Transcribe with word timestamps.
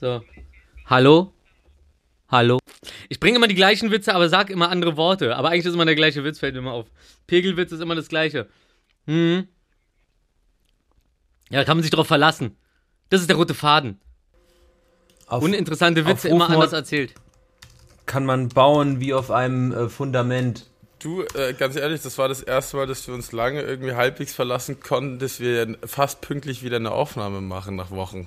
So. 0.00 0.22
Hallo? 0.86 1.34
Hallo? 2.30 2.58
Ich 3.10 3.20
bringe 3.20 3.36
immer 3.36 3.48
die 3.48 3.54
gleichen 3.54 3.90
Witze, 3.90 4.14
aber 4.14 4.30
sag 4.30 4.48
immer 4.48 4.70
andere 4.70 4.96
Worte. 4.96 5.36
Aber 5.36 5.50
eigentlich 5.50 5.66
ist 5.66 5.74
immer 5.74 5.84
der 5.84 5.94
gleiche 5.94 6.24
Witz, 6.24 6.38
fällt 6.38 6.54
mir 6.54 6.60
immer 6.60 6.72
auf. 6.72 6.86
Pegelwitz 7.26 7.70
ist 7.70 7.80
immer 7.80 7.94
das 7.94 8.08
gleiche. 8.08 8.48
Hm. 9.04 9.46
Ja, 11.50 11.64
kann 11.64 11.76
man 11.76 11.82
sich 11.82 11.90
drauf 11.90 12.06
verlassen. 12.06 12.56
Das 13.10 13.20
ist 13.20 13.28
der 13.28 13.36
rote 13.36 13.52
Faden. 13.52 14.00
Auf, 15.26 15.42
Uninteressante 15.42 16.06
Witze 16.06 16.28
immer 16.28 16.46
Rufmord 16.46 16.62
anders 16.62 16.72
erzählt. 16.72 17.12
kann 18.06 18.24
man 18.24 18.48
bauen 18.48 19.00
wie 19.00 19.12
auf 19.12 19.30
einem 19.30 19.70
äh, 19.70 19.88
Fundament. 19.90 20.70
Du, 20.98 21.24
äh, 21.34 21.52
ganz 21.52 21.76
ehrlich, 21.76 22.00
das 22.00 22.16
war 22.16 22.28
das 22.28 22.40
erste 22.40 22.78
Mal, 22.78 22.86
dass 22.86 23.06
wir 23.06 23.12
uns 23.12 23.32
lange 23.32 23.60
irgendwie 23.60 23.92
halbwegs 23.92 24.32
verlassen 24.34 24.80
konnten, 24.80 25.18
dass 25.18 25.40
wir 25.40 25.76
fast 25.84 26.22
pünktlich 26.22 26.62
wieder 26.62 26.76
eine 26.76 26.90
Aufnahme 26.90 27.42
machen 27.42 27.76
nach 27.76 27.90
Wochen. 27.90 28.26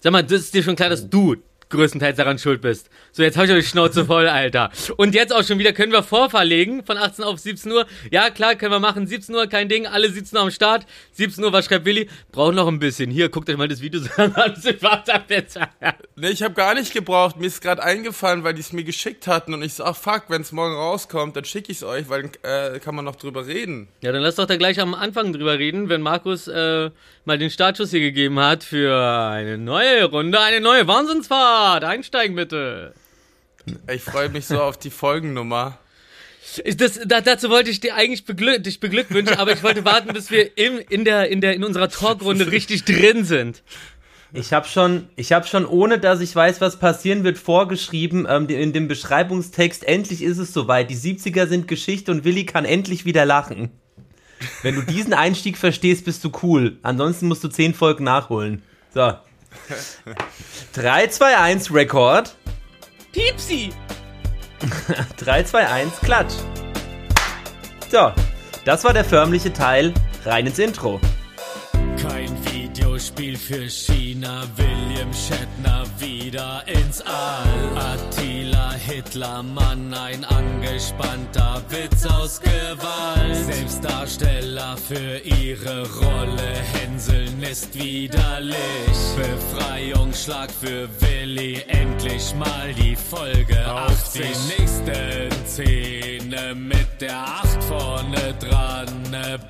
Sag 0.00 0.12
mal, 0.12 0.22
das 0.22 0.42
ist 0.42 0.54
dir 0.54 0.62
schon 0.62 0.76
klar, 0.76 0.90
dass 0.90 1.08
du 1.08 1.36
größtenteils 1.72 2.16
daran 2.16 2.38
schuld 2.38 2.60
bist. 2.60 2.88
So, 3.10 3.22
jetzt 3.22 3.36
hab 3.36 3.46
ich 3.46 3.50
euch 3.50 3.64
die 3.64 3.70
Schnauze 3.70 4.04
voll, 4.06 4.28
Alter. 4.28 4.70
Und 4.96 5.14
jetzt 5.14 5.34
auch 5.34 5.42
schon 5.42 5.58
wieder 5.58 5.72
können 5.72 5.92
wir 5.92 6.02
vorverlegen 6.02 6.84
von 6.84 6.96
18 6.96 7.24
auf 7.24 7.38
17 7.40 7.72
Uhr. 7.72 7.86
Ja, 8.10 8.30
klar, 8.30 8.54
können 8.54 8.72
wir 8.72 8.80
machen. 8.80 9.06
17 9.06 9.34
Uhr, 9.34 9.46
kein 9.48 9.68
Ding. 9.68 9.86
Alle 9.86 10.08
17 10.08 10.36
Uhr 10.36 10.44
am 10.44 10.50
Start. 10.50 10.86
17 11.12 11.42
Uhr, 11.42 11.52
was 11.52 11.66
schreibt 11.66 11.84
Willi? 11.84 12.08
Brauchen 12.30 12.54
noch 12.54 12.68
ein 12.68 12.78
bisschen. 12.78 13.10
Hier, 13.10 13.28
guckt 13.28 13.50
euch 13.50 13.56
mal 13.56 13.68
das 13.68 13.80
Video 13.80 14.00
an. 14.16 14.32
Nee, 16.16 16.28
ich 16.28 16.42
habe 16.42 16.54
gar 16.54 16.74
nicht 16.74 16.92
gebraucht. 16.92 17.36
Mir 17.36 17.46
ist 17.46 17.60
gerade 17.60 17.82
eingefallen, 17.82 18.44
weil 18.44 18.54
die 18.54 18.60
es 18.60 18.72
mir 18.72 18.84
geschickt 18.84 19.26
hatten. 19.26 19.54
Und 19.54 19.62
ich 19.62 19.74
so, 19.74 19.84
ach 19.84 19.96
fuck, 19.96 20.24
wenn 20.28 20.42
es 20.42 20.52
morgen 20.52 20.74
rauskommt, 20.74 21.34
dann 21.36 21.44
schicke 21.44 21.72
ich 21.72 21.78
es 21.78 21.84
euch, 21.84 22.08
weil 22.08 22.30
dann 22.42 22.74
äh, 22.74 22.78
kann 22.78 22.94
man 22.94 23.04
noch 23.04 23.16
drüber 23.16 23.46
reden. 23.46 23.88
Ja, 24.02 24.12
dann 24.12 24.22
lass 24.22 24.36
doch 24.36 24.46
da 24.46 24.56
gleich 24.56 24.80
am 24.80 24.94
Anfang 24.94 25.32
drüber 25.32 25.58
reden, 25.58 25.88
wenn 25.88 26.02
Markus 26.02 26.46
äh, 26.48 26.90
mal 27.24 27.38
den 27.38 27.50
Startschuss 27.50 27.90
hier 27.90 28.00
gegeben 28.00 28.38
hat 28.38 28.64
für 28.64 28.94
eine 28.94 29.58
neue 29.58 30.04
Runde, 30.04 30.40
eine 30.40 30.60
neue 30.60 30.86
Wahnsinnsfahrt. 30.86 31.61
Einsteigen 31.70 32.36
bitte. 32.36 32.94
Ich 33.92 34.02
freue 34.02 34.28
mich 34.28 34.46
so 34.46 34.60
auf 34.60 34.76
die 34.76 34.90
Folgennummer. 34.90 35.78
Das, 36.76 37.00
da, 37.06 37.20
dazu 37.20 37.48
wollte 37.50 37.70
ich 37.70 37.80
dir 37.80 37.94
eigentlich 37.94 38.24
beglück, 38.24 38.64
dich 38.64 38.80
beglückwünschen, 38.80 39.38
aber 39.38 39.52
ich 39.52 39.62
wollte 39.62 39.84
warten, 39.84 40.12
bis 40.12 40.30
wir 40.30 40.56
im, 40.58 40.80
in, 40.88 41.04
der, 41.04 41.28
in, 41.28 41.40
der, 41.40 41.54
in 41.54 41.64
unserer 41.64 41.88
Talkrunde 41.88 42.50
richtig 42.50 42.84
drin 42.84 43.24
sind. 43.24 43.62
Ich 44.34 44.52
habe 44.52 44.66
schon, 44.66 45.08
ich 45.14 45.32
habe 45.32 45.46
schon, 45.46 45.66
ohne 45.66 45.98
dass 45.98 46.20
ich 46.20 46.34
weiß, 46.34 46.60
was 46.60 46.78
passieren 46.78 47.22
wird, 47.22 47.38
vorgeschrieben 47.38 48.26
ähm, 48.28 48.48
in 48.48 48.72
dem 48.72 48.88
Beschreibungstext. 48.88 49.84
Endlich 49.84 50.22
ist 50.22 50.38
es 50.38 50.52
soweit. 50.52 50.90
Die 50.90 50.96
70er 50.96 51.46
sind 51.46 51.68
Geschichte 51.68 52.10
und 52.10 52.24
Willi 52.24 52.46
kann 52.46 52.64
endlich 52.64 53.04
wieder 53.04 53.24
lachen. 53.24 53.70
Wenn 54.62 54.74
du 54.74 54.82
diesen 54.82 55.12
Einstieg 55.12 55.58
verstehst, 55.58 56.04
bist 56.04 56.24
du 56.24 56.32
cool. 56.42 56.78
Ansonsten 56.82 57.28
musst 57.28 57.44
du 57.44 57.48
zehn 57.48 57.74
Folgen 57.74 58.04
nachholen. 58.04 58.62
So. 58.92 59.12
3, 60.74 61.06
2, 61.08 61.36
1, 61.36 61.74
Rekord. 61.74 62.30
Piepsi! 63.12 63.72
3, 65.16 65.42
2, 65.42 65.68
1, 65.68 66.00
Klatsch. 66.00 66.34
So, 67.90 68.12
das 68.64 68.84
war 68.84 68.92
der 68.92 69.04
förmliche 69.04 69.52
Teil. 69.52 69.92
Rein 70.24 70.46
ins 70.46 70.58
Intro. 70.58 71.00
Kein 72.00 72.36
Videospiel 72.46 73.36
für 73.36 73.68
China, 73.68 74.44
William 74.56 75.12
Shatner 75.12 75.84
wieder 75.98 76.62
ins 76.66 77.00
All. 77.02 77.76
Attila 77.76 78.51
Hitler, 78.70 79.42
Mann, 79.42 79.92
ein 79.94 80.24
angespannter 80.24 81.62
Witz 81.68 82.06
aus 82.06 82.40
Gewalt. 82.40 83.36
Selbstdarsteller 83.46 84.76
für 84.76 85.18
ihre 85.18 85.88
Rolle, 86.00 86.52
Hänseln 86.74 87.42
ist 87.42 87.74
widerlich. 87.74 88.56
Befreiungsschlag 89.16 90.50
für 90.50 90.88
Willi, 91.00 91.62
endlich 91.68 92.34
mal 92.34 92.72
die 92.74 92.96
Folge 92.96 93.58
Auf 93.70 93.90
80. 93.90 94.22
dich. 94.22 94.58
nächsten 94.58 95.46
Szene 95.46 96.54
mit 96.54 97.00
der 97.00 97.18
Acht 97.18 97.62
vorne 97.64 98.34
dran. 98.38 98.88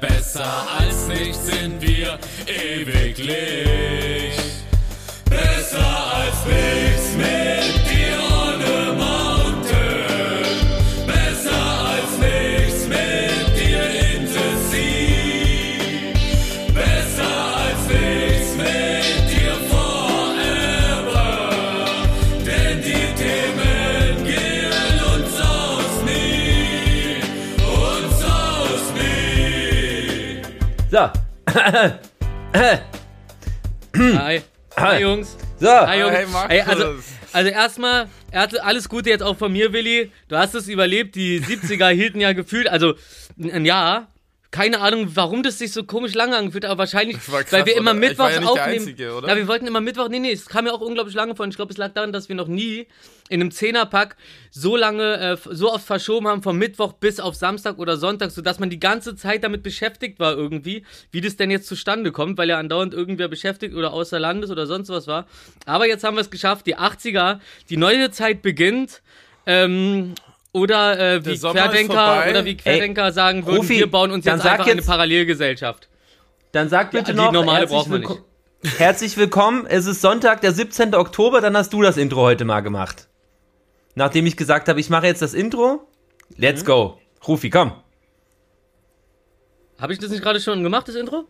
Besser 0.01 0.67
als 0.79 1.07
nichts 1.09 1.47
sind 1.47 1.81
wir 1.81 2.19
ewiglich. 2.47 4.35
Besser 5.25 6.15
als 6.15 6.45
nichts 6.47 7.17
mit 7.17 7.91
dir 7.91 8.02
Hi. 31.55 31.99
Hi, 34.77 35.01
Jungs. 35.01 35.37
So. 35.59 35.69
Hi, 35.69 36.01
Jungs. 36.01 36.17
Hey, 36.17 36.27
Markus. 36.27 36.51
Ey, 36.51 36.61
also, 36.63 36.95
also 37.33 37.51
erstmal, 37.51 38.09
er 38.31 38.49
alles 38.65 38.89
Gute 38.89 39.11
jetzt 39.11 39.23
auch 39.23 39.37
von 39.37 39.53
mir, 39.53 39.73
Willi. 39.73 40.11
Du 40.29 40.37
hast 40.37 40.55
es 40.55 40.69
überlebt. 40.69 41.15
Die 41.15 41.41
70er 41.41 41.89
hielten 41.95 42.21
ja 42.21 42.33
gefühlt, 42.33 42.69
also 42.69 42.95
ein 43.39 43.65
Jahr. 43.65 44.09
Keine 44.53 44.83
Ahnung, 44.83 45.09
warum 45.15 45.43
das 45.43 45.59
sich 45.59 45.73
so 45.73 45.83
komisch 45.83 46.13
lange 46.13 46.37
angefühlt 46.37 46.65
hat, 46.65 46.71
aber 46.71 46.81
wahrscheinlich, 46.81 47.19
krass, 47.19 47.51
weil 47.51 47.65
wir 47.65 47.75
immer 47.75 47.95
mittwochs 47.95 48.35
ja 48.35 48.43
aufnehmen. 48.43 48.81
Einzige, 48.81 49.15
oder? 49.15 49.29
Ja, 49.29 49.37
wir 49.37 49.49
wollten 49.49 49.67
immer 49.67 49.81
Mittwoch, 49.81 50.11
nee, 50.11 50.19
nee, 50.19 50.31
es 50.31 50.45
kam 50.45 50.67
ja 50.67 50.73
auch 50.73 50.83
unglaublich 50.83 51.15
lange 51.15 51.35
vor. 51.35 51.45
Und 51.45 51.51
ich 51.51 51.57
glaube, 51.57 51.73
es 51.73 51.79
lag 51.79 51.95
daran, 51.95 52.13
dass 52.13 52.29
wir 52.29 52.37
noch 52.37 52.49
nie 52.49 52.87
in 53.31 53.41
einem 53.41 53.51
Zehnerpack 53.51 54.15
so 54.51 54.77
lange, 54.77 55.17
äh, 55.19 55.37
so 55.53 55.73
oft 55.73 55.87
verschoben 55.87 56.29
haben, 56.29 56.43
vom 56.43 56.59
Mittwoch 56.59 56.93
bis 56.93 57.19
auf 57.19 57.35
Samstag 57.35 57.79
oder 57.79 57.97
Sonntag, 57.97 58.31
sodass 58.31 58.59
man 58.59 58.69
die 58.69 58.79
ganze 58.79 59.17
Zeit 59.17 59.43
damit 59.43 59.63
beschäftigt 59.63 60.21
war 60.21 60.37
irgendwie, 60.37 60.85
wie 61.13 61.23
das 61.23 61.37
denn 61.37 61.51
jetzt 61.51 61.67
zustande 61.67 62.13
kommt, 62.13 62.37
weil 62.37 62.51
ja 62.51 62.59
andauernd 62.59 62.93
irgendwer 62.93 63.29
beschäftigt 63.29 63.75
oder 63.75 63.95
außer 63.95 64.21
Landes 64.21 64.51
oder 64.51 64.67
sonst 64.67 64.91
was 64.91 65.07
war. 65.07 65.27
Aber 65.65 65.89
jetzt 65.89 66.05
haben 66.05 66.15
wir 66.15 66.21
es 66.21 66.31
geschafft, 66.31 66.67
die 66.67 66.77
80er, 66.77 67.41
die 67.71 67.79
neue 67.79 68.11
Zeit 68.11 68.43
beginnt. 68.43 69.01
Ähm, 69.47 70.15
oder 70.53 70.99
äh, 70.99 71.25
wie 71.25 71.39
Querdenker 71.39 72.25
oder 72.31 72.45
wie 72.45 72.57
Querdenker 72.57 73.13
sagen 73.13 73.47
würden, 73.47 73.57
Rufi, 73.59 73.79
wir 73.79 73.91
bauen 73.91 74.11
uns 74.11 74.25
jetzt 74.25 74.45
einfach 74.47 74.67
eine 74.67 74.77
jetzt- 74.77 74.87
Parallelgesellschaft. 74.87 75.89
Dann 76.53 76.69
sag 76.69 76.91
bitte 76.91 77.13
die 77.13 77.17
noch, 77.17 77.33
normale 77.33 77.61
herzlich, 77.61 77.79
brauchen 77.79 77.93
wir 77.93 77.99
nicht. 78.01 78.79
herzlich 78.79 79.17
willkommen. 79.17 79.67
Es 79.67 79.87
ist 79.87 80.03
Sonntag, 80.03 80.43
der 80.43 80.53
17. 80.53 80.95
Oktober, 80.95 81.41
dann 81.41 81.57
hast 81.57 81.73
du 81.73 81.81
das 81.81 81.97
Intro 81.97 82.21
heute 82.21 82.45
mal 82.45 82.61
gemacht. 82.61 83.09
Nachdem 83.95 84.27
ich 84.27 84.37
gesagt 84.37 84.69
habe, 84.69 84.79
ich 84.79 84.91
mache 84.91 85.07
jetzt 85.07 85.23
das 85.23 85.33
Intro. 85.35 85.89
Mhm. 86.29 86.35
Let's 86.37 86.65
go. 86.65 86.99
Rufi, 87.27 87.49
komm. 87.51 87.73
Habe 89.81 89.93
ich 89.95 89.99
das 89.99 90.11
nicht 90.11 90.23
gerade 90.23 90.41
schon 90.41 90.63
gemacht, 90.63 90.89
das 90.89 90.95
Intro? 90.95 91.25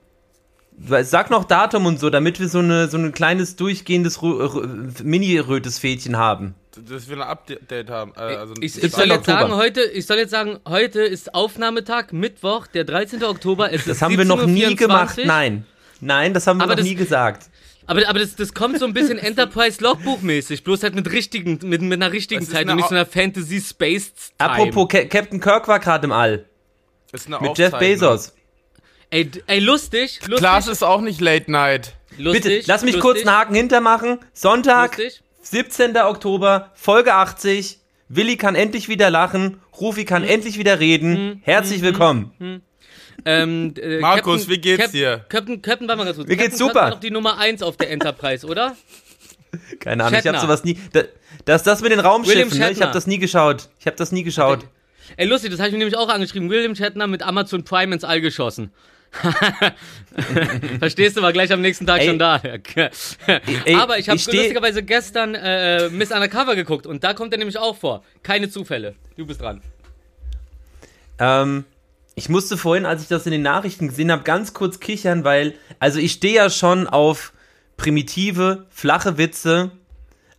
Sag 1.02 1.30
noch 1.30 1.44
Datum 1.44 1.86
und 1.86 2.00
so, 2.00 2.10
damit 2.10 2.40
wir 2.40 2.48
so 2.48 2.58
eine 2.58 2.88
so 2.88 2.96
ein 2.98 3.12
kleines 3.12 3.56
durchgehendes 3.56 4.18
Rö- 4.20 4.40
Rö- 4.54 5.02
Mini-rötes 5.04 5.78
Fädchen 5.78 6.16
haben. 6.16 6.54
Dass 6.76 7.08
wir 7.08 7.16
ein 7.16 7.22
Update 7.22 7.90
haben. 7.90 8.12
Äh, 8.16 8.20
also 8.20 8.54
Ich, 8.60 8.64
ich 8.66 8.72
17. 8.74 8.90
soll 8.90 9.06
jetzt 9.08 9.18
Oktober. 9.28 9.38
sagen, 9.40 9.54
heute, 9.56 9.82
ich 9.82 10.06
soll 10.06 10.16
jetzt 10.16 10.30
sagen, 10.30 10.58
heute 10.66 11.02
ist 11.02 11.34
Aufnahmetag, 11.34 12.12
Mittwoch, 12.12 12.66
der 12.66 12.84
13. 12.84 13.22
Oktober. 13.24 13.72
Es 13.72 13.84
Das 13.84 13.96
ist 13.96 14.02
haben 14.02 14.16
wir 14.16 14.24
noch 14.24 14.46
nie 14.46 14.64
17:24. 14.66 14.76
gemacht. 14.76 15.18
Nein. 15.24 15.66
Nein, 16.00 16.32
das 16.34 16.46
haben 16.46 16.58
wir 16.58 16.64
Aber 16.64 16.72
noch 16.72 16.76
das- 16.78 16.86
nie 16.86 16.94
gesagt. 16.94 17.50
Aber, 17.86 18.08
aber 18.08 18.20
das, 18.20 18.36
das 18.36 18.54
kommt 18.54 18.78
so 18.78 18.86
ein 18.86 18.94
bisschen 18.94 19.18
Enterprise-Logbuch-mäßig, 19.18 20.62
bloß 20.62 20.84
halt 20.84 20.94
mit 20.94 21.10
richtigen, 21.10 21.58
mit, 21.68 21.82
mit 21.82 22.00
einer 22.00 22.12
richtigen 22.12 22.46
Zeit 22.46 22.60
eine 22.62 22.70
und 22.72 22.76
nicht 22.76 22.88
so 22.88 22.94
einer 22.94 23.04
Fantasy-Space-Time. 23.06 24.38
Apropos, 24.50 24.88
Ca- 24.88 25.04
Captain 25.06 25.40
Kirk 25.40 25.68
war 25.68 25.80
gerade 25.80 26.04
im 26.06 26.12
All. 26.12 26.44
ist 27.12 27.26
eine 27.26 27.40
Mit 27.40 27.58
Jeff. 27.58 27.76
Bezos. 27.76 28.32
Ey, 29.10 29.28
ey, 29.46 29.58
lustig, 29.58 30.20
lustig, 30.22 30.36
Klaas 30.38 30.68
ist 30.68 30.82
auch 30.82 31.00
nicht 31.02 31.20
Late 31.20 31.50
Night. 31.50 31.94
lustig. 32.16 32.42
Bitte, 32.44 32.62
lass 32.66 32.82
mich 32.82 32.94
lustig, 32.94 33.02
kurz 33.02 33.18
einen 33.26 33.30
Haken 33.36 33.54
hintermachen. 33.54 34.18
Sonntag, 34.32 34.96
Lustig. 34.96 35.20
17. 35.42 35.96
Oktober, 35.96 36.70
Folge 36.74 37.14
80. 37.14 37.78
Willi 38.08 38.36
kann 38.36 38.54
endlich 38.54 38.88
wieder 38.88 39.10
lachen. 39.10 39.60
Rufi 39.80 40.00
Hm. 40.02 40.06
kann 40.06 40.24
endlich 40.24 40.58
wieder 40.58 40.80
reden. 40.80 41.40
Herzlich 41.44 41.82
willkommen. 41.82 42.62
Ähm, 43.24 43.74
äh, 43.80 43.98
Markus, 44.00 44.40
Captain- 44.42 44.50
wie 44.54 44.58
geht's 44.60 44.82
Cap- 44.84 44.92
dir? 44.92 45.24
Captain, 45.28 45.62
Captain, 45.62 45.88
warte 45.88 45.98
mal 45.98 46.04
ganz 46.04 46.16
kurz. 46.16 46.28
Mir 46.28 46.36
geht's 46.36 46.58
Captain 46.58 46.68
super. 46.68 46.90
doch 46.90 47.00
die 47.00 47.10
Nummer 47.10 47.38
1 47.38 47.62
auf 47.62 47.76
der 47.76 47.90
Enterprise, 47.90 48.46
oder? 48.46 48.76
Keine 49.80 50.04
Ahnung, 50.04 50.18
ich 50.18 50.26
habe 50.26 50.36
Shatner. 50.36 50.40
sowas 50.40 50.64
nie. 50.64 50.78
Da, 50.92 51.02
das 51.44 51.62
das 51.62 51.82
mit 51.82 51.92
den 51.92 52.00
Raumschiffen, 52.00 52.48
ne? 52.50 52.54
Ich 52.54 52.60
habe 52.62 52.74
Shatner. 52.74 52.92
das 52.92 53.06
nie 53.06 53.18
geschaut. 53.18 53.68
Ich 53.78 53.86
habe 53.86 53.96
das 53.96 54.12
nie 54.12 54.22
geschaut. 54.22 54.66
Ey, 55.16 55.26
lustig, 55.26 55.50
das 55.50 55.58
habe 55.60 55.68
ich 55.68 55.72
mir 55.72 55.78
nämlich 55.80 55.96
auch 55.96 56.08
angeschrieben. 56.08 56.48
William 56.50 56.74
Shatner 56.74 57.06
mit 57.06 57.22
Amazon 57.22 57.64
Prime 57.64 57.94
ins 57.94 58.04
All 58.04 58.20
geschossen. 58.20 58.72
Verstehst 60.78 61.16
du, 61.16 61.22
war 61.22 61.32
gleich 61.32 61.52
am 61.52 61.60
nächsten 61.60 61.86
Tag 61.86 62.00
Ey. 62.00 62.06
schon 62.08 62.18
da. 62.18 62.40
Ey, 63.64 63.74
Aber 63.74 63.98
ich 63.98 64.08
habe 64.08 64.18
lustigerweise 64.18 64.82
gestern 64.82 65.34
äh, 65.34 65.88
Miss 65.90 66.10
Undercover 66.10 66.56
geguckt 66.56 66.86
und 66.86 67.04
da 67.04 67.14
kommt 67.14 67.32
er 67.32 67.38
nämlich 67.38 67.58
auch 67.58 67.76
vor. 67.76 68.02
Keine 68.22 68.48
Zufälle. 68.48 68.94
Du 69.16 69.26
bist 69.26 69.40
dran. 69.40 69.62
Ähm, 71.18 71.64
ich 72.14 72.28
musste 72.28 72.56
vorhin, 72.56 72.86
als 72.86 73.02
ich 73.02 73.08
das 73.08 73.26
in 73.26 73.32
den 73.32 73.42
Nachrichten 73.42 73.88
gesehen 73.88 74.12
habe, 74.12 74.22
ganz 74.22 74.54
kurz 74.54 74.80
kichern, 74.80 75.24
weil, 75.24 75.54
also 75.78 75.98
ich 75.98 76.12
stehe 76.12 76.34
ja 76.34 76.50
schon 76.50 76.86
auf 76.86 77.32
primitive, 77.76 78.66
flache 78.70 79.18
Witze. 79.18 79.70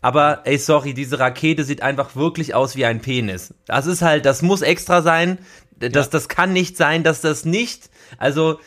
Aber 0.02 0.42
ey, 0.44 0.58
sorry, 0.58 0.94
diese 0.94 1.20
Rakete 1.20 1.64
sieht 1.64 1.81
einfach 1.81 2.16
wirklich 2.16 2.54
aus 2.54 2.75
wie 2.75 2.86
ein 2.86 3.02
Penis. 3.02 3.54
Das 3.66 3.86
ist 3.86 4.02
halt, 4.02 4.25
das 4.25 4.42
muss 4.42 4.62
extra 4.62 5.02
sein. 5.02 5.38
Das, 5.80 6.10
das 6.10 6.28
kann 6.30 6.54
nicht 6.54 6.78
sein, 6.78 7.04
dass 7.04 7.22
das 7.22 7.46
nicht, 7.46 7.90
also, 8.18 8.60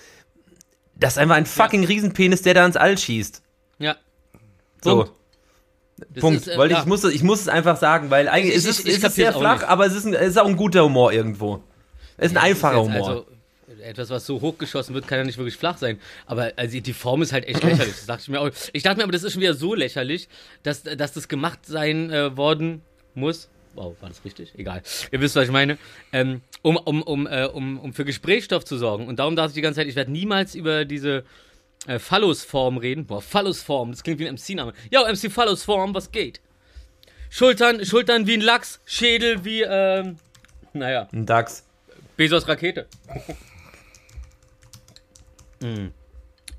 das 0.94 1.14
ist 1.14 1.18
einfach 1.18 1.36
ein 1.36 1.46
fucking 1.46 1.84
Riesenpenis, 1.84 2.42
der 2.42 2.54
da 2.54 2.66
ins 2.66 2.76
All 2.76 2.96
schießt. 2.98 3.42
Ja. 3.78 3.96
So. 4.82 4.96
Punkt. 5.04 5.12
Das 6.10 6.20
Punkt. 6.20 6.40
ist, 6.42 6.48
äh, 6.48 6.58
Wollte 6.58 6.74
ja. 6.74 6.80
ich, 6.80 6.86
muss, 6.86 7.04
es- 7.04 7.14
ich 7.14 7.22
muss 7.22 7.40
es 7.40 7.48
einfach 7.48 7.76
sagen, 7.78 8.10
weil 8.10 8.28
eigentlich 8.28 8.50
Ich- 8.54 8.56
ist 8.58 8.66
es, 8.66 8.80
ich- 8.80 8.86
ich 8.86 8.92
ist 8.98 9.04
es 9.04 9.14
sehr 9.14 9.32
flach, 9.32 9.60
nicht. 9.60 9.68
aber 9.68 9.86
es 9.86 9.94
ist, 9.94 10.04
ein, 10.04 10.14
es 10.14 10.28
ist 10.30 10.38
auch 10.38 10.46
ein 10.46 10.56
guter 10.56 10.84
Humor 10.84 11.12
irgendwo. 11.12 11.62
Es 12.18 12.32
ist 12.32 12.36
ein 12.36 12.42
einfacher 12.42 12.76
Jetzt 12.82 12.84
Humor. 12.94 13.08
Also, 13.08 13.26
etwas, 13.82 14.10
was 14.10 14.26
so 14.26 14.40
hochgeschossen 14.40 14.94
wird, 14.94 15.06
kann 15.06 15.18
ja 15.18 15.24
nicht 15.24 15.38
wirklich 15.38 15.56
flach 15.56 15.78
sein. 15.78 15.98
Aber 16.26 16.52
also, 16.56 16.80
die 16.80 16.92
Form 16.92 17.22
ist 17.22 17.32
halt 17.32 17.46
echt 17.46 17.62
lächerlich. 17.62 17.94
Das 17.94 18.06
dachte 18.06 18.22
ich 18.22 18.28
mir 18.28 18.40
auch. 18.40 18.50
Ich 18.72 18.82
dachte 18.82 18.98
mir 18.98 19.04
aber, 19.04 19.12
das 19.12 19.22
ist 19.22 19.32
schon 19.32 19.40
wieder 19.42 19.54
so 19.54 19.74
lächerlich, 19.74 20.28
dass, 20.62 20.82
dass 20.82 21.12
das 21.12 21.28
gemacht 21.28 21.60
sein 21.66 22.10
äh, 22.10 22.36
worden 22.36 22.82
muss. 23.14 23.48
Wow, 23.76 23.94
war 24.00 24.08
das 24.08 24.24
richtig? 24.24 24.52
Egal. 24.56 24.82
Ihr 25.10 25.20
wisst, 25.20 25.36
was 25.36 25.44
ich 25.44 25.50
meine. 25.50 25.76
Ähm, 26.12 26.40
um, 26.62 26.76
um, 26.76 27.02
um, 27.02 27.26
äh, 27.26 27.44
um, 27.44 27.78
um 27.78 27.92
für 27.92 28.04
Gesprächsstoff 28.04 28.64
zu 28.64 28.78
sorgen. 28.78 29.06
Und 29.06 29.18
darum 29.18 29.36
dachte 29.36 29.50
ich 29.50 29.54
die 29.54 29.60
ganze 29.60 29.80
Zeit, 29.80 29.86
ich 29.86 29.96
werde 29.96 30.10
niemals 30.10 30.54
über 30.54 30.86
diese 30.86 31.24
äh, 31.86 31.98
Phallusform 31.98 32.78
reden. 32.78 33.06
Boah, 33.06 33.20
Phallusform, 33.20 33.90
das 33.90 34.02
klingt 34.02 34.18
wie 34.18 34.26
ein 34.26 34.34
MC-Name. 34.34 34.72
Ja, 34.90 35.02
MC 35.02 35.30
Phallusform, 35.30 35.94
was 35.94 36.10
geht? 36.10 36.40
Schultern, 37.28 37.84
Schultern 37.84 38.26
wie 38.26 38.34
ein 38.34 38.40
Lachs, 38.40 38.80
Schädel 38.86 39.44
wie, 39.44 39.62
ähm, 39.62 40.16
naja, 40.72 41.08
Ein 41.12 41.26
Dachs. 41.26 41.64
Bezos 42.16 42.48
Rakete. 42.48 42.86
Mm. 45.58 45.86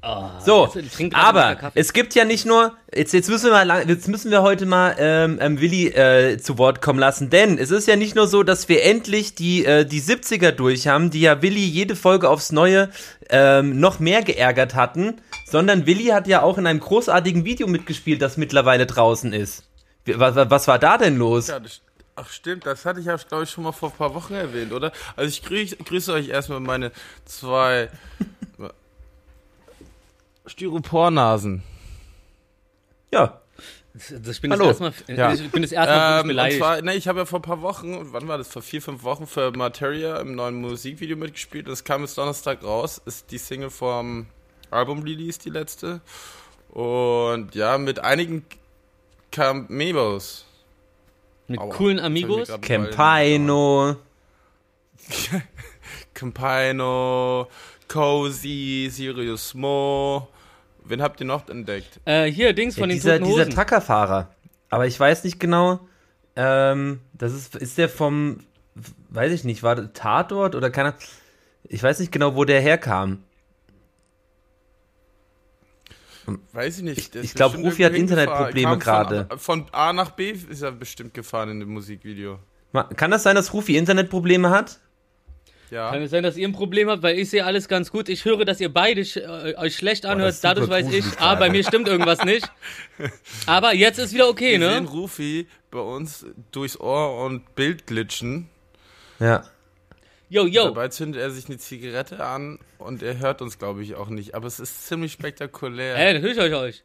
Ah, 0.01 0.39
So, 0.39 0.69
aber 1.13 1.57
es 1.73 1.91
gibt 1.91 2.13
ja 2.13 2.23
nicht 2.23 2.45
nur, 2.45 2.73
jetzt, 2.93 3.13
jetzt, 3.13 3.29
müssen, 3.29 3.47
wir 3.47 3.53
mal 3.53 3.65
lang, 3.65 3.89
jetzt 3.89 4.07
müssen 4.07 4.29
wir 4.29 4.43
heute 4.43 4.65
mal 4.65 4.95
ähm, 4.99 5.39
ähm, 5.41 5.59
Willi 5.59 5.87
äh, 5.87 6.37
zu 6.37 6.57
Wort 6.59 6.81
kommen 6.81 6.99
lassen, 6.99 7.29
denn 7.29 7.57
es 7.57 7.71
ist 7.71 7.87
ja 7.87 7.95
nicht 7.95 8.15
nur 8.15 8.27
so, 8.27 8.43
dass 8.43 8.69
wir 8.69 8.83
endlich 8.83 9.33
die, 9.33 9.65
äh, 9.65 9.85
die 9.85 10.01
70er 10.01 10.51
durch 10.51 10.87
haben, 10.87 11.09
die 11.09 11.21
ja 11.21 11.41
Willi 11.41 11.65
jede 11.65 11.95
Folge 11.95 12.29
aufs 12.29 12.51
Neue 12.51 12.89
ähm, 13.29 13.79
noch 13.79 13.99
mehr 13.99 14.21
geärgert 14.21 14.75
hatten, 14.75 15.15
sondern 15.45 15.87
Willi 15.87 16.05
hat 16.05 16.27
ja 16.27 16.43
auch 16.43 16.57
in 16.57 16.67
einem 16.67 16.79
großartigen 16.79 17.43
Video 17.43 17.67
mitgespielt, 17.67 18.21
das 18.21 18.37
mittlerweile 18.37 18.85
draußen 18.85 19.33
ist. 19.33 19.63
Was, 20.05 20.35
was 20.35 20.67
war 20.67 20.79
da 20.79 20.97
denn 20.97 21.17
los? 21.17 21.47
Ja, 21.47 21.59
das, 21.59 21.81
ach 22.15 22.29
stimmt, 22.29 22.65
das 22.65 22.85
hatte 22.85 22.99
ich 22.99 23.07
ja, 23.07 23.15
glaube 23.15 23.45
ich, 23.45 23.49
schon 23.49 23.63
mal 23.63 23.71
vor 23.71 23.89
ein 23.89 23.97
paar 23.97 24.13
Wochen 24.13 24.35
erwähnt, 24.35 24.71
oder? 24.71 24.91
Also 25.15 25.29
ich 25.29 25.43
grüße, 25.43 25.77
grüße 25.77 26.13
euch 26.13 26.29
erstmal 26.29 26.59
meine 26.59 26.91
zwei 27.25 27.89
Styropornasen. 30.47 31.61
Ja, 33.11 33.41
Das- 33.93 34.11
Ich 34.35 34.41
bin 34.41 34.51
Hallo. 34.51 34.67
das 34.67 34.79
erste 34.79 35.11
Mal, 35.11 35.17
Ja. 35.17 35.33
ich 35.33 35.49
bin 35.51 35.63
das 35.63 35.71
erste 35.71 35.91
Mal 35.95 35.99
wirklich 35.99 36.13
Ähm, 36.13 36.21
und 36.21 36.27
beleidigt. 36.27 36.59
zwar, 36.59 36.81
ne, 36.83 36.93
ich 36.95 37.07
habe 37.07 37.19
ja 37.19 37.25
vor 37.25 37.39
ein 37.39 37.41
paar 37.41 37.61
Wochen, 37.63 38.13
wann 38.13 38.27
war 38.27 38.37
das, 38.37 38.47
vor 38.49 38.61
vier, 38.61 38.79
fünf 38.79 39.01
Wochen 39.03 39.25
für 39.25 39.51
Materia 39.51 40.17
im 40.17 40.35
neuen 40.35 40.61
Musikvideo 40.61 41.17
mitgespielt. 41.17 41.67
Das 41.67 41.83
kam 41.83 42.01
jetzt 42.01 42.15
Donnerstag 42.15 42.63
raus, 42.63 43.01
ist 43.05 43.31
die 43.31 43.39
Single 43.39 43.71
vom 43.71 44.27
Album-Release, 44.69 45.39
die 45.39 45.49
letzte. 45.49 46.01
Und 46.69 47.55
ja, 47.55 47.79
mit 47.79 47.97
einigen 47.97 48.45
Cameos. 49.31 50.45
Mit 51.47 51.59
Aua. 51.59 51.73
coolen 51.73 51.99
Amigos. 51.99 52.49
Campaino. 52.61 53.95
Campaino, 56.13 57.47
Cozy, 57.87 58.89
Sirius 58.91 59.53
Mo. 59.53 60.27
Wen 60.89 61.01
habt 61.01 61.19
ihr 61.19 61.25
noch 61.25 61.47
entdeckt? 61.49 61.99
Äh, 62.05 62.25
hier, 62.25 62.53
Dings 62.53 62.75
Ja, 62.75 62.81
von 62.81 62.89
den 62.89 62.97
dieser, 62.97 63.19
Toten 63.19 63.31
dieser 63.31 63.45
Hosen. 63.45 63.53
Truckerfahrer. 63.53 64.29
Aber 64.69 64.87
ich 64.87 64.99
weiß 64.99 65.23
nicht 65.23 65.39
genau, 65.39 65.79
ähm, 66.35 66.99
das 67.13 67.33
ist, 67.33 67.55
ist 67.55 67.77
der 67.77 67.89
vom, 67.89 68.39
weiß 69.09 69.31
ich 69.31 69.43
nicht, 69.43 69.63
war 69.63 69.75
der 69.75 69.93
Tatort 69.93 70.55
oder 70.55 70.69
keiner, 70.69 70.93
ich 71.63 71.81
weiß 71.81 71.99
nicht 71.99 72.11
genau, 72.11 72.35
wo 72.35 72.43
der 72.43 72.61
herkam. 72.61 73.23
Weiß 76.51 76.77
ich 76.77 76.83
nicht. 76.83 77.13
der 77.13 77.21
ich 77.21 77.29
ist 77.29 77.35
glaub, 77.35 77.53
bestimmt 77.53 77.71
Rufi 77.71 77.83
hat 77.83 77.93
Internetprobleme 77.93 78.77
gerade. 78.77 79.25
Kam 79.25 79.39
Von, 79.39 79.65
von 79.65 79.73
A 79.73 79.93
nach 79.93 80.11
B 80.11 80.31
ist 80.31 80.61
er 80.61 80.73
bestimmt 80.73 81.13
gefahren 81.13 81.49
in 81.49 81.59
dem 81.61 81.69
Musikvideo. 81.69 82.39
Kann 82.95 83.11
das 83.11 83.23
sein, 83.23 83.35
dass 83.35 83.53
Rufi 83.53 83.77
Internetprobleme 83.77 84.49
hat? 84.49 84.79
Ja. 85.69 85.91
Kann 85.91 86.01
es 86.01 86.11
sein, 86.11 86.23
dass 86.23 86.37
ihr 86.37 86.47
ein 86.47 86.53
Problem 86.53 86.89
habt, 86.89 87.03
weil 87.03 87.17
ich 87.17 87.29
sehe 87.29 87.43
alles 87.43 87.67
ganz 87.67 87.91
gut. 87.91 88.07
Ich 88.09 88.25
höre, 88.25 88.45
dass 88.45 88.59
ihr 88.59 88.73
beide 88.73 89.03
sch 89.03 89.17
äh, 89.17 89.55
euch 89.57 89.75
schlecht 89.75 90.05
anhört. 90.05 90.31
ist 90.31 90.43
Dadurch 90.43 90.69
weiß 90.69 90.91
ich, 90.91 91.03
ah, 91.19 91.35
bei 91.35 91.49
mir 91.49 91.63
stimmt 91.63 91.87
irgendwas 91.87 92.23
nicht. 92.23 92.49
Aber 93.45 93.73
jetzt 93.73 93.99
ist 93.99 94.13
wieder 94.13 94.29
okay, 94.29 94.59
Wir 94.59 94.69
sehen 94.69 94.83
ne? 94.85 94.89
Rufi 94.89 95.47
bei 95.69 95.79
uns 95.79 96.25
durchs 96.51 96.79
Ohr 96.79 97.25
und 97.25 97.55
Bild 97.55 97.85
glitschen. 97.85 98.49
Ja. 99.19 99.43
Yo, 100.29 100.45
yo. 100.45 100.65
Dabei 100.65 100.89
zündet 100.89 101.21
er 101.21 101.31
sich 101.31 101.47
eine 101.47 101.57
Zigarette 101.57 102.23
an 102.23 102.59
und 102.79 103.01
er 103.01 103.19
hört 103.19 103.41
uns, 103.41 103.59
glaube 103.59 103.81
ich, 103.83 103.95
auch 103.95 104.09
nicht. 104.09 104.35
Aber 104.35 104.47
es 104.47 104.59
ist 104.59 104.87
ziemlich 104.87 105.13
spektakulär. 105.13 105.95
Ey, 105.95 106.13
natürlich 106.13 106.37
höre 106.37 106.47
ich 106.47 106.55
euch. 106.55 106.83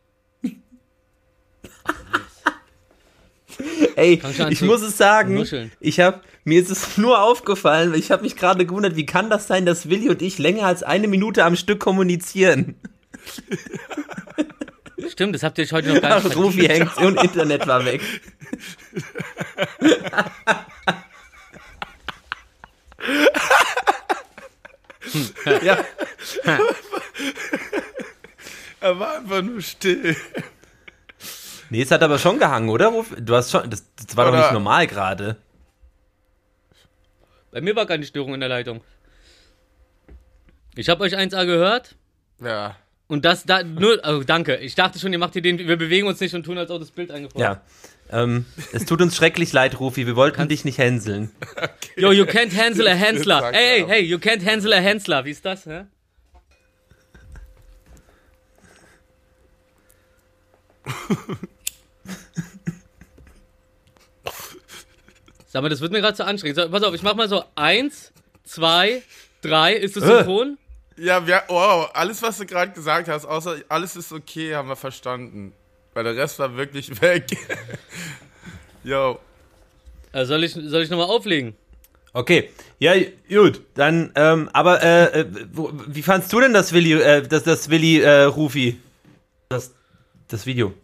Ey, 3.96 4.20
ich 4.50 4.62
muss 4.62 4.82
es 4.82 4.96
sagen, 4.96 5.34
nuscheln. 5.34 5.72
ich 5.80 6.00
hab, 6.00 6.24
mir 6.44 6.60
ist 6.60 6.70
es 6.70 6.96
nur 6.98 7.22
aufgefallen, 7.22 7.94
ich 7.94 8.10
habe 8.10 8.22
mich 8.22 8.36
gerade 8.36 8.64
gewundert, 8.66 8.96
wie 8.96 9.06
kann 9.06 9.30
das 9.30 9.46
sein, 9.46 9.66
dass 9.66 9.88
Willi 9.88 10.08
und 10.08 10.22
ich 10.22 10.38
länger 10.38 10.66
als 10.66 10.82
eine 10.82 11.08
Minute 11.08 11.44
am 11.44 11.56
Stück 11.56 11.80
kommunizieren? 11.80 12.76
Stimmt, 15.08 15.34
das 15.34 15.42
habt 15.42 15.58
ihr 15.58 15.64
euch 15.64 15.72
heute 15.72 15.92
noch 15.92 16.00
gar 16.00 16.22
nicht 16.22 16.36
Rufi 16.36 16.66
hängt 16.66 16.96
und 16.98 17.22
Internet 17.22 17.66
war 17.66 17.84
weg. 17.84 18.00
ja, 25.62 25.84
Er 28.80 28.98
war 28.98 29.18
einfach 29.18 29.42
nur 29.42 29.60
still. 29.60 30.16
Nee, 31.72 31.82
es 31.82 31.90
hat 31.90 32.02
aber 32.02 32.18
schon 32.18 32.38
gehangen, 32.38 32.68
oder? 32.68 32.88
Rufi? 32.88 33.16
Du 33.20 33.34
hast 33.34 33.50
schon, 33.50 33.68
das, 33.70 33.84
das 33.96 34.16
war 34.16 34.26
doch 34.26 34.32
Oder- 34.32 34.42
nicht 34.42 34.52
normal 34.52 34.86
gerade. 34.86 35.36
Bei 37.50 37.60
mir 37.60 37.74
war 37.76 37.86
keine 37.86 38.04
Störung 38.04 38.34
in 38.34 38.40
der 38.40 38.48
Leitung. 38.48 38.80
Ich 40.74 40.88
habe 40.88 41.02
euch 41.04 41.14
1A 41.16 41.44
gehört 41.44 41.96
Ja. 42.40 42.76
und 43.08 43.24
das 43.24 43.44
da 43.44 43.62
nur 43.62 44.00
oh, 44.06 44.22
danke. 44.24 44.56
Ich 44.56 44.74
dachte 44.74 44.98
schon, 44.98 45.12
ihr 45.12 45.18
macht 45.18 45.32
hier 45.34 45.42
den 45.42 45.58
wir 45.58 45.76
bewegen 45.76 46.06
uns 46.06 46.20
nicht 46.20 46.34
und 46.34 46.44
tun 46.44 46.56
als 46.56 46.70
ob 46.70 46.80
das 46.80 46.90
Bild 46.90 47.10
eingefroren. 47.10 47.42
Ja. 47.42 47.60
Ähm, 48.10 48.44
es 48.72 48.84
tut 48.86 49.00
uns 49.02 49.16
schrecklich 49.16 49.52
leid, 49.52 49.80
Rufi, 49.80 50.06
wir 50.06 50.16
wollten 50.16 50.48
dich 50.48 50.64
nicht 50.64 50.78
hänseln. 50.78 51.30
Yo, 51.96 52.12
you 52.12 52.24
can't 52.24 52.54
handle 52.56 52.90
a 52.90 52.94
Hensler. 53.06 53.40
Sagt 53.40 53.56
Hey, 53.56 53.80
hey, 53.80 53.86
hey, 53.88 54.00
you 54.04 54.18
can't 54.18 54.44
handle 54.44 54.74
a 54.74 54.80
Hensler. 54.80 55.24
Wie 55.24 55.30
ist 55.30 55.44
das, 55.44 55.66
hä? 55.66 55.84
Sag 65.52 65.60
mal, 65.60 65.68
das 65.68 65.82
wird 65.82 65.92
mir 65.92 66.00
gerade 66.00 66.16
zu 66.16 66.24
anstrengend. 66.24 66.56
So, 66.58 66.66
pass 66.70 66.82
auf, 66.82 66.94
ich 66.94 67.02
mach 67.02 67.14
mal 67.14 67.28
so 67.28 67.44
eins, 67.56 68.10
zwei, 68.42 69.02
drei. 69.42 69.74
Ist 69.74 69.96
das 69.96 70.04
Äh. 70.04 70.06
synchron? 70.06 70.56
Ja, 70.96 71.26
wir, 71.26 71.42
wow, 71.48 71.90
alles, 71.92 72.22
was 72.22 72.38
du 72.38 72.46
gerade 72.46 72.72
gesagt 72.72 73.08
hast, 73.08 73.26
außer 73.26 73.56
alles 73.68 73.94
ist 73.96 74.12
okay, 74.12 74.54
haben 74.54 74.68
wir 74.68 74.76
verstanden. 74.76 75.52
Weil 75.92 76.04
der 76.04 76.16
Rest 76.16 76.38
war 76.38 76.56
wirklich 76.56 77.02
weg. 77.02 77.26
Yo. 78.82 79.18
Äh, 80.12 80.24
soll 80.24 80.42
ich, 80.44 80.52
soll 80.52 80.82
ich 80.82 80.88
nochmal 80.90 81.08
auflegen? 81.08 81.54
Okay, 82.14 82.50
ja, 82.78 82.92
gut, 83.28 83.62
dann, 83.74 84.12
ähm, 84.16 84.50
aber, 84.52 84.82
äh, 84.82 85.20
äh, 85.20 85.26
wo- 85.52 85.72
wie 85.86 86.02
fandst 86.02 86.30
du 86.32 86.40
denn 86.40 86.52
das 86.52 86.72
Willi, 86.74 86.92
äh, 86.94 87.22
das, 87.26 87.42
das 87.44 87.70
Willi, 87.70 88.00
äh, 88.00 88.24
Rufi? 88.24 88.78
Das, 89.48 89.72
das 90.28 90.44
Video. 90.44 90.74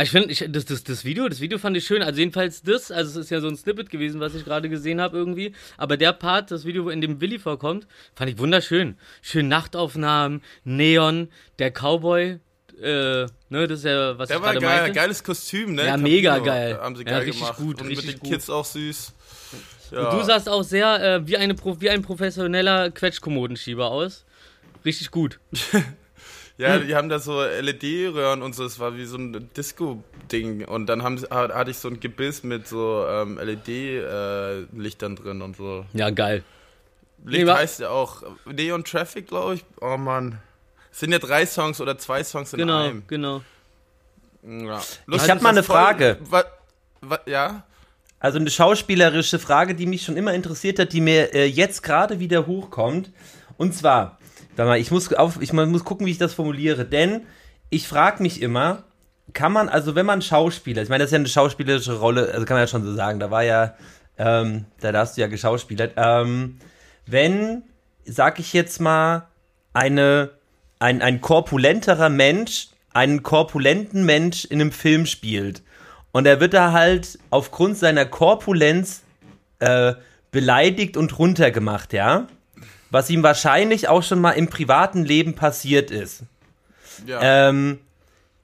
Ich 0.00 0.10
finde, 0.10 0.30
ich, 0.30 0.44
das, 0.48 0.64
das, 0.64 0.82
das 0.82 1.04
Video, 1.04 1.28
das 1.28 1.40
Video 1.40 1.56
fand 1.58 1.76
ich 1.76 1.84
schön. 1.86 2.02
Also 2.02 2.18
jedenfalls 2.18 2.62
das, 2.62 2.90
also 2.90 3.20
es 3.20 3.26
ist 3.26 3.30
ja 3.30 3.40
so 3.40 3.46
ein 3.48 3.56
Snippet 3.56 3.90
gewesen, 3.90 4.20
was 4.20 4.34
ich 4.34 4.44
gerade 4.44 4.68
gesehen 4.68 5.00
habe 5.00 5.16
irgendwie. 5.16 5.54
Aber 5.76 5.96
der 5.96 6.12
Part, 6.12 6.50
das 6.50 6.64
Video, 6.64 6.88
in 6.88 7.00
dem 7.00 7.20
Willi 7.20 7.38
vorkommt, 7.38 7.86
fand 8.16 8.30
ich 8.30 8.38
wunderschön. 8.38 8.96
Schön 9.22 9.46
Nachtaufnahmen, 9.48 10.42
Neon, 10.64 11.28
der 11.60 11.70
Cowboy, 11.70 12.40
äh, 12.82 13.26
ne, 13.50 13.68
das 13.68 13.78
ist 13.80 13.84
ja, 13.84 14.18
was 14.18 14.28
Der 14.28 14.38
ich 14.38 14.42
war 14.42 14.54
geil, 14.54 14.62
meinte. 14.80 14.92
geiles 14.92 15.22
Kostüm, 15.22 15.74
ne? 15.76 15.86
Ja, 15.86 15.96
mega 15.96 16.38
geil. 16.38 16.76
Haben 16.80 16.96
sie 16.96 17.04
Ja, 17.04 17.10
geil 17.10 17.22
richtig 17.22 17.40
gemacht. 17.42 17.58
gut, 17.58 17.80
Und 17.80 17.86
richtig 17.86 18.06
mit 18.06 18.14
den 18.16 18.20
gut. 18.20 18.30
Kids 18.32 18.50
auch 18.50 18.64
süß. 18.64 19.12
Ja. 19.92 20.08
Und 20.10 20.18
du 20.18 20.24
sahst 20.24 20.48
auch 20.48 20.64
sehr 20.64 21.00
äh, 21.16 21.26
wie, 21.28 21.36
eine, 21.36 21.54
wie 21.80 21.90
ein 21.90 22.02
professioneller 22.02 22.90
Quetschkommodenschieber 22.90 23.86
aus. 23.92 24.24
Richtig 24.84 25.12
gut. 25.12 25.38
Ja, 26.56 26.78
die 26.78 26.94
haben 26.94 27.08
da 27.08 27.18
so 27.18 27.42
LED-Röhren 27.42 28.40
und 28.42 28.54
so, 28.54 28.64
es 28.64 28.78
war 28.78 28.96
wie 28.96 29.06
so 29.06 29.16
ein 29.16 29.50
Disco-Ding. 29.56 30.64
Und 30.64 30.86
dann 30.86 31.02
haben, 31.02 31.20
hatte 31.30 31.70
ich 31.72 31.78
so 31.78 31.88
ein 31.88 31.98
Gebiss 31.98 32.44
mit 32.44 32.68
so 32.68 33.04
ähm, 33.08 33.38
LED-Lichtern 33.38 35.16
drin 35.16 35.42
und 35.42 35.56
so. 35.56 35.84
Ja, 35.92 36.10
geil. 36.10 36.44
Licht 37.24 37.46
Nee, 37.46 37.50
heißt 37.50 37.80
ja 37.80 37.90
auch 37.90 38.22
Neon 38.44 38.84
Traffic, 38.84 39.26
glaube 39.28 39.54
ich. 39.54 39.64
Oh 39.80 39.96
Mann. 39.96 40.38
Es 40.92 41.00
sind 41.00 41.10
ja 41.10 41.18
drei 41.18 41.44
Songs 41.46 41.80
oder 41.80 41.98
zwei 41.98 42.22
Songs 42.22 42.52
in 42.52 42.60
Genau, 42.60 42.84
einem. 42.84 43.02
genau. 43.08 43.42
Ja. 44.46 44.80
Ich 45.10 45.28
hab 45.30 45.42
mal 45.42 45.48
eine 45.50 45.62
Frage. 45.62 46.18
Wa, 46.28 46.44
wa, 47.00 47.18
ja? 47.26 47.64
Also 48.20 48.38
eine 48.38 48.50
schauspielerische 48.50 49.38
Frage, 49.38 49.74
die 49.74 49.86
mich 49.86 50.02
schon 50.04 50.16
immer 50.16 50.34
interessiert 50.34 50.78
hat, 50.78 50.92
die 50.92 51.00
mir 51.00 51.34
äh, 51.34 51.46
jetzt 51.46 51.82
gerade 51.82 52.20
wieder 52.20 52.46
hochkommt. 52.46 53.10
Und 53.56 53.74
zwar, 53.74 54.18
warte 54.56 54.68
mal, 54.68 54.78
ich 54.78 54.90
muss, 54.90 55.12
auf, 55.12 55.40
ich 55.40 55.52
muss 55.52 55.84
gucken, 55.84 56.06
wie 56.06 56.10
ich 56.10 56.18
das 56.18 56.34
formuliere. 56.34 56.84
Denn 56.84 57.22
ich 57.70 57.88
frage 57.88 58.22
mich 58.22 58.42
immer, 58.42 58.84
kann 59.32 59.52
man, 59.52 59.68
also 59.68 59.94
wenn 59.94 60.06
man 60.06 60.22
Schauspieler, 60.22 60.82
ich 60.82 60.88
meine, 60.88 61.04
das 61.04 61.08
ist 61.08 61.12
ja 61.12 61.18
eine 61.18 61.28
schauspielerische 61.28 61.98
Rolle, 61.98 62.30
also 62.32 62.44
kann 62.44 62.56
man 62.56 62.62
ja 62.62 62.68
schon 62.68 62.84
so 62.84 62.94
sagen, 62.94 63.20
da 63.20 63.30
war 63.30 63.42
ja, 63.42 63.74
ähm, 64.18 64.66
da 64.80 64.92
hast 64.92 65.16
du 65.16 65.22
ja 65.22 65.26
geschauspielert. 65.26 65.94
Ähm, 65.96 66.58
wenn, 67.06 67.62
sag 68.04 68.38
ich 68.38 68.52
jetzt 68.52 68.80
mal, 68.80 69.28
eine, 69.72 70.30
ein, 70.78 71.02
ein 71.02 71.20
korpulenterer 71.20 72.08
Mensch 72.08 72.68
einen 72.94 73.22
korpulenten 73.22 74.06
Mensch 74.06 74.46
in 74.46 74.60
einem 74.60 74.72
Film 74.72 75.04
spielt 75.04 75.62
und 76.12 76.26
er 76.26 76.40
wird 76.40 76.54
da 76.54 76.72
halt 76.72 77.18
aufgrund 77.30 77.76
seiner 77.76 78.06
Korpulenz 78.06 79.02
äh, 79.58 79.94
beleidigt 80.30 80.96
und 80.96 81.18
runtergemacht, 81.18 81.92
ja? 81.92 82.28
Was 82.94 83.10
ihm 83.10 83.24
wahrscheinlich 83.24 83.88
auch 83.88 84.04
schon 84.04 84.20
mal 84.20 84.30
im 84.32 84.48
privaten 84.48 85.04
Leben 85.04 85.34
passiert 85.34 85.90
ist. 85.90 86.22
Ja. 87.06 87.48
Ähm, 87.48 87.80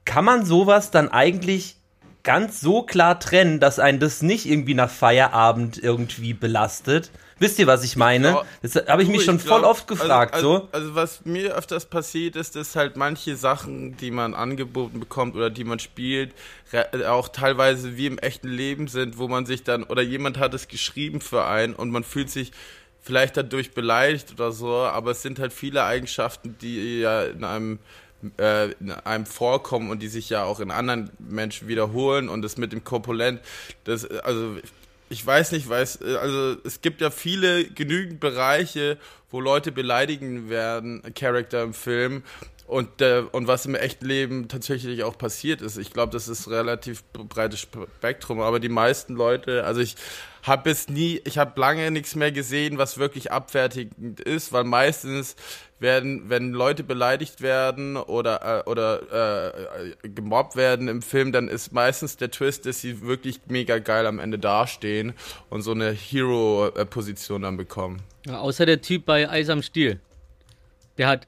kann 0.03 0.25
man 0.25 0.45
sowas 0.45 0.91
dann 0.91 1.07
eigentlich 1.07 1.77
ganz 2.23 2.59
so 2.59 2.83
klar 2.83 3.17
trennen, 3.19 3.61
dass 3.61 3.79
einen 3.79 4.01
das 4.01 4.21
nicht 4.21 4.45
irgendwie 4.45 4.73
nach 4.73 4.89
Feierabend 4.89 5.81
irgendwie 5.81 6.33
belastet? 6.33 7.11
Wisst 7.39 7.59
ihr, 7.59 7.65
was 7.65 7.85
ich 7.85 7.95
meine? 7.95 8.31
glaub- 8.31 8.45
das 8.61 8.75
habe 8.75 9.03
ich 9.03 9.07
Du, 9.07 9.13
mich 9.15 9.23
schon 9.23 9.39
voll 9.39 9.59
glaub, 9.61 9.71
oft 9.71 9.87
gefragt, 9.87 10.33
also, 10.35 10.47
so. 10.47 10.53
Also, 10.55 10.69
also 10.73 10.95
was 10.95 11.25
mir 11.25 11.55
öfters 11.55 11.85
passiert 11.85 12.35
ist, 12.35 12.57
ist 12.57 12.75
halt 12.75 12.97
manche 12.97 13.37
Sachen, 13.37 13.95
die 13.97 14.11
man 14.11 14.33
angeboten 14.33 14.99
bekommt 14.99 15.35
oder 15.35 15.49
die 15.49 15.63
man 15.63 15.79
spielt, 15.79 16.33
re- 16.73 17.09
auch 17.09 17.29
teilweise 17.29 17.95
wie 17.95 18.05
im 18.05 18.17
echten 18.19 18.49
Leben 18.49 18.89
sind, 18.89 19.17
wo 19.17 19.29
man 19.29 19.45
sich 19.45 19.63
dann, 19.63 19.83
oder 19.83 20.01
jemand 20.01 20.37
hat 20.39 20.53
es 20.53 20.67
geschrieben 20.67 21.21
für 21.21 21.45
einen 21.45 21.73
und 21.73 21.89
man 21.89 22.03
fühlt 22.03 22.29
sich 22.29 22.51
vielleicht 23.01 23.37
dadurch 23.37 23.71
beleidigt 23.71 24.31
oder 24.31 24.51
so, 24.51 24.75
aber 24.75 25.11
es 25.11 25.21
sind 25.21 25.39
halt 25.39 25.53
viele 25.53 25.83
Eigenschaften, 25.83 26.55
die 26.61 26.99
ja 26.99 27.23
in 27.23 27.43
einem 27.43 27.79
äh, 28.37 28.71
in 28.73 28.91
einem 28.91 29.25
vorkommen 29.25 29.89
und 29.89 30.01
die 30.01 30.07
sich 30.07 30.29
ja 30.29 30.43
auch 30.43 30.59
in 30.59 30.71
anderen 30.71 31.09
Menschen 31.17 31.67
wiederholen 31.67 32.29
und 32.29 32.43
das 32.43 32.57
mit 32.57 32.71
dem 32.71 32.83
Korpulent, 32.83 33.41
das, 33.83 34.05
also 34.05 34.57
ich 35.09 35.25
weiß 35.25 35.51
nicht, 35.51 35.67
weiß, 35.67 36.01
also 36.03 36.55
es 36.63 36.81
gibt 36.81 37.01
ja 37.01 37.09
viele 37.09 37.65
genügend 37.65 38.19
Bereiche, 38.19 38.97
wo 39.29 39.41
Leute 39.41 39.71
beleidigen 39.71 40.49
werden, 40.49 41.01
Charakter 41.15 41.63
im 41.63 41.73
Film. 41.73 42.23
Und, 42.71 43.01
äh, 43.01 43.23
und 43.33 43.47
was 43.47 43.65
im 43.65 43.75
echten 43.75 44.05
Leben 44.05 44.47
tatsächlich 44.47 45.03
auch 45.03 45.17
passiert 45.17 45.61
ist. 45.61 45.75
Ich 45.75 45.91
glaube, 45.91 46.13
das 46.13 46.29
ist 46.29 46.49
relativ 46.49 47.03
breites 47.11 47.59
Spektrum. 47.59 48.39
Aber 48.39 48.61
die 48.61 48.69
meisten 48.69 49.13
Leute, 49.13 49.65
also 49.65 49.81
ich 49.81 49.97
habe 50.43 50.69
es 50.69 50.87
nie, 50.87 51.19
ich 51.25 51.37
habe 51.37 51.59
lange 51.59 51.91
nichts 51.91 52.15
mehr 52.15 52.31
gesehen, 52.31 52.77
was 52.77 52.97
wirklich 52.97 53.29
abwertigend 53.29 54.21
ist, 54.21 54.53
weil 54.53 54.63
meistens 54.63 55.35
werden, 55.79 56.29
wenn 56.29 56.53
Leute 56.53 56.83
beleidigt 56.83 57.41
werden 57.41 57.97
oder, 57.97 58.63
äh, 58.65 58.69
oder 58.69 59.57
äh, 59.67 60.07
gemobbt 60.07 60.55
werden 60.55 60.87
im 60.87 61.01
Film, 61.01 61.33
dann 61.33 61.49
ist 61.49 61.73
meistens 61.73 62.15
der 62.15 62.31
Twist, 62.31 62.65
dass 62.65 62.79
sie 62.79 63.01
wirklich 63.01 63.41
mega 63.47 63.79
geil 63.79 64.07
am 64.07 64.17
Ende 64.17 64.39
dastehen 64.39 65.11
und 65.49 65.61
so 65.61 65.71
eine 65.71 65.91
Hero-Position 65.91 67.41
dann 67.41 67.57
bekommen. 67.57 68.01
Ja, 68.25 68.39
außer 68.39 68.65
der 68.65 68.81
Typ 68.81 69.05
bei 69.05 69.29
Eis 69.29 69.49
am 69.49 69.61
Stiel. 69.61 69.99
Der 70.97 71.09
hat 71.09 71.27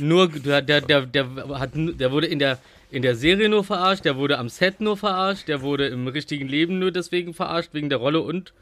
nur, 0.00 0.28
der, 0.28 0.62
der, 0.62 0.80
der, 0.80 1.02
der, 1.06 1.26
hat, 1.58 1.70
der 1.74 2.12
wurde 2.12 2.26
in 2.26 2.38
der, 2.38 2.58
in 2.90 3.02
der 3.02 3.14
Serie 3.16 3.48
nur 3.48 3.64
verarscht, 3.64 4.04
der 4.04 4.16
wurde 4.16 4.38
am 4.38 4.48
Set 4.48 4.80
nur 4.80 4.96
verarscht, 4.96 5.48
der 5.48 5.62
wurde 5.62 5.86
im 5.88 6.06
richtigen 6.08 6.48
Leben 6.48 6.78
nur 6.78 6.90
deswegen 6.92 7.34
verarscht, 7.34 7.70
wegen 7.72 7.88
der 7.88 7.98
Rolle 7.98 8.20
und. 8.20 8.52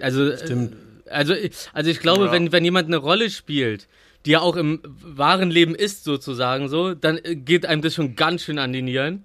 Also, 0.00 0.36
Stimmt. 0.36 0.72
Äh, 1.06 1.10
also, 1.10 1.34
also 1.72 1.90
ich 1.90 2.00
glaube, 2.00 2.26
Ja. 2.26 2.32
wenn, 2.32 2.52
wenn 2.52 2.64
jemand 2.64 2.86
eine 2.88 2.96
Rolle 2.96 3.30
spielt, 3.30 3.88
die 4.26 4.30
ja 4.32 4.40
auch 4.40 4.56
im 4.56 4.80
wahren 4.84 5.50
Leben 5.50 5.74
ist, 5.74 6.04
sozusagen 6.04 6.68
so, 6.68 6.94
dann 6.94 7.18
äh, 7.18 7.34
geht 7.36 7.66
einem 7.66 7.82
das 7.82 7.94
schon 7.94 8.16
ganz 8.16 8.42
schön 8.44 8.58
an 8.58 8.72
die 8.72 8.82
Nieren. 8.82 9.24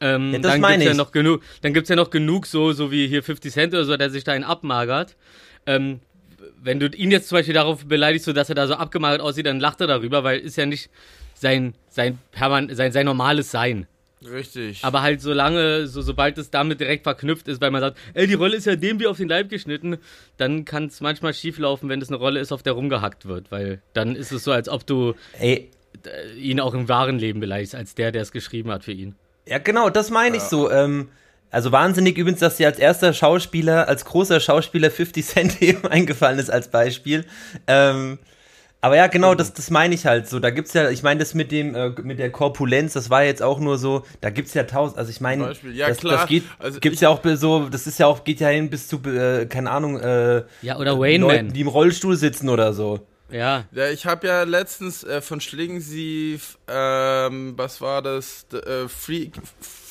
Ähm, 0.00 0.32
Ja, 0.32 0.38
das 0.40 0.52
dann 0.52 0.60
meine 0.60 0.74
gibt's 0.74 0.84
ja 0.86 0.92
ich. 0.92 0.96
noch 0.98 1.12
genug, 1.12 1.42
dann 1.62 1.72
gibt's 1.74 1.88
ja 1.90 1.96
noch 1.96 2.10
genug 2.10 2.46
so, 2.46 2.72
so 2.72 2.90
wie 2.90 3.06
hier 3.08 3.22
50 3.22 3.52
Cent 3.52 3.74
oder 3.74 3.84
so, 3.84 3.96
der 3.96 4.10
sich 4.10 4.24
da 4.24 4.32
einen 4.32 4.44
abmagert. 4.44 5.16
Ähm, 5.66 6.00
wenn 6.66 6.80
du 6.80 6.88
ihn 6.88 7.10
jetzt 7.10 7.28
zum 7.28 7.38
Beispiel 7.38 7.54
darauf 7.54 7.86
beleidigst, 7.86 8.26
so 8.26 8.32
dass 8.32 8.48
er 8.48 8.54
da 8.54 8.66
so 8.66 8.74
abgemagert 8.74 9.20
aussieht, 9.20 9.46
dann 9.46 9.60
lacht 9.60 9.80
er 9.80 9.86
darüber, 9.86 10.24
weil 10.24 10.40
ist 10.40 10.56
ja 10.56 10.66
nicht 10.66 10.90
sein, 11.34 11.74
sein, 11.88 12.18
perman 12.32 12.74
sein, 12.74 12.92
sein 12.92 13.06
normales 13.06 13.50
Sein. 13.50 13.86
Richtig. 14.28 14.82
Aber 14.82 15.02
halt 15.02 15.20
solange, 15.20 15.86
so, 15.86 16.02
sobald 16.02 16.38
es 16.38 16.50
damit 16.50 16.80
direkt 16.80 17.04
verknüpft 17.04 17.48
ist, 17.48 17.60
weil 17.60 17.70
man 17.70 17.82
sagt, 17.82 17.98
ey, 18.14 18.26
die 18.26 18.34
Rolle 18.34 18.56
ist 18.56 18.66
ja 18.66 18.74
dem 18.74 18.98
wie 18.98 19.06
auf 19.06 19.18
den 19.18 19.28
Leib 19.28 19.50
geschnitten, 19.50 19.98
dann 20.38 20.64
kann 20.64 20.86
es 20.86 21.00
manchmal 21.00 21.34
schieflaufen, 21.34 21.88
wenn 21.88 22.00
es 22.00 22.08
eine 22.08 22.16
Rolle 22.16 22.40
ist, 22.40 22.50
auf 22.50 22.62
der 22.62 22.72
rumgehackt 22.72 23.26
wird, 23.26 23.52
weil 23.52 23.80
dann 23.92 24.16
ist 24.16 24.32
es 24.32 24.42
so, 24.42 24.52
als 24.52 24.68
ob 24.68 24.86
du 24.86 25.14
Ey, 25.38 25.70
äh, 26.04 26.32
ihn 26.38 26.60
auch 26.60 26.74
im 26.74 26.88
wahren 26.88 27.18
Leben 27.18 27.40
beleidigst, 27.40 27.74
als 27.74 27.94
der, 27.94 28.10
der 28.10 28.22
es 28.22 28.32
geschrieben 28.32 28.70
hat 28.70 28.84
für 28.84 28.92
ihn. 28.92 29.14
Ja, 29.46 29.58
genau, 29.58 29.90
das 29.90 30.10
meine 30.10 30.38
ich 30.38 30.42
so. 30.42 30.70
Ähm, 30.70 31.08
also 31.50 31.72
wahnsinnig 31.72 32.18
übrigens, 32.18 32.40
dass 32.40 32.56
dir 32.56 32.66
als 32.66 32.78
erster 32.78 33.12
Schauspieler, 33.12 33.88
als 33.88 34.04
großer 34.04 34.40
Schauspieler 34.40 34.90
50 34.90 35.24
Cent 35.26 35.60
eben 35.62 35.86
eingefallen 35.86 36.38
ist 36.38 36.50
als 36.50 36.68
Beispiel. 36.68 37.24
Ähm, 37.66 38.18
aber 38.86 38.96
ja, 38.96 39.06
genau, 39.08 39.34
das, 39.34 39.52
das 39.52 39.70
meine 39.70 39.94
ich 39.94 40.06
halt 40.06 40.28
so. 40.28 40.38
Da 40.38 40.50
gibt's 40.50 40.72
ja, 40.74 40.90
ich 40.90 41.02
meine, 41.02 41.18
das 41.18 41.34
mit 41.34 41.50
dem, 41.50 41.74
äh, 41.74 41.88
mit 42.02 42.18
der 42.18 42.30
Korpulenz, 42.30 42.92
das 42.92 43.10
war 43.10 43.24
jetzt 43.24 43.42
auch 43.42 43.58
nur 43.58 43.78
so, 43.78 44.04
da 44.20 44.30
gibt's 44.30 44.54
ja 44.54 44.64
tausend, 44.64 44.98
also 44.98 45.10
ich 45.10 45.20
meine. 45.20 45.52
Ja, 45.72 45.88
das, 45.88 45.98
klar. 45.98 46.18
das 46.18 46.28
geht, 46.28 46.44
Also 46.58 46.78
gibt's 46.78 47.00
ja 47.00 47.08
auch 47.08 47.20
so, 47.34 47.68
das 47.68 47.86
ist 47.86 47.98
ja 47.98 48.06
auch, 48.06 48.22
geht 48.22 48.38
ja 48.38 48.48
hin 48.48 48.70
bis 48.70 48.86
zu, 48.86 49.02
äh, 49.04 49.46
keine 49.46 49.70
Ahnung, 49.70 49.98
äh, 49.98 50.44
Ja, 50.62 50.78
oder 50.78 50.98
Wayne 51.00 51.24
Leuten, 51.24 51.46
Man. 51.46 51.54
die 51.54 51.62
im 51.62 51.68
Rollstuhl 51.68 52.16
sitzen 52.16 52.48
oder 52.48 52.72
so. 52.72 53.00
Ja, 53.30 53.64
Ja, 53.72 53.88
ich 53.90 54.06
habe 54.06 54.26
ja 54.28 54.44
letztens 54.44 55.02
äh, 55.02 55.20
von 55.20 55.40
Schlingensief, 55.40 56.58
ähm, 56.68 57.54
was 57.56 57.80
war 57.80 58.02
das, 58.02 58.46
D 58.48 58.58
äh, 58.58 58.88
Freak, 58.88 59.32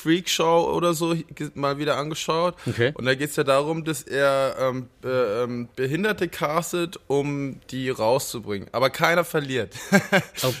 Freak 0.06 0.28
Show 0.30 0.72
oder 0.72 0.94
so 0.94 1.16
mal 1.54 1.78
wieder 1.78 1.96
angeschaut. 1.96 2.54
Okay. 2.64 2.92
Und 2.94 3.06
da 3.06 3.16
geht's 3.16 3.34
ja 3.34 3.42
darum, 3.42 3.82
dass 3.84 4.02
er 4.02 4.54
ähm, 4.60 4.88
äh, 5.02 5.42
ähm, 5.42 5.68
Behinderte 5.74 6.28
castet, 6.28 7.00
um 7.08 7.58
die 7.72 7.90
rauszubringen. 7.90 8.68
Aber 8.70 8.90
keiner 8.90 9.24
verliert. 9.24 9.74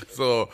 So. 0.08 0.48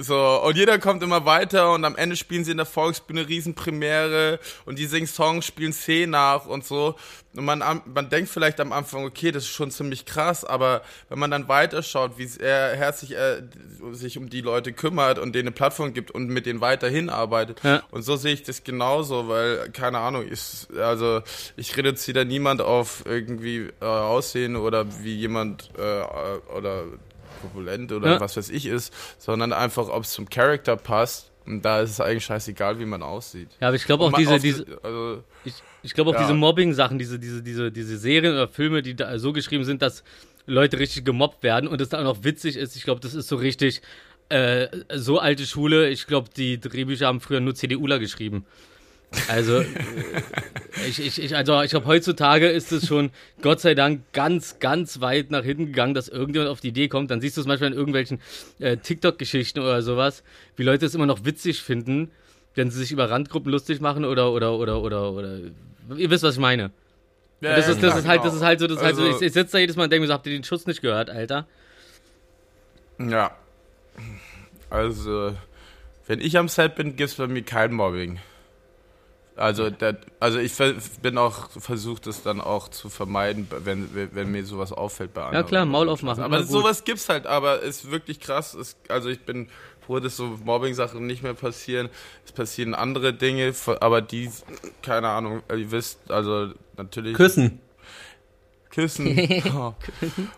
So, 0.00 0.40
und 0.44 0.56
jeder 0.56 0.78
kommt 0.78 1.02
immer 1.02 1.24
weiter 1.24 1.72
und 1.72 1.84
am 1.84 1.96
Ende 1.96 2.14
spielen 2.14 2.44
sie 2.44 2.52
in 2.52 2.56
der 2.56 2.66
Volksbühne 2.66 3.26
Riesenpremiere 3.28 4.38
und 4.64 4.78
die 4.78 4.86
singen 4.86 5.08
Songs, 5.08 5.44
spielen 5.44 5.72
Szenen 5.72 6.12
nach 6.12 6.46
und 6.46 6.64
so. 6.64 6.94
Und 7.34 7.44
man, 7.44 7.82
man 7.84 8.08
denkt 8.08 8.30
vielleicht 8.30 8.60
am 8.60 8.72
Anfang, 8.72 9.04
okay, 9.04 9.32
das 9.32 9.42
ist 9.42 9.50
schon 9.50 9.72
ziemlich 9.72 10.06
krass, 10.06 10.44
aber 10.44 10.82
wenn 11.08 11.18
man 11.18 11.32
dann 11.32 11.48
weiterschaut, 11.48 12.16
wie 12.16 12.28
er 12.38 12.76
herzlich 12.76 13.16
äh, 13.16 13.42
sich 13.90 14.18
um 14.18 14.30
die 14.30 14.40
Leute 14.40 14.72
kümmert 14.72 15.18
und 15.18 15.34
denen 15.34 15.48
eine 15.48 15.54
Plattform 15.54 15.92
gibt 15.92 16.12
und 16.12 16.28
mit 16.28 16.46
denen 16.46 16.60
weiterhin 16.60 17.10
arbeitet. 17.10 17.60
Ja. 17.64 17.82
Und 17.90 18.02
so 18.02 18.14
sehe 18.14 18.34
ich 18.34 18.44
das 18.44 18.62
genauso, 18.62 19.28
weil, 19.28 19.68
keine 19.70 19.98
Ahnung, 19.98 20.24
ich, 20.30 20.68
also 20.78 21.22
ich 21.56 21.76
reduziere 21.76 22.20
da 22.20 22.24
niemand 22.24 22.60
auf 22.60 23.02
irgendwie 23.04 23.68
äh, 23.80 23.84
Aussehen 23.84 24.54
oder 24.54 24.86
wie 25.02 25.16
jemand 25.16 25.70
äh, 25.76 26.56
oder 26.56 26.84
populent 27.40 27.92
oder 27.92 28.12
Ja. 28.14 28.20
was 28.20 28.36
weiß 28.36 28.50
ich 28.50 28.66
ist, 28.66 28.92
sondern 29.18 29.52
einfach, 29.52 29.88
ob 29.88 30.04
es 30.04 30.12
zum 30.12 30.28
Charakter 30.28 30.76
passt. 30.76 31.30
Und 31.46 31.62
da 31.62 31.80
ist 31.80 31.90
es 31.92 32.00
eigentlich 32.00 32.24
scheißegal, 32.26 32.78
wie 32.78 32.84
man 32.84 33.02
aussieht. 33.02 33.48
ja 33.60 33.68
aber 33.68 33.76
ich 33.76 33.84
glaube 33.86 34.04
auch 34.04 34.12
diese, 34.12 34.34
auf- 34.34 34.42
diese, 34.42 34.66
also, 34.82 35.24
ich, 35.46 35.54
ich 35.82 35.94
glaube 35.94 36.10
auch 36.10 36.14
Ja. 36.14 36.20
diese 36.20 36.34
Mobbing-Sachen, 36.34 36.98
diese, 36.98 37.18
diese, 37.18 37.42
diese, 37.42 37.72
diese 37.72 37.96
Serien 37.96 38.34
oder 38.34 38.48
Filme, 38.48 38.82
die 38.82 38.94
da 38.94 39.18
so 39.18 39.32
geschrieben 39.32 39.64
sind, 39.64 39.80
dass 39.80 40.04
Leute 40.46 40.78
richtig 40.78 41.04
gemobbt 41.06 41.42
werden 41.42 41.66
und 41.68 41.80
es 41.80 41.88
dann 41.88 42.00
auch 42.06 42.16
noch 42.16 42.24
witzig 42.24 42.56
ist. 42.56 42.76
Ich 42.76 42.84
glaube, 42.84 43.00
das 43.00 43.14
ist 43.14 43.28
so 43.28 43.36
richtig 43.36 43.80
äh, 44.30 44.68
so 44.94 45.18
alte 45.18 45.46
Schule. 45.46 45.88
Ich 45.88 46.06
glaube, 46.06 46.28
die 46.36 46.60
Drehbücher 46.60 47.06
haben 47.06 47.20
früher 47.20 47.40
nur 47.40 47.54
CDUler 47.54 47.98
geschrieben. 47.98 48.44
Also, 49.28 49.60
äh, 49.60 49.66
ich, 50.86 51.00
ich, 51.00 51.22
ich, 51.22 51.36
also 51.36 51.62
ich 51.62 51.70
glaube, 51.70 51.86
heutzutage 51.86 52.48
ist 52.48 52.72
es 52.72 52.86
schon, 52.86 53.10
Gott 53.40 53.60
sei 53.60 53.74
Dank, 53.74 54.02
ganz, 54.12 54.58
ganz 54.58 55.00
weit 55.00 55.30
nach 55.30 55.44
hinten 55.44 55.66
gegangen, 55.66 55.94
dass 55.94 56.08
irgendjemand 56.08 56.50
auf 56.50 56.60
die 56.60 56.68
Idee 56.68 56.88
kommt. 56.88 57.10
Dann 57.10 57.20
siehst 57.20 57.36
du 57.36 57.40
es 57.40 57.46
manchmal 57.46 57.70
in 57.72 57.76
irgendwelchen 57.76 58.20
äh, 58.58 58.76
TikTok-Geschichten 58.76 59.60
oder 59.60 59.82
sowas, 59.82 60.22
wie 60.56 60.62
Leute 60.62 60.86
es 60.86 60.94
immer 60.94 61.06
noch 61.06 61.24
witzig 61.24 61.62
finden, 61.62 62.10
wenn 62.54 62.70
sie 62.70 62.78
sich 62.78 62.92
über 62.92 63.10
Randgruppen 63.10 63.50
lustig 63.50 63.80
machen 63.80 64.04
oder, 64.04 64.30
oder, 64.32 64.54
oder, 64.54 64.82
oder, 64.82 65.12
oder, 65.12 65.38
ihr 65.96 66.10
wisst, 66.10 66.22
was 66.22 66.34
ich 66.34 66.40
meine. 66.40 66.70
ja, 67.40 67.56
das, 67.56 67.66
ja, 67.66 67.72
ist, 67.72 67.82
das 67.82 67.90
klar, 67.92 67.98
ist 67.98 68.08
halt, 68.08 68.24
das 68.24 68.32
genau. 68.32 68.36
ist 68.36 68.46
halt 68.46 68.60
so, 68.60 68.66
das 68.66 68.76
ist 68.78 68.84
halt 68.84 68.96
so, 68.96 69.02
Also, 69.04 69.16
ich, 69.16 69.26
ich 69.26 69.32
sitze 69.32 69.52
da 69.52 69.58
jedes 69.58 69.76
Mal 69.76 69.84
und 69.84 69.92
denke 69.92 70.02
mir 70.02 70.08
so, 70.08 70.12
habt 70.12 70.26
ihr 70.26 70.32
den 70.32 70.44
Schuss 70.44 70.66
nicht 70.66 70.82
gehört, 70.82 71.08
Alter? 71.08 71.46
Ja. 72.98 73.36
Also, 74.68 75.34
wenn 76.06 76.20
ich 76.20 76.36
am 76.36 76.48
Set 76.48 76.74
bin, 76.74 76.96
gibt's 76.96 77.14
bei 77.14 77.26
mir 77.26 77.42
kein 77.42 77.72
Mobbing. 77.72 78.18
Also, 79.38 79.70
der, 79.70 79.98
also 80.20 80.38
ich 80.38 80.52
bin 81.02 81.18
auch 81.18 81.50
versucht, 81.50 82.06
das 82.06 82.22
dann 82.22 82.40
auch 82.40 82.68
zu 82.68 82.88
vermeiden, 82.88 83.46
wenn, 83.64 83.94
wenn 83.94 84.14
wenn 84.14 84.30
mir 84.30 84.44
sowas 84.44 84.72
auffällt 84.72 85.14
bei 85.14 85.24
anderen. 85.24 85.46
klar, 85.46 85.64
Maul 85.64 85.88
aufmachen, 85.88 86.22
Aber 86.22 86.42
sowas 86.42 86.84
gibt's 86.84 87.08
halt, 87.08 87.26
aber 87.26 87.60
ist 87.60 87.90
wirklich 87.90 88.20
krass. 88.20 88.54
Ist, 88.54 88.76
also 88.88 89.08
ich 89.08 89.20
bin 89.20 89.48
wo 89.88 89.98
das 89.98 90.16
so 90.16 90.38
Mobbing-Sachen 90.44 91.06
nicht 91.06 91.22
mehr 91.22 91.34
passieren. 91.34 91.88
Es 92.24 92.32
passieren 92.32 92.74
andere 92.74 93.14
Dinge, 93.14 93.54
aber 93.80 94.02
die, 94.02 94.30
keine 94.82 95.08
Ahnung, 95.08 95.42
ihr 95.50 95.70
wisst, 95.70 96.10
also 96.10 96.52
natürlich. 96.76 97.14
Küssen. 97.14 97.60
Küssen. 98.70 99.16
Oh. 99.54 99.74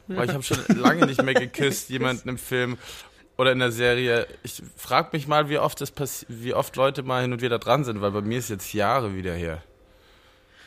Ich 0.09 0.17
habe 0.17 0.43
schon 0.43 0.59
lange 0.79 1.05
nicht 1.07 1.23
mehr 1.23 1.35
geküsst, 1.35 1.91
jemanden 1.91 2.29
im 2.29 2.39
Film 2.39 2.79
oder 3.41 3.53
in 3.53 3.59
der 3.59 3.73
Serie. 3.73 4.27
Ich 4.43 4.63
frage 4.77 5.09
mich 5.13 5.27
mal, 5.27 5.49
wie 5.49 5.59
oft 5.59 5.81
das 5.81 5.95
wie 6.29 6.53
oft 6.53 6.77
Leute 6.77 7.03
mal 7.03 7.23
hin 7.23 7.33
und 7.33 7.41
wieder 7.41 7.59
dran 7.59 7.85
sind, 7.85 8.03
weil 8.03 8.11
bei 8.11 8.21
mir 8.21 8.39
ist 8.39 8.51
jetzt 8.51 8.75
Jahre 8.75 9.17
wieder 9.17 9.33
her. 9.33 9.63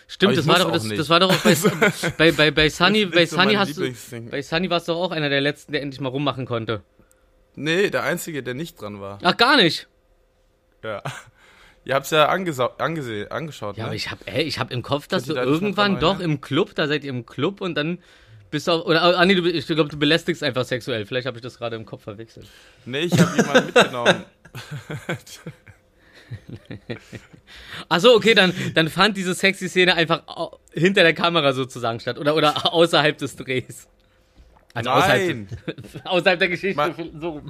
Stimmt, 0.07 0.37
das 0.37 0.47
war, 0.47 0.59
doch, 0.59 0.71
das, 0.71 0.87
das 0.87 1.09
war 1.09 1.19
doch 1.19 1.31
auch 1.31 1.43
bei, 1.43 1.55
bei, 2.17 2.31
bei, 2.31 2.51
bei 2.51 2.69
Sunny, 2.69 3.05
bei 3.05 3.25
Sunny 3.25 3.53
so 3.53 3.59
hast 3.59 3.77
du, 3.77 4.29
bei 4.29 4.41
Sunny 4.41 4.69
warst 4.69 4.87
du 4.87 4.93
auch 4.93 5.11
einer 5.11 5.29
der 5.29 5.41
letzten, 5.41 5.71
der 5.71 5.81
endlich 5.83 6.01
mal 6.01 6.09
rummachen 6.09 6.45
konnte. 6.45 6.81
Nee, 7.55 7.91
der 7.91 8.03
einzige, 8.03 8.41
der 8.41 8.55
nicht 8.55 8.81
dran 8.81 8.99
war. 8.99 9.19
Ach, 9.21 9.37
gar 9.37 9.55
nicht. 9.55 9.87
Ja. 10.83 11.03
Ihr 11.85 11.95
habt's 11.95 12.09
ja 12.09 12.27
angesehen, 12.27 13.29
angeschaut, 13.29 13.77
Ja, 13.77 13.83
ne? 13.83 13.87
aber 13.87 13.95
ich 13.95 14.09
hab, 14.09 14.19
ey, 14.25 14.43
ich 14.43 14.57
hab 14.57 14.71
im 14.71 14.81
Kopf, 14.81 15.07
dass 15.07 15.25
du 15.25 15.33
irgendwann 15.35 15.99
doch 15.99 16.19
im 16.19 16.41
Club, 16.41 16.73
da 16.75 16.87
seid 16.87 17.03
ihr 17.03 17.09
im 17.09 17.25
Club 17.25 17.61
und 17.61 17.75
dann 17.75 17.99
bist 18.53 18.67
du 18.67 18.71
auch, 18.71 18.85
oder, 18.85 19.01
ah 19.01 19.25
nee, 19.25 19.33
du, 19.33 19.49
ich 19.49 19.65
glaube, 19.65 19.89
du 19.89 19.97
belästigst 19.97 20.43
einfach 20.43 20.63
sexuell. 20.63 21.07
Vielleicht 21.07 21.25
habe 21.25 21.37
ich 21.37 21.41
das 21.41 21.57
gerade 21.57 21.75
im 21.75 21.85
Kopf 21.85 22.03
verwechselt. 22.03 22.47
Nee, 22.85 22.99
ich 22.99 23.19
habe 23.19 23.35
jemanden 23.35 23.65
mitgenommen. 23.73 24.23
Achso, 27.89 28.13
okay, 28.13 28.35
dann, 28.35 28.53
dann 28.75 28.89
fand 28.89 29.17
diese 29.17 29.33
sexy 29.33 29.67
Szene 29.67 29.95
einfach 29.95 30.21
hinter 30.71 31.01
der 31.01 31.15
Kamera 31.15 31.53
sozusagen 31.53 31.99
statt 31.99 32.19
oder, 32.19 32.35
oder 32.35 32.71
außerhalb 32.73 33.17
des 33.17 33.35
Drehs. 33.35 33.87
Also 34.75 34.89
Nein. 34.91 34.99
Außerhalb, 34.99 35.47
außerhalb 36.05 36.39
der 36.39 36.49
Geschichte. 36.49 36.75
Man, 36.77 36.93
so. 37.19 37.41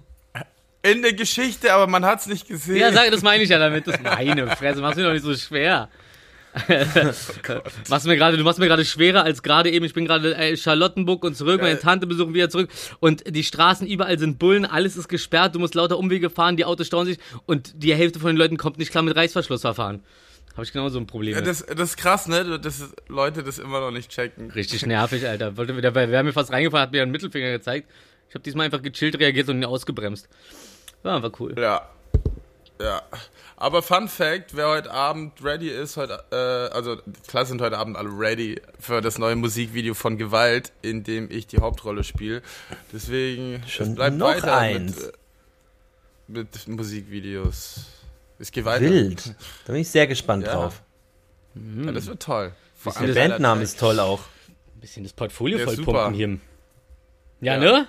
In 0.83 1.01
der 1.01 1.13
Geschichte, 1.13 1.73
aber 1.73 1.87
man 1.87 2.05
hat 2.05 2.21
es 2.21 2.27
nicht 2.27 2.47
gesehen. 2.47 2.77
Ja, 2.77 2.93
sag, 2.93 3.11
das 3.11 3.21
meine 3.21 3.43
ich 3.43 3.49
ja 3.49 3.59
damit. 3.59 3.87
Das 3.87 4.01
meine 4.01 4.47
Fresse, 4.55 4.81
mach's 4.81 4.95
mir 4.95 5.03
doch 5.03 5.13
nicht 5.13 5.23
so 5.23 5.35
schwer. 5.35 5.89
Oh 6.55 7.53
machst 7.89 8.05
mir 8.05 8.17
grade, 8.17 8.37
du 8.37 8.43
machst 8.43 8.59
mir 8.59 8.67
gerade 8.67 8.85
schwerer 8.85 9.23
als 9.23 9.43
gerade 9.43 9.71
eben. 9.71 9.85
Ich 9.85 9.93
bin 9.93 10.05
gerade 10.05 10.35
äh, 10.35 10.55
Charlottenburg 10.57 11.23
und 11.23 11.35
zurück, 11.35 11.61
meine 11.61 11.79
Tante 11.79 12.07
besuchen 12.07 12.33
wieder 12.33 12.49
zurück 12.49 12.69
und 12.99 13.23
die 13.35 13.43
Straßen 13.43 13.87
überall 13.87 14.19
sind 14.19 14.39
Bullen, 14.39 14.65
alles 14.65 14.97
ist 14.97 15.07
gesperrt, 15.07 15.55
du 15.55 15.59
musst 15.59 15.75
lauter 15.75 15.97
Umwege 15.97 16.29
fahren, 16.29 16.57
die 16.57 16.65
Autos 16.65 16.87
stauen 16.87 17.05
sich 17.05 17.17
und 17.45 17.71
die 17.83 17.93
Hälfte 17.95 18.19
von 18.19 18.29
den 18.29 18.37
Leuten 18.37 18.57
kommt 18.57 18.77
nicht 18.77 18.91
klar 18.91 19.03
mit 19.03 19.15
Reißverschlussverfahren. 19.15 20.03
Habe 20.53 20.63
ich 20.63 20.71
genau 20.71 20.87
so 20.89 20.99
ein 20.99 21.07
Problem. 21.07 21.33
Ja, 21.33 21.41
das, 21.41 21.65
das 21.65 21.89
ist 21.89 21.97
krass, 21.97 22.27
ne? 22.27 22.59
Dass 22.59 22.93
Leute 23.07 23.41
das 23.41 23.57
immer 23.57 23.79
noch 23.79 23.89
nicht 23.89 24.11
checken. 24.11 24.51
Richtig 24.51 24.85
nervig, 24.85 25.27
Alter. 25.27 25.57
Wollte, 25.57 25.73
der, 25.81 25.95
wer 25.95 26.23
mir 26.23 26.31
fast 26.31 26.51
reingefahren 26.51 26.83
hat, 26.83 26.91
mir 26.91 27.01
einen 27.01 27.11
Mittelfinger 27.11 27.51
gezeigt. 27.51 27.89
Ich 28.29 28.35
habe 28.35 28.43
diesmal 28.43 28.65
einfach 28.65 28.83
gechillt 28.83 29.19
reagiert 29.19 29.49
und 29.49 29.57
ihn 29.57 29.65
ausgebremst. 29.65 30.29
War 31.01 31.15
einfach 31.15 31.31
cool. 31.39 31.55
Ja. 31.57 31.89
Ja. 32.83 33.01
Aber 33.55 33.81
Fun 33.81 34.09
Fact, 34.09 34.57
wer 34.57 34.67
heute 34.67 34.91
Abend 34.91 35.41
ready 35.41 35.69
ist, 35.69 35.95
heute, 35.95 36.21
äh, 36.31 36.75
also 36.75 36.97
klar 37.27 37.45
sind 37.45 37.61
heute 37.61 37.77
Abend 37.77 37.95
alle 37.95 38.09
ready 38.09 38.61
für 38.77 38.99
das 38.99 39.17
neue 39.17 39.37
Musikvideo 39.37 39.93
von 39.93 40.17
Gewalt, 40.17 40.73
in 40.81 41.03
dem 41.03 41.31
ich 41.31 41.47
die 41.47 41.59
Hauptrolle 41.59 42.03
spiele. 42.03 42.41
Deswegen 42.91 43.63
Schon 43.67 43.89
es 43.89 43.95
bleibt 43.95 44.17
noch 44.17 44.27
weiter 44.27 44.57
eins. 44.57 45.11
Mit, 46.27 46.47
äh, 46.55 46.59
mit 46.67 46.67
Musikvideos. 46.67 47.85
Es 48.37 48.51
geht 48.51 48.65
weiter. 48.65 48.81
Wild. 48.81 49.33
Da 49.65 49.71
bin 49.71 49.81
ich 49.81 49.89
sehr 49.89 50.07
gespannt 50.07 50.45
ja. 50.45 50.53
drauf. 50.53 50.81
Ja, 51.55 51.91
das 51.93 52.07
wird 52.07 52.21
toll. 52.21 52.51
Vor 52.75 52.93
der 52.99 53.13
Bandname 53.13 53.63
ist 53.63 53.79
toll 53.79 53.97
auch. 53.99 54.23
Ein 54.75 54.81
bisschen 54.81 55.03
das 55.03 55.13
Portfolio 55.13 55.59
ja, 55.59 55.63
vollpumpen 55.63 56.13
hier. 56.13 56.39
Ja, 57.39 57.53
ja, 57.53 57.59
ne? 57.59 57.87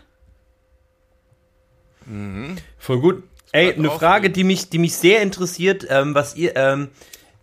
Mhm. 2.06 2.58
Voll 2.78 3.00
gut. 3.00 3.24
Ey, 3.54 3.73
eine 3.75 3.90
Frage, 3.90 4.30
die 4.30 4.44
mich, 4.44 4.68
die 4.68 4.78
mich 4.78 4.96
sehr 4.96 5.23
interessiert, 5.23 5.87
ähm, 5.88 6.14
was 6.14 6.37
ihr, 6.37 6.56
ähm, 6.56 6.88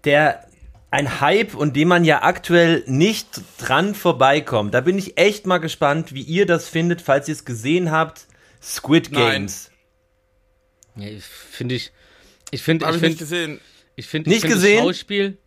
der 0.04 0.46
ein 0.90 1.22
Hype 1.22 1.56
und 1.56 1.76
dem 1.76 1.88
man 1.88 2.04
ja 2.04 2.24
aktuell 2.24 2.84
nicht 2.86 3.42
dran 3.58 3.96
vorbeikommt. 3.96 4.74
Da 4.74 4.82
bin 4.82 4.98
ich 4.98 5.18
echt 5.18 5.46
mal 5.46 5.60
gespannt, 5.60 6.14
wie 6.14 6.22
ihr 6.22 6.46
das 6.46 6.68
findet, 6.68 7.02
falls 7.02 7.30
ihr 7.30 7.34
es 7.34 7.46
gesehen 7.46 7.92
habt. 7.92 8.28
Squid 8.62 9.12
Games. 9.12 9.72
Nein. 10.96 11.14
Ja, 11.14 11.20
finde 11.22 11.76
ich, 11.76 11.92
ich 12.52 12.62
finde, 12.62 12.86
ich, 12.86 12.96
ich 12.96 13.00
finde, 13.00 13.18
gesehen. 13.18 13.62
Ich 13.96 14.08
finde, 14.08 14.30
nicht 14.30 14.42
find 14.42 14.54
gesehen. 14.54 14.84
Schauspiel 14.84 15.38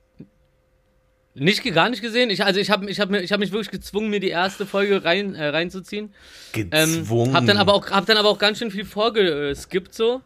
nicht 1.35 1.65
gar 1.75 1.89
nicht 1.89 2.01
gesehen. 2.01 2.31
Ich, 2.31 2.45
also 2.45 2.61
ich 2.61 2.71
habe 2.71 2.89
ich 2.89 3.01
hab, 3.01 3.13
ich 3.13 3.33
hab 3.33 3.41
mich 3.41 3.53
wirklich 3.53 3.71
gezwungen, 3.71 4.09
mir 4.09 4.21
die 4.21 4.29
erste 4.29 4.67
Folge 4.67 5.05
rein, 5.05 5.35
äh, 5.35 5.49
reinzuziehen. 5.49 6.15
Gezwungen. 6.53 7.31
Ähm, 7.31 7.35
hab 7.35 7.47
dann 7.47 7.59
aber 7.59 7.75
auch 7.75 7.91
hab 7.91 8.07
dann 8.07 8.17
aber 8.17 8.29
auch 8.29 8.39
ganz 8.39 8.59
schön 8.59 8.71
viel 8.71 8.85
vorgeskippt 8.85 9.95
so, 9.95 10.23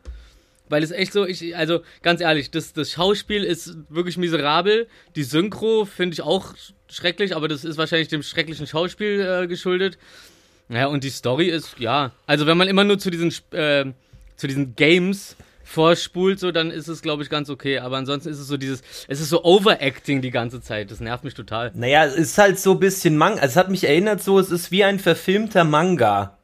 weil 0.68 0.82
es 0.82 0.90
echt 0.90 1.12
so 1.12 1.26
ich 1.26 1.56
also 1.56 1.80
ganz 2.02 2.20
ehrlich, 2.20 2.50
das 2.50 2.72
das 2.72 2.90
Schauspiel 2.90 3.44
ist 3.44 3.76
wirklich 3.88 4.16
miserabel. 4.16 4.88
Die 5.16 5.22
Synchro 5.22 5.84
finde 5.84 6.14
ich 6.14 6.22
auch 6.22 6.54
schrecklich, 6.88 7.36
aber 7.36 7.48
das 7.48 7.64
ist 7.64 7.76
wahrscheinlich 7.76 8.08
dem 8.08 8.22
schrecklichen 8.22 8.66
Schauspiel 8.66 9.20
äh, 9.20 9.46
geschuldet. 9.46 9.98
Naja, 10.68 10.86
und 10.86 11.04
die 11.04 11.10
Story 11.10 11.48
ist 11.48 11.78
ja, 11.78 12.12
also 12.26 12.46
wenn 12.46 12.58
man 12.58 12.68
immer 12.68 12.84
nur 12.84 12.98
zu 12.98 13.10
diesen 13.10 13.32
äh, 13.52 13.86
zu 14.36 14.46
diesen 14.46 14.76
Games 14.76 15.36
vorspult, 15.68 16.40
so, 16.40 16.50
dann 16.50 16.70
ist 16.70 16.88
es, 16.88 17.02
glaube 17.02 17.22
ich, 17.22 17.28
ganz 17.28 17.50
okay. 17.50 17.78
Aber 17.78 17.98
ansonsten 17.98 18.30
ist 18.30 18.38
es 18.38 18.48
so 18.48 18.56
dieses, 18.56 18.82
es 19.06 19.20
ist 19.20 19.28
so 19.28 19.44
Overacting 19.44 20.22
die 20.22 20.30
ganze 20.30 20.62
Zeit. 20.62 20.90
Das 20.90 21.00
nervt 21.00 21.24
mich 21.24 21.34
total. 21.34 21.72
Naja, 21.74 22.06
es 22.06 22.14
ist 22.14 22.38
halt 22.38 22.58
so 22.58 22.72
ein 22.72 22.80
bisschen 22.80 23.16
Manga. 23.16 23.42
Also 23.42 23.52
es 23.52 23.56
hat 23.56 23.70
mich 23.70 23.84
erinnert, 23.84 24.22
so, 24.22 24.38
es 24.38 24.50
ist 24.50 24.70
wie 24.70 24.84
ein 24.84 24.98
verfilmter 24.98 25.64
Manga. 25.64 26.38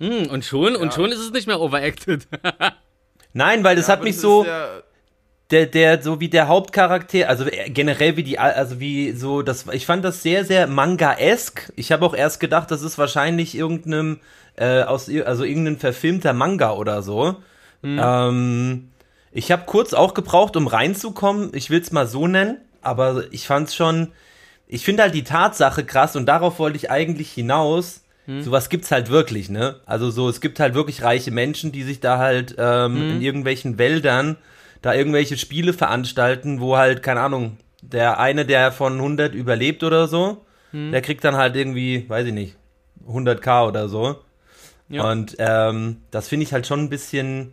Hm, 0.00 0.28
und 0.30 0.44
schon, 0.44 0.72
ja. 0.74 0.80
und 0.80 0.94
schon 0.94 1.12
ist 1.12 1.20
es 1.20 1.32
nicht 1.32 1.46
mehr 1.46 1.60
overacted. 1.60 2.26
Nein, 3.34 3.64
weil 3.64 3.76
das 3.76 3.88
ja, 3.88 3.92
hat 3.92 4.02
mich 4.02 4.18
so. 4.18 4.46
Der, 5.50 5.66
der, 5.66 6.02
so 6.02 6.20
wie 6.20 6.30
der 6.30 6.48
Hauptcharakter, 6.48 7.28
also 7.28 7.44
generell 7.66 8.16
wie 8.16 8.22
die, 8.22 8.38
also 8.38 8.80
wie 8.80 9.12
so, 9.12 9.42
das, 9.42 9.66
ich 9.72 9.84
fand 9.84 10.02
das 10.02 10.22
sehr, 10.22 10.46
sehr 10.46 10.66
Manga-esk. 10.66 11.70
Ich 11.76 11.92
habe 11.92 12.06
auch 12.06 12.14
erst 12.14 12.40
gedacht, 12.40 12.70
das 12.70 12.80
ist 12.80 12.96
wahrscheinlich 12.96 13.54
irgendeinem, 13.54 14.20
äh, 14.56 14.82
aus, 14.82 15.10
also 15.26 15.44
irgendein 15.44 15.78
verfilmter 15.78 16.32
Manga 16.32 16.72
oder 16.72 17.02
so. 17.02 17.36
Mhm. 17.82 18.00
Ähm, 18.02 18.90
ich 19.32 19.52
habe 19.52 19.64
kurz 19.66 19.92
auch 19.92 20.14
gebraucht, 20.14 20.56
um 20.56 20.66
reinzukommen. 20.66 21.50
Ich 21.54 21.68
will 21.68 21.80
es 21.80 21.92
mal 21.92 22.06
so 22.06 22.26
nennen, 22.26 22.56
aber 22.80 23.24
ich 23.30 23.46
fand 23.46 23.68
es 23.68 23.74
schon. 23.74 24.12
Ich 24.66 24.82
finde 24.82 25.02
halt 25.02 25.14
die 25.14 25.24
Tatsache 25.24 25.84
krass 25.84 26.16
und 26.16 26.24
darauf 26.26 26.58
wollte 26.58 26.78
ich 26.78 26.90
eigentlich 26.90 27.30
hinaus. 27.30 28.03
Hm. 28.26 28.42
Sowas 28.42 28.68
gibt's 28.68 28.90
halt 28.90 29.10
wirklich, 29.10 29.50
ne? 29.50 29.80
Also 29.86 30.10
so, 30.10 30.28
es 30.28 30.40
gibt 30.40 30.60
halt 30.60 30.74
wirklich 30.74 31.02
reiche 31.02 31.30
Menschen, 31.30 31.72
die 31.72 31.82
sich 31.82 32.00
da 32.00 32.18
halt 32.18 32.54
ähm, 32.58 32.96
hm. 32.96 33.10
in 33.10 33.22
irgendwelchen 33.22 33.78
Wäldern 33.78 34.36
da 34.82 34.92
irgendwelche 34.94 35.38
Spiele 35.38 35.72
veranstalten, 35.72 36.60
wo 36.60 36.76
halt, 36.76 37.02
keine 37.02 37.20
Ahnung, 37.20 37.58
der 37.80 38.18
eine, 38.18 38.44
der 38.44 38.70
von 38.72 38.94
100 38.94 39.34
überlebt 39.34 39.82
oder 39.82 40.08
so, 40.08 40.44
hm. 40.72 40.92
der 40.92 41.02
kriegt 41.02 41.24
dann 41.24 41.36
halt 41.36 41.56
irgendwie, 41.56 42.08
weiß 42.08 42.26
ich 42.26 42.34
nicht, 42.34 42.56
100k 43.06 43.68
oder 43.68 43.88
so. 43.88 44.16
Ja. 44.88 45.10
Und 45.10 45.36
ähm, 45.38 46.02
das 46.10 46.28
finde 46.28 46.44
ich 46.44 46.52
halt 46.52 46.66
schon 46.66 46.80
ein 46.80 46.90
bisschen, 46.90 47.52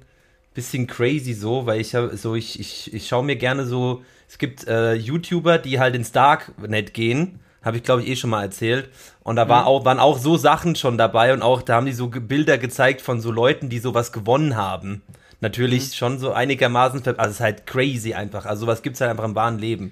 bisschen 0.54 0.88
crazy 0.88 1.34
so, 1.34 1.66
weil 1.66 1.80
ich 1.80 1.96
so 2.14 2.36
ich 2.36 2.60
ich, 2.60 2.94
ich 2.94 3.08
schaue 3.08 3.24
mir 3.24 3.38
gerne 3.38 3.66
so 3.66 4.04
es 4.28 4.38
gibt 4.38 4.68
äh, 4.68 4.94
YouTuber, 4.94 5.58
die 5.58 5.80
halt 5.80 5.96
ins 5.96 6.14
Darknet 6.14 6.94
gehen, 6.94 7.40
habe 7.62 7.78
ich 7.78 7.84
glaube 7.84 8.02
ich 8.02 8.10
eh 8.10 8.16
schon 8.16 8.30
mal 8.30 8.44
erzählt 8.44 8.90
und 9.24 9.36
da 9.36 9.48
war 9.48 9.62
mhm. 9.62 9.68
auch 9.68 9.86
waren 9.86 10.00
auch 10.00 10.18
so 10.18 10.38
Sachen 10.38 10.76
schon 10.76 10.98
dabei 10.98 11.34
und 11.34 11.42
auch 11.42 11.62
da 11.62 11.76
haben 11.76 11.86
die 11.86 11.94
so 11.94 12.08
Bilder 12.08 12.58
gezeigt 12.58 13.02
von 13.02 13.22
so 13.22 13.32
Leuten, 13.32 13.70
die 13.70 13.80
sowas 13.80 14.12
gewonnen 14.12 14.56
haben. 14.56 15.02
Natürlich 15.40 15.90
mhm. 15.90 15.94
schon 15.94 16.20
so 16.20 16.32
einigermaßen 16.32 17.02
also 17.06 17.22
es 17.22 17.32
ist 17.32 17.40
halt 17.40 17.66
crazy 17.66 18.14
einfach. 18.14 18.46
Also 18.46 18.62
sowas 18.66 18.82
gibt's 18.82 19.02
halt 19.02 19.12
einfach 19.12 19.26
im 19.26 19.36
wahren 19.36 19.60
Leben. 19.60 19.92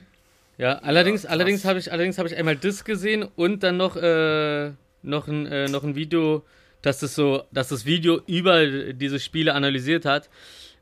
Ja, 0.57 0.79
allerdings 0.79 1.23
ja, 1.23 1.29
allerdings 1.29 1.65
habe 1.65 1.79
ich 1.79 1.91
allerdings 1.91 2.17
habe 2.17 2.27
ich 2.27 2.35
einmal 2.35 2.55
das 2.55 2.83
gesehen 2.83 3.27
und 3.35 3.63
dann 3.63 3.77
noch 3.77 3.95
äh, 3.95 4.71
noch 5.01 5.27
ein 5.27 5.45
äh, 5.45 5.67
noch 5.67 5.83
ein 5.83 5.95
Video 5.95 6.43
dass 6.81 6.99
das 6.99 7.15
so, 7.15 7.43
dass 7.51 7.69
das 7.69 7.85
Video 7.85 8.21
über 8.27 8.93
diese 8.93 9.19
Spiele 9.19 9.53
analysiert 9.53 10.05
hat, 10.05 10.29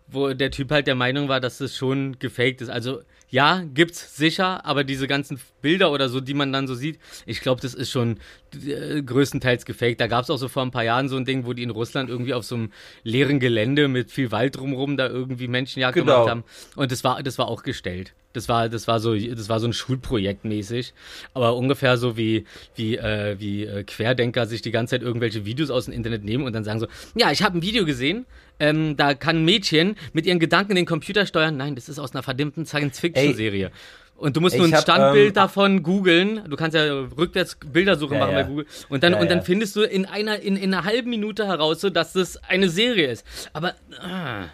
wo 0.08 0.34
der 0.34 0.52
Typ 0.52 0.72
halt 0.72 0.88
der 0.88 0.96
Meinung 0.96 1.28
war, 1.28 1.40
dass 1.40 1.58
das 1.58 1.76
schon 1.76 2.18
gefaked 2.20 2.62
ist. 2.62 2.70
Also 2.70 3.02
ja, 3.30 3.64
gibt's 3.74 4.16
sicher, 4.16 4.66
aber 4.66 4.86
diese 4.86 5.06
ganzen 5.08 5.40
Bilder 5.62 5.92
oder 5.92 6.08
so, 6.08 6.22
die 6.22 6.34
man 6.34 6.54
dann 6.54 6.66
so 6.66 6.76
sieht, 6.76 6.98
ich 7.26 7.42
glaube, 7.42 7.62
das 7.62 7.74
ist 7.74 7.92
schon 7.92 8.20
äh, 8.66 9.02
größtenteils 9.02 9.66
gefaked. 9.66 10.00
Da 10.00 10.08
gab's 10.08 10.30
auch 10.30 10.38
so 10.38 10.48
vor 10.48 10.64
ein 10.64 10.72
paar 10.72 10.86
Jahren 10.86 11.10
so 11.10 11.18
ein 11.18 11.26
Ding, 11.26 11.46
wo 11.46 11.52
die 11.52 11.64
in 11.64 11.70
Russland 11.70 12.10
irgendwie 12.10 12.34
auf 12.34 12.46
so 12.46 12.56
einem 12.56 12.72
leeren 13.04 13.40
Gelände 13.42 13.90
mit 13.90 14.12
viel 14.12 14.32
Wald 14.32 14.56
drumherum 14.56 14.96
da 14.96 15.08
irgendwie 15.08 15.50
Menschenjagd 15.50 15.96
genau. 15.96 16.14
gemacht 16.14 16.30
haben. 16.30 16.44
Und 16.78 16.92
das 16.94 17.04
war, 17.04 17.22
das 17.22 17.38
war 17.38 17.50
auch 17.50 17.64
gestellt. 17.64 18.14
Das 18.38 18.48
war, 18.48 18.70
das 18.70 18.88
war 18.88 19.00
so, 19.00 19.16
das 19.16 19.50
war 19.50 19.60
so 19.60 19.68
ein 19.68 19.74
Schulprojekt 19.74 20.46
mäßig, 20.46 20.94
aber 21.34 21.56
ungefähr 21.56 21.98
so 21.98 22.16
wie 22.18 22.46
wie 22.76 22.96
äh, 22.98 23.36
wie 23.40 23.66
äh, 23.66 23.84
Querdenker 23.84 24.46
sich 24.46 24.62
die 24.62 24.72
ganze 24.72 24.92
Zeit 24.92 25.02
irgendwelche 25.02 25.44
Videos 25.44 25.72
aus 25.72 25.86
dem 25.86 25.94
Internet 25.94 26.24
nehmen 26.24 26.46
und 26.46 26.54
dann 26.54 26.64
sagen 26.64 26.80
so, 26.80 26.88
ja, 27.16 27.32
ich 27.32 27.42
habe 27.42 27.58
ein 27.58 27.62
Video 27.64 27.84
gesehen, 27.84 28.26
ähm, 28.60 28.96
da 28.96 29.16
kann 29.16 29.38
ein 29.38 29.46
Mädchen 29.46 29.96
mit 30.14 30.26
ihren 30.26 30.40
Gedanken 30.40 30.76
den 30.76 30.86
Computer 30.86 31.26
steuern. 31.26 31.58
Nein, 31.58 31.76
das 31.76 31.90
ist 31.90 32.00
aus 32.00 32.14
einer 32.14 32.24
verdammten 32.24 32.66
Science-Fiction-Serie. 32.66 33.72
Und 34.18 34.36
du 34.36 34.42
musst 34.42 34.56
Ich 34.56 34.60
nur 34.60 34.68
ein 34.68 34.74
hab, 34.74 34.82
Standbild 34.82 35.30
ähm, 35.30 35.34
davon 35.34 35.84
googeln. 35.84 36.42
Du 36.50 36.56
kannst 36.56 36.76
ja 36.76 36.84
rückwärts 37.18 37.58
Bildersuche 37.72 38.16
Ja, 38.16 38.20
machen 38.20 38.32
ja. 38.34 38.42
bei 38.42 38.48
Google. 38.48 38.66
Und 38.90 39.04
dann, 39.04 39.14
Ja, 39.14 39.20
und 39.20 39.30
dann 39.30 39.44
findest 39.44 39.76
du 39.76 39.84
in 39.84 40.06
einer, 40.06 40.40
in, 40.40 40.58
in 40.58 40.74
einer 40.74 40.84
halben 40.84 41.10
Minute 41.10 41.46
heraus, 41.46 41.82
so, 41.82 41.90
dass 41.90 42.14
das 42.14 42.38
eine 42.44 42.70
Serie 42.70 43.12
ist. 43.12 43.26
Aber 43.54 43.76
ah, 44.00 44.46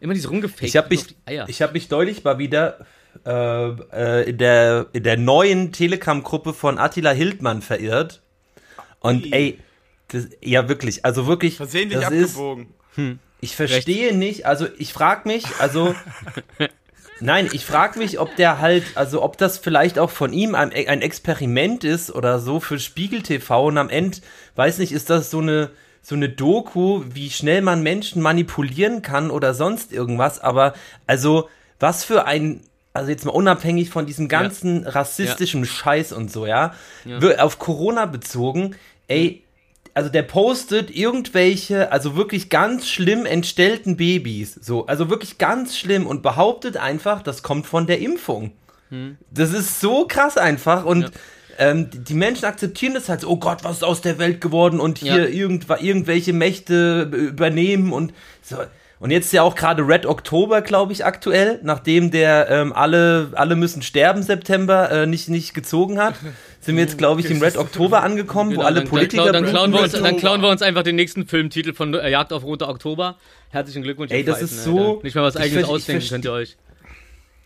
immer 0.00 0.12
dieses 0.12 0.30
rumgefaked. 0.30 0.64
Ich 0.64 0.76
habe 0.76 0.88
mich, 0.90 1.06
ich 1.46 1.62
hab 1.62 1.72
mich 1.72 1.88
deutlich 1.88 2.22
mal 2.22 2.38
wieder 2.38 2.84
äh, 3.26 3.68
äh, 3.68 4.30
in, 4.30 4.38
der, 4.38 4.86
in 4.92 5.02
der 5.02 5.16
neuen 5.16 5.72
Telegram-Gruppe 5.72 6.54
von 6.54 6.78
Attila 6.78 7.10
Hildmann 7.10 7.62
verirrt. 7.62 8.22
Und 9.00 9.24
Ui. 9.24 9.32
ey, 9.32 9.58
das, 10.08 10.28
ja 10.42 10.68
wirklich, 10.68 11.04
also 11.04 11.26
wirklich, 11.26 11.56
Versehentlich 11.56 12.00
das 12.00 12.10
ist, 12.10 12.36
abgebogen. 12.36 12.68
ich 13.40 13.56
verstehe 13.56 14.14
nicht, 14.14 14.46
also 14.46 14.66
ich 14.78 14.92
frage 14.92 15.28
mich, 15.28 15.44
also 15.58 15.94
nein, 17.20 17.48
ich 17.52 17.64
frage 17.64 17.98
mich, 17.98 18.18
ob 18.18 18.36
der 18.36 18.60
halt, 18.60 18.84
also 18.94 19.22
ob 19.22 19.38
das 19.38 19.58
vielleicht 19.58 19.98
auch 19.98 20.10
von 20.10 20.32
ihm 20.32 20.54
ein, 20.54 20.72
ein 20.72 21.02
Experiment 21.02 21.84
ist 21.84 22.14
oder 22.14 22.38
so 22.38 22.60
für 22.60 22.78
Spiegel 22.78 23.22
TV 23.22 23.66
und 23.66 23.78
am 23.78 23.88
Ende, 23.88 24.18
weiß 24.56 24.78
nicht, 24.78 24.92
ist 24.92 25.10
das 25.10 25.30
so 25.30 25.40
eine 25.40 25.70
so 26.04 26.16
eine 26.16 26.28
Doku, 26.28 27.04
wie 27.12 27.30
schnell 27.30 27.62
man 27.62 27.82
Menschen 27.82 28.20
manipulieren 28.22 29.02
kann 29.02 29.30
oder 29.30 29.54
sonst 29.54 29.92
irgendwas, 29.92 30.40
aber 30.40 30.74
also 31.06 31.48
was 31.78 32.04
für 32.04 32.26
ein 32.26 32.62
also 32.94 33.10
jetzt 33.10 33.24
mal 33.24 33.32
unabhängig 33.32 33.90
von 33.90 34.06
diesem 34.06 34.28
ganzen 34.28 34.86
rassistischen 34.86 35.64
Scheiß 35.64 36.12
und 36.12 36.30
so, 36.30 36.46
ja, 36.46 36.74
Wir- 37.04 37.42
auf 37.44 37.58
Corona 37.58 38.06
bezogen, 38.06 38.76
ey, 39.08 39.42
also 39.94 40.08
der 40.08 40.22
postet 40.22 40.90
irgendwelche, 40.94 41.92
also 41.92 42.16
wirklich 42.16 42.48
ganz 42.48 42.88
schlimm 42.88 43.26
entstellten 43.26 43.96
Babys, 43.96 44.54
so, 44.60 44.86
also 44.86 45.10
wirklich 45.10 45.38
ganz 45.38 45.76
schlimm 45.76 46.06
und 46.06 46.22
behauptet 46.22 46.76
einfach, 46.76 47.22
das 47.22 47.42
kommt 47.42 47.66
von 47.66 47.86
der 47.86 47.98
Impfung. 48.00 48.52
Das 49.30 49.54
ist 49.54 49.80
so 49.80 50.06
krass 50.06 50.36
einfach 50.36 50.84
und 50.84 51.10
ähm, 51.58 51.88
die- 51.92 52.12
Menschen 52.14 52.44
akzeptieren 52.44 52.92
das 52.92 53.08
halt 53.08 53.22
so, 53.22 53.28
oh 53.30 53.36
Gott, 53.38 53.64
was 53.64 53.76
ist 53.78 53.84
aus 53.84 54.02
der 54.02 54.18
Welt 54.18 54.42
geworden 54.42 54.80
und 54.80 54.98
hier 54.98 55.28
Ja. 55.30 55.46
irgendwa- 55.46 55.80
irgendwelche 55.82 56.34
Mächte 56.34 57.02
übernehmen 57.10 57.92
und 57.92 58.12
so. 58.42 58.56
Und 59.02 59.10
jetzt 59.10 59.26
ist 59.26 59.32
ja 59.32 59.42
auch 59.42 59.56
gerade 59.56 59.82
Red 59.86 60.06
Oktober, 60.06 60.62
glaube 60.62 60.92
ich, 60.92 61.04
aktuell, 61.04 61.58
nachdem 61.64 62.12
der 62.12 62.48
ähm, 62.48 62.72
alle, 62.72 63.30
alle 63.34 63.56
müssen 63.56 63.82
sterben 63.82 64.22
September 64.22 64.92
äh, 64.92 65.06
nicht, 65.06 65.28
nicht 65.28 65.54
gezogen 65.54 65.98
hat, 65.98 66.14
sind 66.60 66.76
wir 66.76 66.84
jetzt, 66.84 66.98
glaube 66.98 67.20
ich, 67.20 67.28
im 67.28 67.42
Red 67.42 67.56
Oktober 67.56 68.04
angekommen, 68.04 68.50
wo 68.50 68.54
Genau, 68.58 68.66
alle 68.66 68.80
dann, 68.82 68.88
Politiker 68.88 69.32
Dann, 69.32 69.44
klauen- 69.44 69.44
dann, 69.44 69.50
klauen 69.52 69.72
wir 69.72 69.80
uns, 69.82 69.92
dann 69.92 70.16
klauen 70.18 70.40
wir 70.40 70.48
uns 70.50 70.62
einfach 70.62 70.84
den 70.84 70.94
nächsten 70.94 71.26
Filmtitel 71.26 71.74
von 71.74 71.92
äh, 71.94 72.08
Jagd 72.10 72.32
auf 72.32 72.44
Roter 72.44 72.68
Oktober. 72.68 73.16
Herzlichen 73.50 73.82
Glückwunsch. 73.82 74.12
Ey, 74.12 74.22
das 74.24 74.38
Pfeifen, 74.38 74.56
ist 74.56 74.64
so- 74.64 74.78
Alter. 74.78 75.02
Nicht 75.02 75.16
mal 75.16 75.22
was 75.24 75.34
ich 75.34 75.40
eigenes 75.40 75.64
ausdenken 75.64 76.08
könnt 76.08 76.24
ihr 76.24 76.32
euch. 76.32 76.56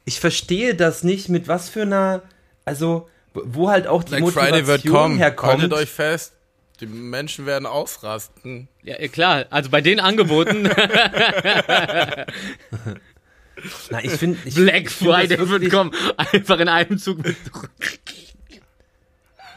ich 0.05 0.21
verstehe 0.21 0.75
das 0.75 1.05
nicht, 1.05 1.31
mit 1.31 1.49
was 1.49 1.71
für 1.71 1.83
einer, 1.83 2.21
also 2.67 3.09
wo 3.33 3.71
halt 3.71 3.87
auch 3.87 4.03
die 4.05 4.11
Black 4.11 4.21
Motivation 4.25 4.51
Friday 4.53 4.67
wird 4.67 4.87
kommen. 4.87 5.17
herkommt. 5.17 5.53
Haltet 5.55 5.73
euch 5.73 5.89
fest. 5.91 6.35
Die 6.81 6.87
Menschen 6.87 7.47
werden 7.47 7.65
ausrasten. 7.67 8.69
Ja, 8.83 8.97
äh, 8.97 9.09
klar. 9.09 9.47
Also 9.51 9.71
bei 9.71 9.81
den 9.81 9.99
Angeboten 10.01 10.65
Na, 13.91 14.05
ich 14.05 14.13
finde, 14.13 14.39
ich, 14.45 14.55
Black 14.55 14.83
ich 14.87 14.91
find 14.91 15.11
Friday 15.11 15.49
wird 15.49 15.71
kommen. 15.71 15.91
Einfach 16.17 16.59
in 16.61 16.69
einem 16.69 16.99
Zug. 16.99 17.19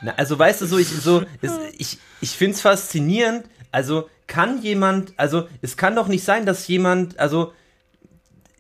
Na, 0.02 0.14
also 0.16 0.40
weißt 0.40 0.62
du 0.62 0.66
so, 0.66 0.78
ich 0.78 0.88
so, 0.88 1.24
es, 1.42 1.52
ich, 1.78 1.98
ich 2.22 2.32
finde 2.32 2.56
es 2.56 2.62
faszinierend. 2.62 3.46
Also 3.72 4.10
kann 4.28 4.62
jemand, 4.62 5.14
also 5.18 5.48
es 5.62 5.76
kann 5.76 5.96
doch 5.96 6.08
nicht 6.08 6.24
sein, 6.24 6.46
dass 6.46 6.68
jemand, 6.68 7.20
also 7.20 7.52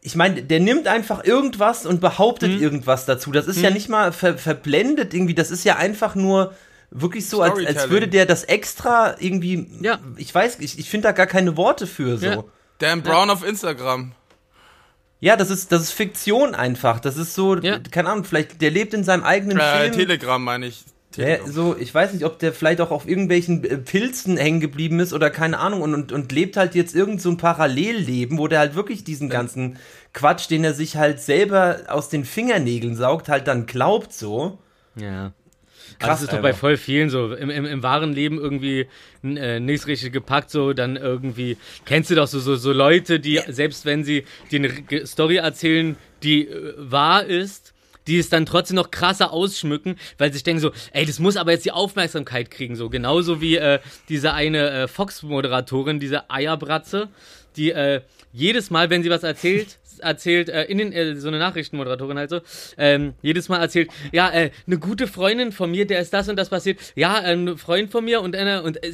ich 0.02 0.16
meine, 0.16 0.44
der 0.44 0.60
nimmt 0.60 0.88
einfach 0.88 1.24
irgendwas 1.24 1.86
und 1.86 2.02
behauptet 2.02 2.52
Mhm. 2.52 2.62
irgendwas 2.62 3.06
dazu. 3.06 3.32
Das 3.32 3.48
ist 3.48 3.62
ja 3.62 3.70
nicht 3.70 3.90
mal 3.90 4.12
ver, 4.12 4.38
verblendet 4.38 5.14
irgendwie. 5.14 5.34
Das 5.36 5.52
ist 5.52 5.64
ja 5.64 5.78
einfach 5.78 6.16
nur 6.16 6.54
wirklich 6.92 7.28
so, 7.30 7.42
als, 7.42 7.66
als 7.66 7.90
würde 7.90 8.08
der 8.08 8.26
das 8.26 8.44
extra 8.44 9.16
irgendwie. 9.20 9.68
Ja. 9.82 10.00
Ich 10.18 10.34
weiß, 10.34 10.60
ich, 10.60 10.80
ich 10.80 10.90
finde 10.90 11.08
da 11.10 11.12
gar 11.12 11.28
keine 11.28 11.58
Worte 11.58 11.88
für 11.88 12.18
so. 12.18 12.26
Ja. 12.26 12.36
Ja. 12.36 12.44
Dan 12.80 13.04
Brown 13.04 13.30
auf 13.30 13.46
Instagram. 13.46 14.14
das 15.22 15.50
ist 15.50 15.72
das 15.72 15.82
ist 15.84 15.92
Fiktion 15.92 16.56
einfach. 16.56 17.00
Das 17.00 17.18
ist 17.18 17.36
so, 17.36 17.58
Ja. 17.58 17.80
keine 17.92 18.10
Ahnung. 18.10 18.24
Vielleicht 18.24 18.62
der 18.62 18.72
lebt 18.72 18.94
in 18.94 19.04
seinem 19.04 19.24
eigenen 19.24 19.60
Äh, 19.60 19.80
Film. 19.82 19.92
Telegram 19.94 20.44
meine 20.44 20.68
ich. 20.68 20.86
Ja, 21.16 21.26
Telegram. 21.26 21.52
so, 21.52 21.76
ich 21.78 21.94
weiß 21.94 22.14
nicht, 22.14 22.24
ob 22.24 22.40
der 22.40 22.54
vielleicht 22.54 22.80
auch 22.82 22.92
auf 22.92 23.08
irgendwelchen 23.08 23.64
äh, 23.66 23.78
Pilzen 23.80 24.38
hängen 24.38 24.60
geblieben 24.60 25.00
ist 25.00 25.12
oder 25.12 25.30
keine 25.30 25.58
Ahnung 25.58 25.82
und, 25.82 25.94
und, 25.94 26.12
und 26.12 26.32
lebt 26.32 26.56
halt 26.56 26.76
jetzt 26.76 26.96
irgend 26.96 27.20
so 27.22 27.30
ein 27.30 27.38
Parallelleben, 27.38 28.38
wo 28.38 28.48
der 28.48 28.60
halt 28.60 28.76
wirklich 28.76 29.04
diesen 29.04 29.28
ganzen 29.28 29.78
Quatsch, 30.14 30.50
den 30.50 30.64
er 30.64 30.74
sich 30.74 30.96
halt 30.98 31.20
selber 31.20 31.80
aus 31.88 32.10
den 32.10 32.24
Fingernägeln 32.26 32.96
saugt, 32.96 33.28
halt 33.28 33.48
dann 33.48 33.66
glaubt 33.66 34.14
so. 34.14 34.60
Ja. 34.96 35.34
Krass, 36.00 36.22
das 36.22 36.24
ist 36.24 36.34
doch 36.34 36.42
bei 36.42 36.54
voll 36.54 36.78
vielen 36.78 37.10
so. 37.10 37.34
Im, 37.34 37.50
im, 37.50 37.66
im 37.66 37.84
wahren 37.84 38.14
Leben 38.14 38.38
irgendwie 38.38 38.88
äh, 39.22 39.60
nichts 39.60 39.86
richtig 39.86 40.14
gepackt, 40.14 40.50
so 40.50 40.72
dann 40.72 40.96
irgendwie. 40.96 41.58
Kennst 41.86 42.10
du 42.10 42.16
doch 42.16 42.28
so, 42.28 42.40
so, 42.40 42.56
so 42.56 42.72
Leute, 42.72 43.20
die, 43.20 43.42
selbst 43.48 43.86
wenn 43.86 44.06
sie 44.06 44.24
dir 44.50 44.60
eine 44.60 45.06
Story 45.06 45.36
erzählen, 45.36 45.98
die 46.24 46.48
äh, 46.48 46.74
wahr 46.78 47.26
ist, 47.26 47.74
die 48.08 48.18
es 48.18 48.30
dann 48.30 48.46
trotzdem 48.46 48.76
noch 48.76 48.92
krasser 48.92 49.34
ausschmücken, 49.34 49.98
weil 50.18 50.30
sie 50.30 50.36
sich 50.36 50.44
denken 50.44 50.62
so, 50.62 50.72
ey, 50.94 51.06
das 51.06 51.20
muss 51.20 51.36
aber 51.36 51.52
jetzt 51.52 51.66
die 51.66 51.72
Aufmerksamkeit 51.72 52.50
kriegen, 52.50 52.78
so. 52.78 52.90
Genauso 52.90 53.42
wie 53.42 53.58
äh, 53.58 53.80
diese 54.08 54.34
eine 54.34 54.70
äh, 54.70 54.88
Fox-Moderatorin, 54.88 56.00
diese 56.00 56.30
Eierbratze, 56.30 57.10
die 57.58 57.72
äh, 57.72 58.02
jedes 58.32 58.72
Mal, 58.72 58.90
wenn 58.90 59.04
sie 59.04 59.10
was 59.10 59.24
erzählt, 59.24 59.79
erzählt, 60.00 60.50
äh, 60.50 60.64
in 60.66 60.78
den, 60.78 60.92
äh, 60.94 61.16
so 61.16 61.28
eine 61.28 61.40
Nachrichtenmoderatorin 61.40 62.18
halt 62.18 62.30
so, 62.30 62.42
ähm, 62.78 63.14
jedes 63.22 63.50
Mal 63.50 63.58
erzählt, 63.58 63.90
ja, 64.12 64.30
äh, 64.32 64.52
eine 64.68 64.78
gute 64.80 65.08
Freundin 65.08 65.52
von 65.52 65.72
mir, 65.72 65.86
der 65.86 66.00
ist 66.00 66.14
das 66.14 66.30
und 66.30 66.36
das 66.38 66.50
passiert, 66.50 66.80
ja, 66.96 67.20
äh, 67.20 67.34
ein 67.34 67.58
Freund 67.58 67.92
von 67.92 68.06
mir 68.06 68.22
und 68.22 68.36
einer, 68.36 68.64
und 68.64 68.84
äh, 68.84 68.90
äh, 68.90 68.94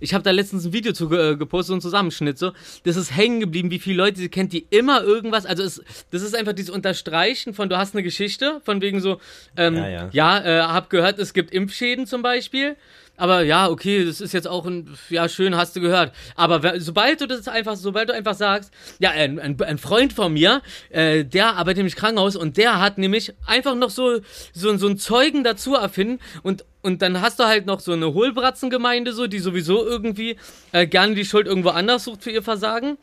ich 0.00 0.14
habe 0.14 0.24
da 0.24 0.30
letztens 0.30 0.64
ein 0.64 0.72
Video 0.72 0.92
zu 0.92 1.08
ge- 1.08 1.36
gepostet, 1.36 1.68
so 1.68 1.72
einen 1.74 1.80
Zusammenschnitt, 1.80 2.38
so, 2.38 2.52
das 2.84 2.96
ist 2.96 3.16
hängen 3.16 3.40
geblieben, 3.40 3.70
wie 3.70 3.78
viele 3.78 3.96
Leute 3.96 4.18
sie 4.18 4.28
kennt, 4.28 4.52
die 4.52 4.66
immer 4.70 5.02
irgendwas, 5.02 5.46
also 5.46 5.62
es, 5.62 5.82
das 6.10 6.22
ist 6.22 6.34
einfach 6.36 6.52
dieses 6.52 6.70
Unterstreichen 6.70 7.54
von, 7.54 7.68
du 7.68 7.76
hast 7.78 7.94
eine 7.94 8.02
Geschichte, 8.02 8.60
von 8.64 8.80
wegen 8.80 9.00
so, 9.00 9.20
ähm, 9.56 9.76
Ja, 9.76 9.88
ja. 9.88 10.08
ja, 10.12 10.72
hab 10.72 10.90
gehört, 10.90 11.18
es 11.18 11.32
gibt 11.32 11.50
Impfschäden 11.52 12.06
zum 12.06 12.22
Beispiel. 12.22 12.76
Aber 13.18 13.42
ja, 13.42 13.68
okay, 13.68 14.04
das 14.04 14.20
ist 14.20 14.32
jetzt 14.32 14.46
auch 14.46 14.64
ein, 14.64 14.96
ja, 15.10 15.28
schön, 15.28 15.56
hast 15.56 15.74
du 15.74 15.80
gehört. 15.80 16.12
Aber 16.36 16.80
sobald 16.80 17.20
du 17.20 17.26
das 17.26 17.48
einfach, 17.48 17.74
sobald 17.74 18.08
du 18.08 18.14
einfach 18.14 18.34
sagst, 18.34 18.72
ja, 19.00 19.10
ein, 19.10 19.40
ein, 19.40 19.60
ein 19.60 19.76
Freund 19.76 20.12
von 20.12 20.32
mir, 20.32 20.62
äh, 20.90 21.24
der 21.24 21.56
arbeitet 21.56 21.78
nämlich 21.78 21.96
Krankenhaus 21.96 22.36
und 22.36 22.56
der 22.56 22.80
hat 22.80 22.96
nämlich 22.96 23.34
einfach 23.44 23.74
noch 23.74 23.90
so, 23.90 24.20
so, 24.54 24.76
so 24.76 24.86
einen 24.86 24.98
Zeugen 24.98 25.42
dazu 25.42 25.74
erfinden 25.74 26.20
und, 26.44 26.64
und 26.80 27.02
dann 27.02 27.20
hast 27.20 27.40
du 27.40 27.44
halt 27.44 27.66
noch 27.66 27.80
so 27.80 27.92
eine 27.92 28.14
Hohlbratzengemeinde 28.14 29.12
so, 29.12 29.26
die 29.26 29.40
sowieso 29.40 29.84
irgendwie 29.84 30.36
äh, 30.70 30.86
gerne 30.86 31.16
die 31.16 31.24
Schuld 31.24 31.48
irgendwo 31.48 31.70
anders 31.70 32.04
sucht 32.04 32.22
für 32.22 32.30
ihr 32.30 32.42
Versagen. 32.42 32.98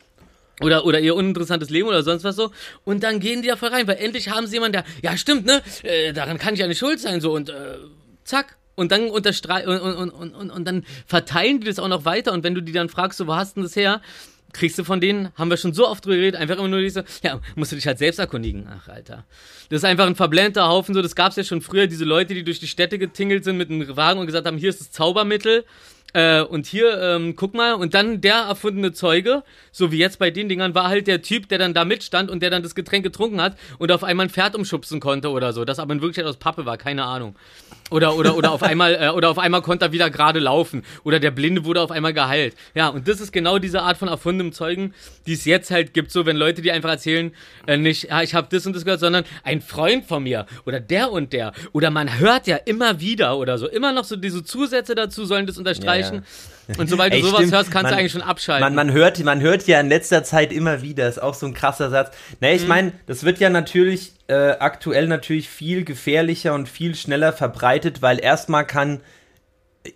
Oder, 0.62 0.86
oder 0.86 1.02
ihr 1.02 1.16
uninteressantes 1.16 1.70
Leben 1.70 1.90
oder 1.90 2.02
sonst 2.02 2.24
was 2.24 2.38
so. 2.38 2.52
Und 2.86 3.04
dann 3.04 3.20
gehen 3.20 3.42
die 3.42 3.50
da 3.50 3.58
voll 3.58 3.68
rein, 3.68 3.88
weil 3.88 3.98
endlich 3.98 4.30
haben 4.30 4.48
sie 4.48 4.54
jemanden, 4.54 4.84
der, 4.84 4.86
ja 5.04 5.18
stimmt, 5.18 5.46
ne, 5.46 5.62
äh, 5.84 6.14
daran 6.14 6.38
kann 6.38 6.54
ich 6.54 6.62
ja 6.62 6.68
nicht 6.68 6.80
schuld 6.80 7.02
sein, 7.02 7.20
so 7.20 7.34
und 7.34 7.50
äh, 7.50 7.80
zack. 8.24 8.56
Und 8.76 8.92
dann 8.92 9.10
unterstrei 9.10 9.68
und, 9.68 9.80
und, 9.80 10.10
und, 10.12 10.34
und, 10.34 10.52
und 10.52 10.66
dann 10.66 10.86
verteilen 11.06 11.62
die 11.62 11.68
das 11.68 11.80
auch 11.80 11.88
noch 11.88 12.06
weiter. 12.06 12.34
Und 12.34 12.44
wenn 12.44 12.56
du 12.56 12.62
die 12.62 12.74
dann 12.74 12.90
fragst, 12.90 13.18
so, 13.18 13.28
wo 13.28 13.36
hast 13.36 13.58
du 13.58 13.62
das 13.62 13.76
her? 13.76 14.02
Kriegst 14.52 14.78
du 14.80 14.84
von 14.86 15.02
denen, 15.02 15.30
haben 15.36 15.50
wir 15.50 15.58
schon 15.58 15.74
so 15.74 15.88
oft 15.88 16.06
drüber 16.06 16.16
geredet, 16.16 16.40
einfach 16.40 16.58
immer 16.58 16.70
nur 16.70 16.80
diese, 16.80 17.04
ja, 17.24 17.42
musst 17.56 17.74
du 17.74 17.76
dich 17.76 17.88
halt 17.88 17.98
selbst 17.98 18.20
erkundigen. 18.20 18.68
Ach, 18.70 18.88
Alter. 18.88 19.26
Das 19.70 19.78
ist 19.78 19.84
einfach 19.84 20.06
ein 20.06 20.16
verblendter 20.16 20.68
Haufen, 20.68 20.94
so, 20.96 21.02
das 21.02 21.16
gab's 21.16 21.36
ja 21.36 21.44
schon 21.44 21.60
früher, 21.60 21.88
diese 21.88 22.06
Leute, 22.06 22.34
die 22.34 22.44
durch 22.44 22.60
die 22.60 22.68
Städte 22.68 22.98
getingelt 22.98 23.44
sind 23.44 23.58
mit 23.58 23.70
einem 23.70 23.98
Wagen 23.98 24.20
und 24.20 24.28
gesagt 24.28 24.48
haben, 24.48 24.58
hier 24.58 24.70
ist 24.70 24.80
das 24.80 24.92
Zaubermittel. 24.92 25.66
Äh, 26.16 26.44
und 26.44 26.66
hier, 26.66 26.98
ähm, 27.02 27.36
guck 27.36 27.54
mal, 27.54 27.74
und 27.74 27.94
dann 27.94 28.22
der 28.22 28.36
erfundene 28.36 28.94
Zeuge, 28.94 29.44
so 29.74 29.92
wie 29.92 29.98
jetzt 29.98 30.18
bei 30.18 30.32
den 30.32 30.48
Dingern, 30.48 30.74
war 30.74 30.88
halt 30.88 31.08
der 31.08 31.22
Typ, 31.22 31.50
der 31.50 31.58
dann 31.58 31.74
da 31.74 31.84
mitstand 31.84 32.32
und 32.32 32.42
der 32.42 32.50
dann 32.50 32.64
das 32.64 32.74
Getränk 32.74 33.04
getrunken 33.04 33.42
hat 33.42 33.58
und 33.80 33.92
auf 33.92 34.02
einmal 34.02 34.28
ein 34.28 34.30
Pferd 34.30 34.56
umschubsen 34.56 35.02
konnte 35.02 35.30
oder 35.30 35.52
so, 35.52 35.66
das 35.66 35.78
aber 35.78 35.92
in 35.92 36.00
Wirklichkeit 36.00 36.26
aus 36.26 36.38
Pappe 36.38 36.66
war, 36.66 36.78
keine 36.78 37.04
Ahnung. 37.04 37.36
Oder, 37.92 38.16
oder, 38.16 38.36
oder 38.36 38.52
auf 38.52 38.64
einmal, 38.64 38.96
äh, 38.96 39.10
oder 39.10 39.30
auf 39.30 39.38
einmal 39.38 39.62
konnte 39.62 39.86
er 39.86 39.92
wieder 39.92 40.10
gerade 40.10 40.40
laufen. 40.40 40.84
Oder 41.04 41.20
der 41.20 41.32
Blinde 41.32 41.66
wurde 41.66 41.82
auf 41.82 41.92
einmal 41.92 42.14
geheilt. 42.14 42.56
Ja, 42.74 42.88
und 42.88 43.08
das 43.08 43.20
ist 43.20 43.32
genau 43.32 43.60
diese 43.60 43.82
Art 43.82 43.98
von 43.98 44.08
erfundenem 44.08 44.54
Zeugen, 44.54 44.94
die 45.28 45.34
es 45.34 45.46
jetzt 45.46 45.70
halt 45.70 45.94
gibt, 45.94 46.12
so 46.12 46.26
wenn 46.26 46.38
Leute, 46.38 46.62
die 46.62 46.72
einfach 46.72 46.90
erzählen, 46.90 47.32
äh, 47.68 47.78
nicht, 47.78 48.06
ja, 48.06 48.24
ich 48.24 48.34
habe 48.34 48.48
das 48.50 48.66
und 48.66 48.74
das 48.74 48.86
gehört, 48.86 49.02
sondern 49.02 49.26
ein 49.44 49.62
Freund 49.62 50.06
von 50.06 50.24
mir 50.24 50.48
oder 50.66 50.80
der 50.80 51.12
und 51.12 51.34
der. 51.34 51.52
Oder 51.74 51.92
man 51.92 52.20
hört 52.20 52.48
ja 52.48 52.56
immer 52.56 53.02
wieder 53.02 53.38
oder 53.38 53.58
so. 53.58 53.68
Immer 53.68 53.92
noch 53.92 54.06
so 54.06 54.16
diese 54.16 54.44
Zusätze 54.44 54.96
dazu 54.96 55.26
sollen 55.26 55.46
das 55.46 55.58
unterstreichen. 55.58 56.05
Und 56.80 56.90
sobald 56.90 57.14
du 57.14 57.18
Ey, 57.18 57.22
sowas 57.24 57.38
stimmt. 57.42 57.54
hörst, 57.54 57.70
kannst 57.72 57.84
Man- 57.84 57.92
du 57.94 58.00
eigentlich 58.00 58.12
schon 58.12 58.22
abschalten. 58.24 58.64
Man, 58.64 58.74
man, 58.88 58.92
hört, 58.92 59.24
man 59.24 59.40
hört 59.42 59.68
ja 59.68 59.80
in 59.80 59.88
letzter 59.90 60.24
Zeit 60.24 60.52
immer 60.52 60.82
wieder, 60.82 61.08
ist 61.08 61.22
auch 61.22 61.36
so 61.36 61.46
ein 61.46 61.54
krasser 61.54 61.92
Satz. 61.92 62.12
Na, 62.40 62.50
Mhm. 62.50 62.56
ich 62.56 62.68
meine, 62.68 62.92
das 63.06 63.24
wird 63.24 63.40
ja 63.40 63.50
natürlich 63.52 64.14
äh, 64.28 64.52
aktuell 64.60 65.06
natürlich 65.08 65.48
viel 65.50 65.84
gefährlicher 65.86 66.56
und 66.56 66.68
viel 66.68 66.96
schneller 66.96 67.32
verbreitet, 67.34 68.02
weil 68.02 68.20
erstmal 68.20 68.66
kann 68.66 69.02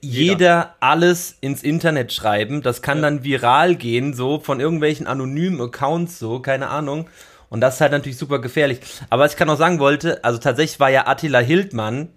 jeder 0.01 0.75
alles 0.79 1.35
ins 1.41 1.63
Internet 1.63 2.13
schreiben. 2.13 2.61
Das 2.61 2.81
kann 2.81 3.01
dann 3.01 3.23
viral 3.23 3.75
gehen, 3.75 4.13
so 4.13 4.39
von 4.39 4.59
irgendwelchen 4.59 5.07
anonymen 5.07 5.59
Accounts, 5.61 6.19
so, 6.19 6.39
keine 6.41 6.69
Ahnung. 6.69 7.09
Und 7.49 7.61
das 7.61 7.75
ist 7.75 7.81
halt 7.81 7.91
natürlich 7.91 8.17
super 8.19 8.37
gefährlich. 8.39 8.79
Aber 9.09 9.23
was 9.23 9.31
ich 9.31 9.37
gerade 9.37 9.49
noch 9.49 9.57
sagen 9.57 9.79
wollte, 9.79 10.23
also 10.23 10.37
tatsächlich 10.37 10.79
war 10.79 10.91
ja 10.91 11.07
Attila 11.07 11.39
Hildmann, 11.39 12.09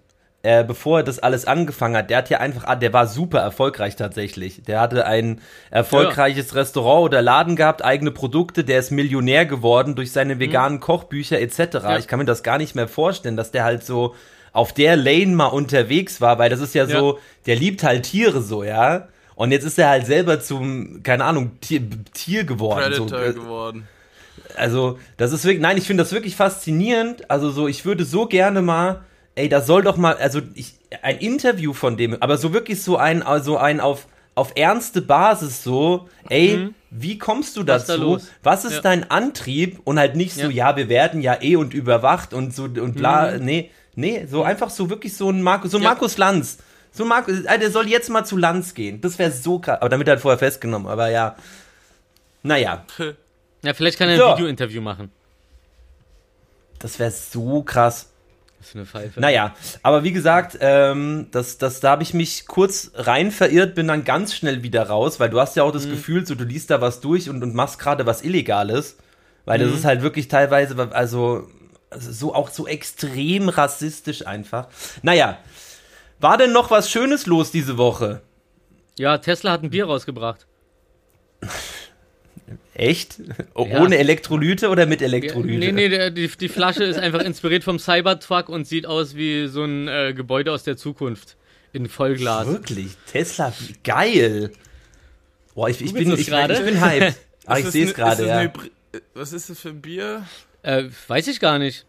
äh, 0.45 0.65
bevor 0.65 0.99
er 0.99 1.03
das 1.03 1.19
alles 1.19 1.45
angefangen 1.45 1.95
hat, 1.95 2.09
der 2.09 2.17
hat 2.17 2.29
ja 2.29 2.39
einfach, 2.39 2.65
ah, 2.65 2.75
der 2.75 2.91
war 2.91 3.07
super 3.07 3.39
erfolgreich 3.39 3.95
tatsächlich. 3.95 4.61
Der 4.63 4.81
hatte 4.81 5.05
ein 5.05 5.39
erfolgreiches 5.71 6.53
Restaurant 6.53 7.05
oder 7.05 7.21
Laden 7.21 7.55
gehabt, 7.55 7.83
eigene 7.83 8.11
Produkte, 8.11 8.65
der 8.65 8.79
ist 8.79 8.91
Millionär 8.91 9.45
geworden 9.45 9.95
durch 9.95 10.11
seine 10.11 10.39
veganen 10.39 10.81
Kochbücher 10.81 11.39
etc. 11.39 11.97
Ich 11.97 12.07
kann 12.07 12.19
mir 12.19 12.25
das 12.25 12.43
gar 12.43 12.57
nicht 12.57 12.75
mehr 12.75 12.89
vorstellen, 12.89 13.37
dass 13.37 13.51
der 13.51 13.63
halt 13.63 13.85
so 13.85 14.15
auf 14.51 14.73
der 14.73 14.97
Lane 14.97 15.27
mal 15.27 15.47
unterwegs 15.47 16.19
war, 16.19 16.37
weil 16.39 16.49
das 16.49 16.59
ist 16.59 16.75
ja 16.75 16.87
so, 16.87 17.19
der 17.45 17.55
liebt 17.55 17.81
halt 17.83 18.03
Tiere 18.03 18.41
so, 18.41 18.63
ja. 18.65 19.07
Und 19.35 19.51
jetzt 19.51 19.63
ist 19.63 19.79
er 19.79 19.89
halt 19.89 20.05
selber 20.05 20.41
zum, 20.41 21.01
keine 21.03 21.23
Ahnung, 21.23 21.59
Tier, 21.61 21.81
Tier 22.13 22.43
geworden. 22.43 22.93
So. 22.93 23.05
Predator 23.05 23.33
geworden. 23.33 23.87
Also, 24.55 24.99
das 25.17 25.31
ist 25.31 25.45
wirklich, 25.45 25.61
nein, 25.61 25.77
ich 25.77 25.87
finde 25.87 26.03
das 26.03 26.11
wirklich 26.11 26.35
faszinierend. 26.35 27.31
Also, 27.31 27.49
so, 27.49 27.67
ich 27.67 27.85
würde 27.85 28.03
so 28.03 28.27
gerne 28.27 28.61
mal, 28.61 29.03
ey, 29.35 29.49
da 29.49 29.61
soll 29.61 29.81
doch 29.83 29.97
mal, 29.97 30.15
also, 30.17 30.41
ich, 30.53 30.73
ein 31.01 31.17
Interview 31.17 31.73
von 31.73 31.97
dem, 31.97 32.21
aber 32.21 32.37
so 32.37 32.53
wirklich 32.53 32.81
so 32.83 32.97
ein, 32.97 33.23
also 33.23 33.57
ein 33.57 33.79
auf, 33.79 34.07
auf 34.35 34.53
ernste 34.55 35.01
Basis 35.01 35.63
so, 35.63 36.07
ey, 36.29 36.69
wie 36.89 37.17
kommst 37.17 37.55
du 37.57 37.61
Mhm. 37.61 37.67
Was 37.67 37.85
da 37.85 37.97
dazu? 37.97 38.19
Was 38.43 38.65
ist 38.65 38.73
Ja. 38.75 38.81
dein 38.81 39.09
Antrieb? 39.09 39.79
Und 39.83 39.97
halt 39.99 40.15
nicht 40.15 40.33
so, 40.35 40.43
Ja. 40.49 40.69
ja, 40.71 40.75
wir 40.77 40.89
werden 40.89 41.21
ja 41.21 41.41
eh 41.41 41.55
und 41.55 41.73
überwacht 41.73 42.33
und 42.33 42.53
so 42.55 42.63
und 42.63 42.93
bla, 42.95 43.31
Mhm. 43.31 43.45
nee, 43.45 43.71
nee, 43.95 44.25
so 44.29 44.43
einfach 44.43 44.69
so 44.69 44.89
wirklich 44.89 45.15
so 45.15 45.29
ein 45.29 45.41
Markus, 45.41 45.71
so 45.71 45.77
ein 45.77 45.83
Ja. 45.83 45.89
Markus 45.89 46.17
Lanz. 46.17 46.57
So 46.91 47.03
ein 47.03 47.09
Markus, 47.09 47.41
der 47.43 47.71
soll 47.71 47.87
jetzt 47.89 48.09
mal 48.09 48.23
zu 48.23 48.37
Lanz 48.37 48.75
gehen. 48.75 49.01
Das 49.01 49.17
wäre 49.17 49.31
so 49.31 49.57
krass. 49.57 49.79
Aber 49.81 49.89
damit 49.89 50.07
halt 50.07 50.19
vorher 50.19 50.37
festgenommen, 50.37 50.87
aber 50.87 51.09
ja. 51.09 51.35
Naja, 52.43 52.85
Ja, 53.63 53.73
vielleicht 53.73 53.97
kann 53.97 54.09
er 54.09 54.15
ein 54.15 54.19
So. 54.19 54.33
Videointerview 54.37 54.81
machen. 54.81 55.09
das 56.79 56.99
wäre 56.99 57.11
so 57.11 57.63
krass. 57.63 58.09
Das 58.63 58.69
ist 58.69 58.75
eine 58.77 58.85
Pfeife. 58.85 59.19
Naja, 59.19 59.53
aber 59.81 60.05
wie 60.05 60.13
gesagt, 60.13 60.57
ähm, 60.61 61.27
das, 61.31 61.57
das, 61.57 61.81
da 61.81 61.89
habe 61.91 62.03
ich 62.03 62.13
mich 62.13 62.45
kurz 62.47 62.91
rein 62.95 63.29
verirrt, 63.29 63.75
bin 63.75 63.89
dann 63.89 64.05
ganz 64.05 64.33
schnell 64.33 64.63
wieder 64.63 64.83
raus, 64.87 65.19
weil 65.19 65.29
du 65.29 65.37
hast 65.41 65.57
ja 65.57 65.63
auch 65.63 65.69
Mhm. 65.71 65.73
das 65.73 65.89
Gefühl, 65.89 66.25
so 66.25 66.33
du 66.35 66.45
liest 66.45 66.69
da 66.69 66.79
was 66.79 67.01
durch 67.01 67.29
und, 67.29 67.43
und 67.43 67.53
machst 67.53 67.77
gerade 67.77 68.05
was 68.05 68.21
Illegales. 68.23 68.95
Weil 69.43 69.59
Mhm. 69.59 69.63
das 69.65 69.79
ist 69.79 69.85
halt 69.85 70.01
wirklich 70.01 70.29
teilweise, 70.29 70.77
also, 70.93 71.49
also 71.89 72.11
so 72.13 72.33
auch 72.33 72.49
so 72.49 72.65
extrem 72.67 73.49
rassistisch 73.49 74.25
einfach. 74.25 74.69
Naja, 75.01 75.37
war 76.21 76.37
denn 76.37 76.53
noch 76.53 76.71
was 76.71 76.89
Schönes 76.89 77.25
los 77.25 77.51
diese 77.51 77.77
Woche? 77.77 78.21
Ja, 78.97 79.17
Tesla 79.17 79.51
hat 79.51 79.63
ein 79.63 79.71
Bier 79.71 79.85
rausgebracht. 79.87 80.47
Echt? 82.73 83.17
O- 83.55 83.67
Ja. 83.67 83.81
Ohne 83.81 83.97
Elektrolyte 83.97 84.69
oder 84.69 84.85
mit 84.85 85.01
Elektrolyte? 85.01 85.59
nee, 85.59 85.71
nee, 85.71 85.89
der, 85.89 86.09
die, 86.11 86.27
die 86.27 86.49
Flasche 86.49 86.83
ist 86.83 86.97
einfach 86.97 87.21
inspiriert 87.21 87.63
vom 87.63 87.79
Cybertruck 87.79 88.49
und 88.49 88.67
sieht 88.67 88.85
aus 88.85 89.15
wie 89.15 89.47
so 89.47 89.63
ein 89.63 89.87
äh, 89.87 90.13
Gebäude 90.13 90.51
aus 90.51 90.63
der 90.63 90.77
Zukunft. 90.77 91.37
In 91.71 91.89
Vollglas. 91.89 92.45
Wirklich? 92.47 92.91
Tesla, 93.11 93.51
geil. 93.83 94.51
Boah, 95.55 95.69
ich, 95.69 95.81
ich, 95.81 95.93
bin, 95.93 96.11
ich, 96.11 96.27
gerade? 96.27 96.53
ich 96.53 96.63
bin 96.65 96.79
hyped. 96.81 97.15
Ah, 97.45 97.57
Ist 97.57 97.65
ich 97.65 97.71
sehe 97.71 97.85
es 97.87 97.93
gerade, 97.93 98.25
ja. 98.25 98.37
eine 98.37 98.53
äh, 98.93 98.99
Was 99.15 99.33
ist 99.33 99.49
das 99.49 99.59
für 99.59 99.67
ein 99.69 99.81
Bier? 99.81 100.25
Äh, 100.61 100.85
weiß 101.09 101.27
ich 101.27 101.41
gar 101.41 101.59
nicht. 101.59 101.85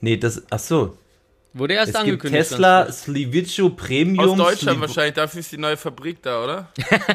Nee, 0.00 0.16
das, 0.16 0.42
ach 0.50 0.58
so. 0.58 0.98
Wurde 1.56 1.74
erst 1.74 1.90
Es 1.90 1.94
gibt 1.94 2.04
angekündigt. 2.08 2.48
Tesla 2.48 2.90
Sliviccio 2.90 3.68
Premium. 3.70 4.30
Aus 4.30 4.36
Deutschland 4.36 4.78
Sliv- 4.78 4.80
wahrscheinlich, 4.80 5.14
dafür 5.14 5.38
ist 5.40 5.52
die 5.52 5.58
neue 5.58 5.76
Fabrik 5.76 6.20
da, 6.20 6.42
oder? 6.42 6.68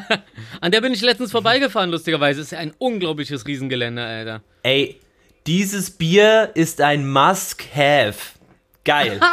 An 0.62 0.71
der 0.71 0.80
bin 0.80 0.93
ich 0.93 1.02
letztens 1.02 1.32
vorbeigefahren, 1.32 1.89
lustigerweise. 1.91 2.39
Ist 2.41 2.52
ja 2.54 2.60
ein 2.60 2.73
unglaubliches 2.78 3.45
Riesengelände, 3.45 4.02
Alter. 4.04 4.41
Ey, 4.63 4.97
dieses 5.45 5.91
Bier 5.91 6.52
ist 6.54 6.80
ein 6.80 7.06
Must-Have. 7.10 8.15
Geil. 8.86 9.19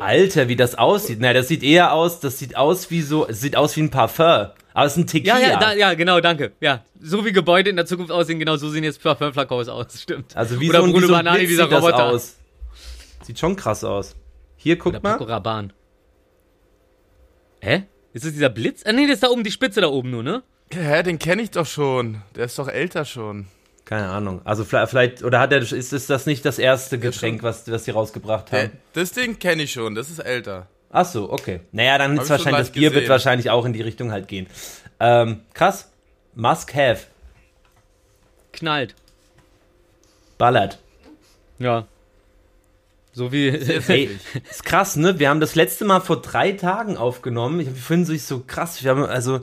Alter, 0.00 0.48
wie 0.48 0.56
das 0.56 0.74
aussieht. 0.76 1.18
Na, 1.20 1.32
das 1.32 1.48
sieht 1.48 1.62
eher 1.62 1.92
aus, 1.92 2.20
das 2.20 2.38
sieht 2.38 2.56
aus 2.56 2.90
wie 2.90 3.02
so, 3.02 3.26
es 3.28 3.40
sieht 3.40 3.56
aus 3.56 3.76
wie 3.76 3.82
ein 3.82 3.90
Parfum. 3.90 4.46
Aber 4.72 4.86
es 4.86 4.92
ist 4.92 4.98
ein 4.98 5.06
Tequila. 5.06 5.38
Ja, 5.38 5.48
ja, 5.50 5.58
da, 5.58 5.72
ja, 5.74 5.94
genau, 5.94 6.20
danke. 6.20 6.52
Ja, 6.60 6.84
so 7.00 7.24
wie 7.24 7.32
Gebäude 7.32 7.70
in 7.70 7.76
der 7.76 7.86
Zukunft 7.86 8.12
aussehen, 8.12 8.38
genau 8.38 8.56
so 8.56 8.68
sehen 8.68 8.84
jetzt 8.84 9.02
Parfümflakons 9.02 9.68
aus, 9.68 9.86
stimmt. 10.02 10.36
Also 10.36 10.60
wie 10.60 10.68
Oder 10.68 10.80
so 10.80 10.84
ein, 10.84 10.88
wie 10.90 10.92
Bruno 10.92 11.06
so 11.08 11.14
ein 11.14 11.24
Banani, 11.24 11.46
dieser 11.46 11.64
sieht 11.64 11.72
das 11.72 11.82
Roboter. 11.82 12.04
aus. 12.06 12.36
Sieht 13.22 13.38
schon 13.38 13.56
krass 13.56 13.84
aus. 13.84 14.16
Hier, 14.56 14.78
guck 14.78 14.94
Oder 14.94 15.00
mal. 15.02 15.12
Paco 15.12 15.24
Rabanne. 15.24 15.70
Hä? 17.60 17.84
Ist 18.12 18.24
das 18.24 18.32
dieser 18.32 18.48
Blitz? 18.48 18.82
Ah, 18.84 18.92
nee, 18.92 19.06
das 19.06 19.14
ist 19.14 19.22
da 19.22 19.28
oben, 19.28 19.44
die 19.44 19.50
Spitze 19.50 19.80
da 19.80 19.88
oben 19.88 20.10
nur, 20.10 20.22
ne? 20.22 20.42
Hä, 20.72 21.02
den 21.02 21.18
kenne 21.18 21.42
ich 21.42 21.50
doch 21.50 21.66
schon. 21.66 22.22
Der 22.36 22.46
ist 22.46 22.58
doch 22.58 22.68
älter 22.68 23.04
schon. 23.04 23.46
Keine 23.84 24.08
Ahnung. 24.08 24.40
Also 24.44 24.64
vielleicht, 24.64 25.24
oder 25.24 25.40
hat 25.40 25.52
er, 25.52 25.58
ist, 25.58 25.72
ist 25.72 26.10
das 26.10 26.26
nicht 26.26 26.44
das 26.44 26.58
erste 26.60 26.98
Getränk, 26.98 27.42
was, 27.42 27.68
was 27.70 27.84
sie 27.84 27.90
rausgebracht 27.90 28.52
haben? 28.52 28.70
das 28.92 29.12
Ding 29.12 29.38
kenne 29.38 29.64
ich 29.64 29.72
schon, 29.72 29.96
das 29.96 30.10
ist 30.10 30.20
älter. 30.20 30.68
Ach 30.90 31.04
so, 31.06 31.30
okay. 31.30 31.60
Naja, 31.72 31.98
dann 31.98 32.16
ist 32.16 32.24
ich 32.24 32.30
wahrscheinlich, 32.30 32.62
das 32.62 32.70
Bier 32.72 32.90
wird 32.90 32.94
gesehen. 32.94 33.10
wahrscheinlich 33.10 33.50
auch 33.50 33.64
in 33.64 33.72
die 33.72 33.82
Richtung 33.82 34.10
halt 34.10 34.26
gehen. 34.28 34.46
Ähm, 34.98 35.40
krass. 35.54 35.90
Must 36.34 36.74
have. 36.74 37.06
Knallt. 38.52 38.94
Ballert. 40.38 40.78
Ja. 41.58 41.86
So 43.12 43.32
wie. 43.32 43.48
Ey, 43.88 44.10
ist 44.50 44.64
krass, 44.64 44.96
ne? 44.96 45.18
Wir 45.18 45.28
haben 45.28 45.40
das 45.40 45.54
letzte 45.54 45.84
Mal 45.84 46.00
vor 46.00 46.20
drei 46.22 46.52
Tagen 46.52 46.96
aufgenommen. 46.96 47.60
Ich 47.60 47.68
finde 47.68 48.12
es 48.14 48.26
so 48.28 48.42
krass. 48.46 48.82
Wir 48.82 48.90
haben, 48.92 49.04
also, 49.04 49.40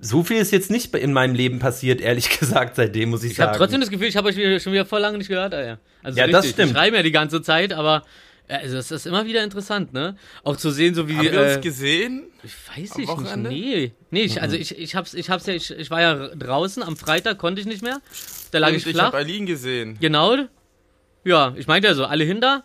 so 0.00 0.22
viel 0.24 0.36
ist 0.38 0.52
jetzt 0.52 0.70
nicht 0.70 0.94
in 0.94 1.12
meinem 1.12 1.34
Leben 1.34 1.58
passiert, 1.58 2.00
ehrlich 2.00 2.28
gesagt, 2.40 2.76
seitdem, 2.76 3.10
muss 3.10 3.22
ich, 3.24 3.32
Ich 3.32 3.36
sagen. 3.36 3.48
habe 3.50 3.58
trotzdem 3.58 3.80
das 3.80 3.90
Gefühl, 3.90 4.08
ich 4.08 4.16
habe 4.16 4.28
euch 4.28 4.36
wieder, 4.36 4.58
schon 4.60 4.72
wieder 4.72 4.86
voll 4.86 5.00
lange 5.00 5.18
nicht 5.18 5.28
gehört, 5.28 5.54
Alter. 5.54 5.78
Also 6.02 6.18
Ja, 6.18 6.26
so 6.26 6.32
das 6.32 6.44
richtig. 6.44 6.52
stimmt. 6.54 6.70
Ich 6.72 6.76
schreibe 6.76 6.96
ja 6.96 7.02
die 7.02 7.12
ganze 7.12 7.42
Zeit, 7.42 7.72
aber 7.72 8.04
also 8.48 8.78
es 8.78 8.90
ist 8.90 9.06
immer 9.06 9.26
wieder 9.26 9.42
interessant, 9.42 9.92
ne? 9.92 10.16
Auch 10.44 10.56
zu 10.56 10.70
sehen, 10.70 10.94
so 10.94 11.08
wie. 11.08 11.16
Haben 11.16 11.24
wir 11.24 11.32
äh, 11.32 11.54
uns 11.54 11.62
gesehen? 11.62 12.26
ich 12.42 12.52
weiß 12.76 12.92
am 12.96 13.00
ich 13.02 13.08
Wochenende? 13.08 13.50
nicht. 13.50 13.64
Nee. 13.64 13.92
Nee, 14.10 14.22
ich, 14.22 14.40
also 14.42 14.56
ich, 14.56 14.78
ich 14.78 14.94
hab's, 14.94 15.14
ich 15.14 15.30
hab's 15.30 15.46
ja, 15.46 15.54
ich, 15.54 15.70
ich 15.70 15.90
war 15.90 16.00
ja 16.00 16.28
draußen, 16.34 16.82
am 16.82 16.96
Freitag 16.96 17.38
konnte 17.38 17.60
ich 17.60 17.66
nicht 17.66 17.82
mehr. 17.82 18.00
Da 18.52 18.58
lag 18.58 18.68
Und 18.68 18.76
ich 18.76 18.86
ich 18.86 18.92
flach. 18.92 19.06
habe 19.06 19.16
Eileen 19.18 19.46
gesehen. 19.46 19.98
Genau. 20.00 20.36
Ja, 21.24 21.54
ich 21.56 21.66
meinte 21.66 21.88
ja 21.88 21.94
so, 21.94 22.04
alle 22.04 22.24
hinter. 22.24 22.62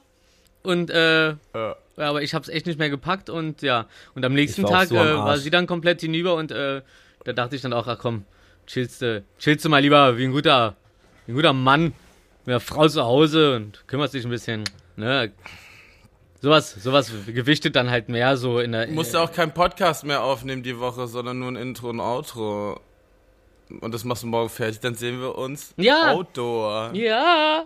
Und 0.64 0.92
äh, 0.92 1.30
Ja. 1.30 1.36
ja, 1.54 1.76
aber 1.98 2.22
ich 2.22 2.34
hab's 2.36 2.48
echt 2.48 2.68
nicht 2.68 2.78
mehr 2.78 2.92
gepackt 2.92 3.30
und 3.32 3.64
ja. 3.64 3.88
Und 4.14 4.24
am 4.24 4.34
nächsten 4.34 4.64
Tag 4.66 4.90
so 4.90 4.98
am 5.00 5.08
äh, 5.08 5.16
war 5.16 5.38
sie 5.40 5.50
dann 5.50 5.66
komplett 5.66 6.02
hinüber 6.02 6.36
und 6.36 6.52
äh, 6.52 6.82
da 7.24 7.34
dachte 7.34 7.56
ich 7.56 7.62
dann 7.64 7.74
auch, 7.74 7.88
ach 7.88 7.98
komm, 8.00 8.26
chillst 8.68 9.02
du, 9.02 9.24
chillst 9.40 9.66
du 9.66 9.70
mal 9.70 9.80
lieber 9.80 10.18
wie 10.18 10.26
ein 10.26 10.32
guter, 10.32 10.76
wie 11.26 11.32
ein 11.32 11.36
guter 11.36 11.54
Mann 11.54 11.94
mit 12.46 12.50
einer 12.50 12.60
Frau 12.60 12.88
zu 12.88 13.04
Hause 13.04 13.56
und 13.56 13.84
kümmerst 13.88 14.14
dich 14.14 14.24
ein 14.26 14.30
bisschen, 14.30 14.64
ne? 14.96 15.32
Sowas, 16.42 16.72
sowas 16.84 17.12
gewichtet 17.28 17.76
dann 17.76 17.92
halt 17.92 18.10
mehr 18.10 18.36
so 18.36 18.60
in 18.60 18.72
der. 18.72 18.88
Du 18.88 18.94
musst 18.94 19.14
ja 19.14 19.22
auch 19.22 19.32
keinen 19.32 19.54
Podcast 19.54 20.04
mehr 20.06 20.24
aufnehmen 20.24 20.64
die 20.64 20.80
Woche, 20.80 21.08
sondern 21.08 21.38
nur 21.40 21.50
ein 21.52 21.56
Intro 21.56 21.90
und 21.92 22.00
Outro. 22.00 22.80
Und 23.80 23.94
das 23.94 24.04
machst 24.04 24.24
du 24.24 24.28
morgen 24.28 24.50
fertig, 24.50 24.80
dann 24.80 24.96
sehen 24.96 25.22
wir 25.22 25.38
uns 25.38 25.74
Ja. 25.78 26.12
Outdoor. 26.14 26.92
Ja. 26.94 27.66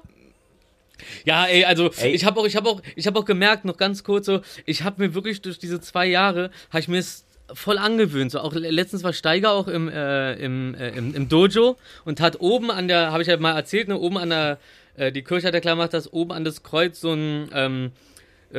Ja, 1.25 1.45
ey, 1.45 1.65
also 1.65 1.89
Ey. 1.97 2.11
ich 2.11 2.25
habe 2.25 2.39
auch, 2.39 2.45
ich 2.45 2.55
habe 2.55 2.69
auch, 2.69 2.81
ich 2.95 3.05
habe 3.07 3.19
auch 3.19 3.25
gemerkt, 3.25 3.65
noch 3.65 3.75
ganz 3.77 4.03
kurz 4.03 4.25
so, 4.27 4.41
ich 4.65 4.83
habe 4.83 5.01
mir 5.07 5.13
wirklich 5.13 5.41
durch 5.41 5.57
diese 5.59 5.81
zwei 5.81 6.05
Jahre, 6.05 6.51
habe 6.69 6.79
ich 6.79 6.87
mir 6.87 6.99
es 6.99 7.25
voll 7.53 7.77
angewöhnt. 7.77 8.31
So 8.31 8.39
auch 8.39 8.53
le- 8.53 8.69
letztens 8.71 9.03
war 9.03 9.11
Steiger 9.13 9.51
auch 9.51 9.67
im, 9.67 9.89
äh, 9.89 10.33
im, 10.35 10.73
äh, 10.75 10.89
im, 10.89 11.13
im 11.15 11.27
Dojo 11.29 11.75
und 12.05 12.21
hat 12.21 12.39
oben 12.39 12.71
an 12.71 12.87
der, 12.87 13.11
habe 13.11 13.21
ich 13.23 13.27
ja 13.27 13.37
mal 13.37 13.55
erzählt, 13.55 13.87
ne, 13.87 13.97
oben 13.97 14.17
an 14.17 14.29
der, 14.29 14.57
äh, 14.95 15.11
die 15.11 15.21
Kirche 15.23 15.47
hat 15.47 15.53
ja 15.53 15.59
klar 15.59 15.75
gemacht, 15.75 15.93
dass 15.93 16.11
oben 16.13 16.31
an 16.31 16.43
das 16.45 16.63
Kreuz 16.63 17.01
so 17.01 17.11
ein 17.13 17.49
ähm, 17.53 17.85
äh, 17.87 17.89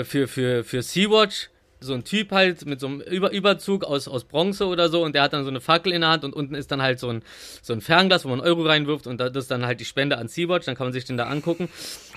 für 0.04 0.28
für 0.28 0.64
für 0.64 0.82
Sea-Watch 0.82 1.50
so 1.78 1.92
ein 1.92 2.04
Typ 2.04 2.32
halt 2.32 2.64
mit 2.64 2.80
so 2.80 2.86
einem 2.86 3.00
Über 3.02 3.30
Überzug 3.32 3.84
aus, 3.84 4.08
aus 4.08 4.24
Bronze 4.24 4.66
oder 4.66 4.88
so 4.88 5.04
und 5.04 5.14
der 5.14 5.22
hat 5.22 5.34
dann 5.34 5.44
so 5.44 5.50
eine 5.50 5.60
Fackel 5.60 5.92
in 5.92 6.00
der 6.00 6.10
Hand 6.10 6.24
und 6.24 6.34
unten 6.34 6.54
ist 6.54 6.70
dann 6.72 6.80
halt 6.80 6.98
so 6.98 7.10
ein, 7.10 7.22
so 7.62 7.74
ein 7.74 7.82
Fernglas, 7.82 8.24
wo 8.24 8.30
man 8.30 8.40
Euro 8.40 8.62
reinwirft 8.62 9.06
und 9.06 9.18
da- 9.20 9.28
das 9.28 9.44
ist 9.44 9.50
dann 9.50 9.66
halt 9.66 9.78
die 9.80 9.84
Spende 9.84 10.16
an 10.16 10.26
Sea-Watch, 10.28 10.64
dann 10.64 10.74
kann 10.74 10.86
man 10.86 10.92
sich 10.94 11.04
den 11.04 11.18
da 11.18 11.26
angucken. 11.26 11.68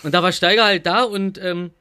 Und 0.01 0.13
da 0.13 0.23
war 0.23 0.31
Steiger 0.31 0.63
halt 0.63 0.85
da 0.85 1.03
und 1.03 1.37
ähm, 1.43 1.71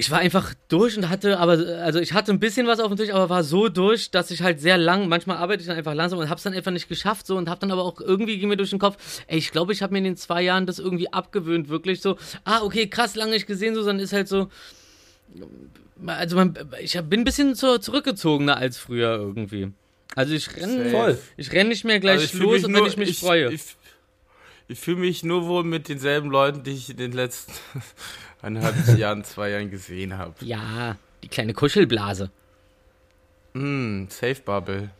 ich 0.00 0.10
war 0.12 0.18
einfach 0.20 0.54
durch 0.68 0.96
und 0.96 1.08
hatte, 1.08 1.38
aber, 1.40 1.52
also 1.82 1.98
ich 1.98 2.12
hatte 2.12 2.30
ein 2.32 2.38
bisschen 2.38 2.66
was 2.68 2.78
auf 2.78 2.86
dem 2.88 2.96
Tisch, 2.96 3.10
aber 3.12 3.28
war 3.28 3.42
so 3.42 3.68
durch, 3.68 4.10
dass 4.12 4.30
ich 4.30 4.42
halt 4.42 4.60
sehr 4.60 4.78
lang, 4.78 5.08
manchmal 5.08 5.38
arbeite 5.38 5.60
ich 5.60 5.66
dann 5.66 5.76
einfach 5.76 5.92
langsam 5.94 6.20
und 6.20 6.30
hab's 6.30 6.44
dann 6.44 6.54
einfach 6.54 6.70
nicht 6.70 6.88
geschafft 6.88 7.26
so 7.26 7.36
und 7.36 7.50
hab 7.50 7.58
dann 7.58 7.72
aber 7.72 7.82
auch 7.82 8.00
irgendwie 8.00 8.38
ging 8.38 8.48
mir 8.48 8.56
durch 8.56 8.70
den 8.70 8.78
Kopf, 8.78 8.96
ey, 9.26 9.38
ich 9.38 9.50
glaube, 9.50 9.72
ich 9.72 9.82
habe 9.82 9.92
mir 9.92 9.98
in 9.98 10.04
den 10.04 10.16
zwei 10.16 10.40
Jahren 10.42 10.66
das 10.66 10.78
irgendwie 10.78 11.12
abgewöhnt, 11.12 11.68
wirklich 11.68 12.00
so, 12.00 12.16
ah, 12.44 12.62
okay, 12.62 12.86
krass, 12.86 13.16
lange 13.16 13.32
nicht 13.32 13.48
gesehen, 13.48 13.74
so, 13.74 13.84
dann 13.84 13.98
ist 13.98 14.12
halt 14.12 14.28
so, 14.28 14.48
also 16.06 16.36
man, 16.36 16.56
ich 16.80 16.92
bin 17.02 17.20
ein 17.20 17.24
bisschen 17.24 17.54
zu, 17.56 17.80
zurückgezogener 17.80 18.56
als 18.56 18.78
früher 18.78 19.16
irgendwie. 19.16 19.72
Also 20.14 20.32
ich 20.32 20.56
renn, 20.56 20.90
Voll. 20.90 21.18
ich 21.36 21.52
renn 21.52 21.68
nicht 21.68 21.84
mehr 21.84 21.98
gleich 22.00 22.20
Also 22.20 22.38
los, 22.38 22.62
wenn 22.62 22.70
nur- 22.72 22.86
ich 22.86 22.96
mich 22.96 23.10
ich, 23.10 23.18
freue. 23.20 23.52
Ich, 23.52 23.62
ich 24.68 24.78
fühle 24.78 24.98
mich 24.98 25.22
nur 25.24 25.46
wohl 25.46 25.64
mit 25.64 25.88
denselben 25.88 26.30
Leuten, 26.30 26.62
die 26.62 26.70
ich 26.72 26.90
in 26.90 26.96
den 26.98 27.12
letzten 27.12 27.52
eineinhalb 28.42 28.74
Jahren, 28.98 29.24
zwei 29.24 29.50
Jahren 29.50 29.70
gesehen 29.70 30.16
habe. 30.16 30.34
ja, 30.40 30.96
die 31.22 31.28
kleine 31.28 31.54
Kuschelblase. 31.54 32.30
Hm, 33.54 34.08
Safe 34.10 34.40
Bubble. 34.44 34.90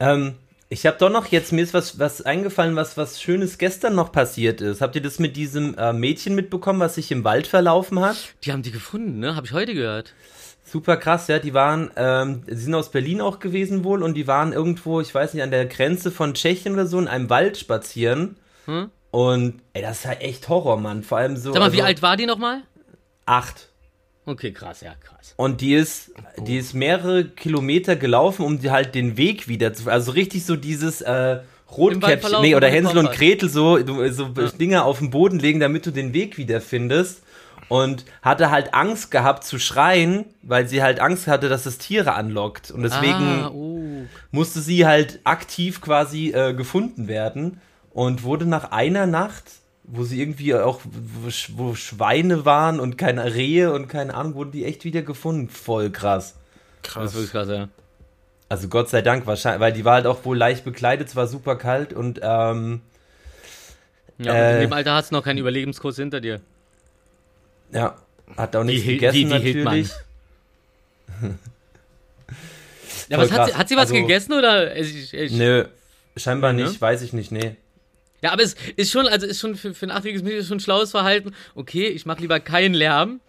Ähm, 0.00 0.34
ich 0.68 0.86
habe 0.86 0.96
doch 0.98 1.10
noch 1.10 1.26
jetzt, 1.26 1.52
mir 1.52 1.62
ist 1.62 1.74
was, 1.74 1.98
was 1.98 2.22
eingefallen, 2.22 2.76
was, 2.76 2.96
was 2.96 3.20
Schönes 3.20 3.58
gestern 3.58 3.94
noch 3.94 4.10
passiert 4.10 4.60
ist. 4.60 4.80
Habt 4.80 4.96
ihr 4.96 5.02
das 5.02 5.18
mit 5.18 5.36
diesem 5.36 5.76
äh, 5.76 5.92
Mädchen 5.92 6.34
mitbekommen, 6.34 6.80
was 6.80 6.94
sich 6.94 7.12
im 7.12 7.24
Wald 7.24 7.46
verlaufen 7.46 8.00
hat? 8.00 8.16
Die 8.44 8.52
haben 8.52 8.62
die 8.62 8.70
gefunden, 8.70 9.18
ne? 9.18 9.36
Habe 9.36 9.46
ich 9.46 9.52
heute 9.52 9.74
gehört. 9.74 10.14
Super 10.64 10.96
krass, 10.96 11.28
ja. 11.28 11.38
Die 11.38 11.52
waren, 11.54 11.90
ähm, 11.96 12.42
die 12.48 12.56
sind 12.56 12.74
aus 12.74 12.90
Berlin 12.90 13.20
auch 13.20 13.38
gewesen 13.38 13.84
wohl 13.84 14.02
und 14.02 14.14
die 14.14 14.26
waren 14.26 14.52
irgendwo, 14.52 15.00
ich 15.00 15.14
weiß 15.14 15.34
nicht, 15.34 15.42
an 15.42 15.50
der 15.50 15.66
Grenze 15.66 16.10
von 16.10 16.34
Tschechien 16.34 16.72
oder 16.72 16.86
so 16.86 16.98
in 16.98 17.06
einem 17.06 17.28
Wald 17.28 17.58
spazieren. 17.58 18.36
Hm? 18.64 18.90
Und 19.14 19.62
ey, 19.74 19.82
das 19.82 20.00
ist 20.00 20.06
halt 20.06 20.22
echt 20.22 20.48
Horror, 20.48 20.76
Mann. 20.76 21.04
Vor 21.04 21.18
allem 21.18 21.36
so. 21.36 21.52
Sag 21.52 21.60
mal, 21.60 21.72
wie 21.72 21.76
also, 21.76 21.86
alt 21.86 22.02
war 22.02 22.16
die 22.16 22.26
nochmal? 22.26 22.62
Acht. 23.26 23.68
Okay, 24.26 24.52
krass, 24.52 24.80
ja, 24.80 24.92
krass. 24.96 25.34
Und 25.36 25.60
die 25.60 25.74
ist, 25.74 26.10
die 26.48 26.58
ist 26.58 26.74
mehrere 26.74 27.24
Kilometer 27.24 27.94
gelaufen, 27.94 28.44
um 28.44 28.58
die 28.58 28.72
halt 28.72 28.96
den 28.96 29.16
Weg 29.16 29.46
wieder 29.46 29.72
zu. 29.72 29.88
Also 29.88 30.10
richtig 30.10 30.44
so 30.44 30.56
dieses 30.56 31.00
äh, 31.00 31.38
Rotkäppchen, 31.70 32.40
nee, 32.40 32.56
oder 32.56 32.66
Hänsel 32.66 32.98
und. 32.98 33.12
Gretel 33.12 33.48
so, 33.48 33.78
so 34.10 34.26
Dinger 34.48 34.84
auf 34.84 34.98
den 34.98 35.10
Boden 35.10 35.38
legen, 35.38 35.60
damit 35.60 35.86
du 35.86 35.92
den 35.92 36.12
Weg 36.12 36.36
wieder 36.36 36.60
findest. 36.60 37.22
Und 37.68 38.04
hatte 38.20 38.50
halt 38.50 38.74
Angst 38.74 39.12
gehabt 39.12 39.44
zu 39.44 39.60
schreien, 39.60 40.24
weil 40.42 40.66
sie 40.66 40.82
halt 40.82 40.98
Angst 40.98 41.28
hatte, 41.28 41.48
dass 41.48 41.66
es 41.66 41.78
Tiere 41.78 42.14
anlockt. 42.14 42.72
Und 42.72 42.82
deswegen 42.82 43.44
Ah, 43.44 43.50
oh. 43.54 44.06
musste 44.32 44.60
sie 44.60 44.84
halt 44.84 45.20
aktiv 45.22 45.80
quasi 45.80 46.32
äh, 46.32 46.52
gefunden 46.52 47.06
werden 47.06 47.60
und 47.94 48.22
wurde 48.24 48.44
nach 48.44 48.70
einer 48.72 49.06
Nacht, 49.06 49.44
wo 49.84 50.04
sie 50.04 50.20
irgendwie 50.20 50.54
auch, 50.54 50.80
wo, 50.84 51.28
Sch- 51.28 51.50
wo 51.56 51.74
Schweine 51.74 52.44
waren 52.44 52.80
und 52.80 52.98
keine 52.98 53.34
Rehe 53.34 53.72
und 53.72 53.88
keine 53.88 54.14
Ahnung, 54.14 54.34
wurden 54.34 54.50
die 54.52 54.64
echt 54.66 54.84
wieder 54.84 55.00
gefunden. 55.02 55.48
Voll 55.48 55.90
krass. 55.90 56.34
Das 56.82 56.92
Krass. 56.92 57.04
ist 57.10 57.14
wirklich 57.14 57.30
krass, 57.32 57.48
ja. 57.48 57.68
Also 58.50 58.68
Gott 58.68 58.90
sei 58.90 59.00
Dank 59.00 59.26
wahrscheinlich, 59.26 59.60
weil 59.60 59.72
die 59.72 59.84
war 59.86 59.94
halt 59.94 60.06
auch 60.06 60.24
wohl 60.26 60.36
leicht 60.36 60.64
bekleidet, 60.64 61.08
es 61.08 61.16
war 61.16 61.26
super 61.26 61.56
kalt 61.56 61.92
und 61.94 62.20
ähm, 62.22 62.82
Ja, 64.18 64.30
und 64.32 64.36
Äh. 64.38 64.54
in 64.56 64.60
dem 64.62 64.72
Alter 64.74 64.92
hast 64.94 65.10
du 65.10 65.14
noch 65.16 65.24
keinen 65.24 65.38
Überlebenskurs 65.38 65.96
hinter 65.96 66.20
dir. 66.20 66.40
ja, 67.72 67.96
hat 68.36 68.54
auch 68.56 68.64
nichts 68.64 68.86
Wie- 68.86 68.94
gegessen 68.94 69.16
wie 69.30 69.38
Hildmann. 69.38 69.64
natürlich. 69.64 69.92
Ja, 73.08 73.18
was 73.18 73.30
hat 73.32 73.48
sie, 73.48 73.54
hat 73.54 73.68
sie 73.68 73.76
was 73.76 73.82
Also- 73.90 73.94
gegessen 73.94 74.32
oder? 74.32 74.76
Ich, 74.76 75.12
ich, 75.12 75.32
Nö, 75.32 75.66
scheinbar 76.16 76.52
ne? 76.52 76.64
nicht, 76.64 76.80
weiß 76.80 77.02
ich 77.02 77.12
nicht, 77.12 77.32
nee. 77.32 77.56
Ja, 78.24 78.32
aber 78.32 78.42
es 78.42 78.56
ist 78.76 78.90
schon, 78.90 79.06
also 79.06 79.26
ist 79.26 79.38
schon 79.38 79.54
für, 79.54 79.74
für 79.74 79.84
ein 79.84 79.90
achtjähriges 79.90 80.22
Mädchen 80.22 80.40
ist 80.40 80.48
schon 80.48 80.56
ein 80.56 80.60
schlaues 80.60 80.92
Verhalten. 80.92 81.34
Okay, 81.54 81.88
ich 81.88 82.06
mache 82.06 82.22
lieber 82.22 82.40
keinen 82.40 82.72
Lärm. 82.72 83.20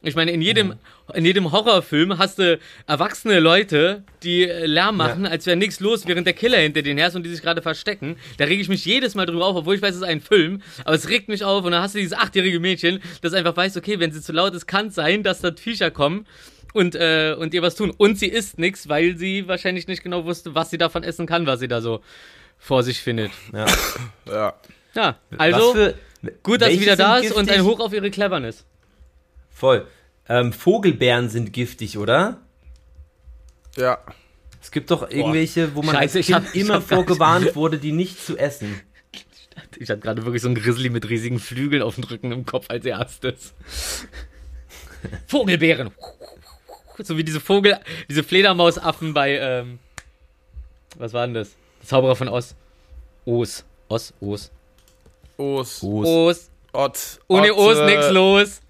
Ich 0.00 0.14
meine, 0.14 0.30
in 0.30 0.40
jedem, 0.40 0.76
in 1.12 1.26
jedem 1.26 1.52
Horrorfilm 1.52 2.16
hast 2.16 2.38
du 2.38 2.58
erwachsene 2.86 3.40
Leute, 3.40 4.04
die 4.22 4.44
äh, 4.44 4.64
Lärm 4.64 4.96
machen, 4.96 5.26
als 5.26 5.44
wäre 5.44 5.58
nichts 5.58 5.80
los, 5.80 6.06
während 6.06 6.26
der 6.26 6.32
Killer 6.32 6.56
hinter 6.56 6.80
denen 6.80 6.96
her 6.96 7.08
ist 7.08 7.14
und 7.14 7.24
die 7.24 7.30
sich 7.30 7.42
gerade 7.42 7.60
verstecken. 7.60 8.16
Da 8.38 8.46
rege 8.46 8.62
ich 8.62 8.70
mich 8.70 8.86
jedes 8.86 9.14
Mal 9.14 9.26
drüber 9.26 9.44
auf, 9.44 9.54
obwohl 9.54 9.74
ich 9.74 9.82
weiß, 9.82 9.90
es 9.90 10.00
ist 10.00 10.08
ein 10.08 10.22
Film, 10.22 10.62
aber 10.86 10.94
es 10.94 11.10
regt 11.10 11.28
mich 11.28 11.44
auf 11.44 11.66
und 11.66 11.72
dann 11.72 11.82
hast 11.82 11.94
du 11.94 11.98
dieses 11.98 12.16
achtjährige 12.16 12.58
Mädchen, 12.58 13.00
das 13.20 13.34
einfach 13.34 13.54
weiß, 13.54 13.76
okay, 13.76 14.00
wenn 14.00 14.12
sie 14.12 14.22
zu 14.22 14.32
laut 14.32 14.54
ist, 14.54 14.64
kann 14.64 14.86
es 14.86 14.94
sein, 14.94 15.24
dass 15.24 15.42
da 15.42 15.52
Viecher 15.52 15.90
kommen 15.90 16.26
und, 16.72 16.94
äh, 16.94 17.36
und 17.38 17.52
ihr 17.52 17.60
was 17.60 17.74
tun. 17.74 17.92
Und 17.94 18.18
sie 18.18 18.28
isst 18.28 18.58
nichts, 18.58 18.88
weil 18.88 19.18
sie 19.18 19.46
wahrscheinlich 19.46 19.88
nicht 19.88 20.02
genau 20.02 20.24
wusste, 20.24 20.54
was 20.54 20.70
sie 20.70 20.78
davon 20.78 21.02
essen 21.02 21.26
kann, 21.26 21.44
was 21.44 21.60
sie 21.60 21.68
da 21.68 21.82
so 21.82 22.00
vor 22.58 22.82
sich 22.82 23.00
findet. 23.00 23.30
Ja. 23.52 23.66
Ja. 24.26 24.54
Ja, 24.94 25.16
also 25.36 25.74
für, 25.74 25.94
gut, 26.42 26.60
dass 26.62 26.70
sie 26.70 26.80
wieder 26.80 26.96
da 26.96 27.18
ist 27.18 27.32
und 27.32 27.50
ein 27.50 27.62
Hoch 27.62 27.78
auf 27.80 27.92
ihre 27.92 28.10
Cleverness. 28.10 28.64
Voll. 29.50 29.86
Ähm, 30.28 30.52
Vogelbeeren 30.52 31.28
sind 31.28 31.52
giftig, 31.52 31.98
oder? 31.98 32.40
Ja. 33.76 33.98
Es 34.60 34.70
gibt 34.72 34.90
doch 34.90 35.08
irgendwelche, 35.08 35.74
wo 35.74 35.82
man 35.82 35.94
Scheiße, 35.94 36.00
als 36.00 36.14
ich 36.16 36.26
Kind 36.26 36.46
hab- 36.46 36.54
ich 36.54 36.60
immer 36.62 36.74
hab 36.74 36.88
gar 36.88 36.98
nicht- 36.98 37.06
vorgewarnt 37.06 37.56
wurde, 37.56 37.78
die 37.78 37.92
nicht 37.92 38.24
zu 38.24 38.36
essen. 38.36 38.80
Ich 39.76 39.88
hatte 39.90 40.00
gerade 40.00 40.24
wirklich 40.24 40.42
so 40.42 40.48
einen 40.48 40.56
Grizzly 40.56 40.90
mit 40.90 41.08
riesigen 41.08 41.38
Flügeln 41.38 41.82
auf 41.82 41.94
dem 41.94 42.04
Rücken 42.04 42.32
im 42.32 42.44
Kopf 42.44 42.66
als 42.68 42.84
erstes. 42.84 43.54
Vogelbeeren. 45.26 45.90
So 46.98 47.16
wie 47.16 47.24
diese 47.24 47.40
Vogel, 47.40 47.78
diese 48.08 48.24
Fledermausaffen 48.24 49.14
bei, 49.14 49.38
ähm, 49.38 49.78
was 50.96 51.12
war 51.12 51.26
denn 51.26 51.34
das? 51.34 51.50
Zauberer 51.88 52.16
von 52.16 52.28
Oz. 52.28 52.54
Os. 53.24 53.64
Os, 53.88 54.12
Os. 54.20 54.50
Os. 55.38 55.82
Os. 55.82 56.50
Ott. 56.74 56.98
Ohne 57.28 57.54
Os 57.54 57.78
nix 57.86 58.10
los. 58.10 58.60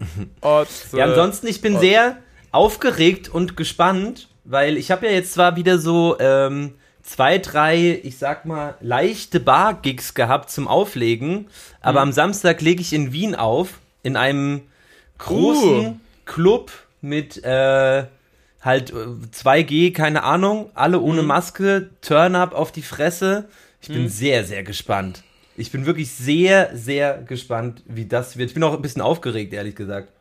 Ott. 0.40 0.68
Ja, 0.92 1.04
ansonsten, 1.04 1.48
ich 1.48 1.60
bin 1.60 1.78
sehr 1.78 2.16
aufgeregt 2.52 3.28
und 3.28 3.58
gespannt, 3.58 4.28
weil 4.44 4.78
ich 4.78 4.90
habe 4.90 5.04
ja 5.04 5.12
jetzt 5.12 5.34
zwar 5.34 5.56
wieder 5.56 5.78
so 5.78 6.16
ähm, 6.18 6.72
zwei, 7.02 7.36
drei, 7.36 8.00
ich 8.02 8.16
sag 8.16 8.46
mal, 8.46 8.76
leichte 8.80 9.38
Bar-Gigs 9.38 10.14
gehabt 10.14 10.50
zum 10.50 10.66
Auflegen, 10.66 11.48
aber 11.82 12.00
am 12.00 12.12
Samstag 12.12 12.62
lege 12.62 12.80
ich 12.80 12.94
in 12.94 13.12
Wien 13.12 13.34
auf, 13.34 13.80
in 14.02 14.16
einem 14.16 14.62
großen 15.18 15.86
Uh. 15.86 15.96
Club 16.24 16.72
mit 17.02 17.44
äh, 17.44 18.06
halt 18.66 18.90
äh, 18.90 18.94
2G, 18.94 19.94
keine 19.94 20.22
Ahnung, 20.24 20.70
alle 20.74 21.00
ohne 21.00 21.22
Maske, 21.22 21.88
Turn-up 22.02 22.54
auf 22.54 22.70
die 22.72 22.82
Fresse. 22.82 23.48
Ich 23.80 23.88
bin 23.88 24.08
sehr, 24.08 24.44
sehr 24.44 24.62
gespannt. 24.62 25.22
Ich 25.56 25.70
bin 25.72 25.86
wirklich 25.86 26.10
sehr, 26.10 26.76
sehr 26.76 27.18
gespannt, 27.22 27.82
wie 27.86 28.04
das 28.04 28.36
wird. 28.36 28.48
Ich 28.50 28.54
bin 28.54 28.62
auch 28.62 28.74
ein 28.74 28.82
bisschen 28.82 29.00
aufgeregt, 29.00 29.52
ehrlich 29.54 29.74
gesagt. 29.76 30.12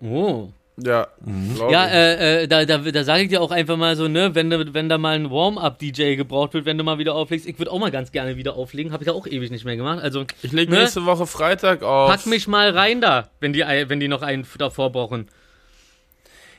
Oh. 0.00 0.48
Ja. 0.82 1.08
glaub 1.56 1.70
Ja, 1.70 1.86
äh, 1.88 2.44
äh, 2.44 2.48
da, 2.48 2.64
da, 2.64 2.78
da 2.78 3.04
sage 3.04 3.24
ich 3.24 3.28
dir 3.28 3.42
auch 3.42 3.50
einfach 3.50 3.76
mal 3.76 3.96
so, 3.96 4.08
ne, 4.08 4.34
wenn, 4.34 4.48
da- 4.48 4.72
wenn 4.72 4.88
da 4.88 4.96
mal 4.96 5.14
ein 5.16 5.30
Warm-Up-DJ 5.30 6.14
gebraucht 6.16 6.54
wird, 6.54 6.64
wenn 6.64 6.78
du 6.78 6.84
mal 6.84 6.96
wieder 6.98 7.14
auflegst, 7.14 7.46
ich 7.46 7.58
würde 7.58 7.70
auch 7.72 7.78
mal 7.78 7.90
ganz 7.90 8.12
gerne 8.12 8.36
wieder 8.38 8.54
auflegen, 8.54 8.92
habe 8.92 9.02
ich 9.02 9.08
ja 9.08 9.12
auch 9.12 9.26
ewig 9.26 9.50
nicht 9.50 9.66
mehr 9.66 9.76
gemacht. 9.76 9.98
Also, 10.02 10.24
Ich 10.40 10.52
leg 10.52 10.70
ne? 10.70 10.78
nächste 10.78 11.04
Woche 11.04 11.26
Freitag 11.26 11.82
auf. 11.82 12.10
pack 12.10 12.24
mich 12.24 12.48
mal 12.48 12.70
rein 12.70 13.02
da, 13.02 13.28
wenn 13.40 13.52
die, 13.52 13.60
wenn 13.60 14.00
die 14.00 14.08
noch 14.08 14.22
einen 14.22 14.46
davor 14.56 14.90
brauchen. 14.90 15.28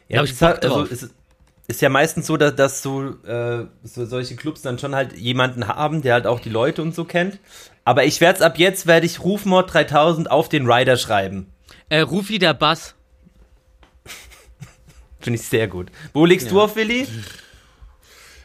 Ja, 0.07 0.19
hab 0.19 0.25
ich 0.25 0.37
Bock 0.37 0.59
also, 0.61 0.67
drauf. 0.81 0.91
es 0.91 1.09
ist- 1.71 1.77
ist 1.77 1.81
ja 1.81 1.89
meistens 1.89 2.27
so, 2.27 2.37
dass, 2.37 2.55
dass 2.55 2.81
so, 2.83 3.15
äh, 3.25 3.65
so 3.83 4.05
solche 4.05 4.35
Clubs 4.35 4.61
dann 4.61 4.77
schon 4.79 4.93
halt 4.95 5.13
jemanden 5.13 5.67
haben, 5.67 6.01
der 6.01 6.13
halt 6.13 6.27
auch 6.27 6.39
die 6.39 6.49
Leute 6.49 6.81
und 6.81 6.93
so 6.93 7.05
kennt. 7.05 7.39
Aber 7.85 8.03
ich 8.05 8.21
werde 8.21 8.45
ab 8.45 8.57
jetzt, 8.59 8.85
werde 8.87 9.05
ich 9.05 9.21
Rufmord 9.23 9.73
3000 9.73 10.29
auf 10.29 10.49
den 10.49 10.69
Rider 10.71 10.97
schreiben. 10.97 11.51
Äh, 11.89 12.01
Rufi 12.01 12.37
der 12.39 12.53
Bass. 12.53 12.95
Finde 15.19 15.39
ich 15.39 15.47
sehr 15.47 15.67
gut. 15.67 15.89
Wo 16.13 16.25
legst 16.25 16.51
du 16.51 16.57
Ja. 16.57 16.63
auf, 16.63 16.75
Willi? 16.75 17.07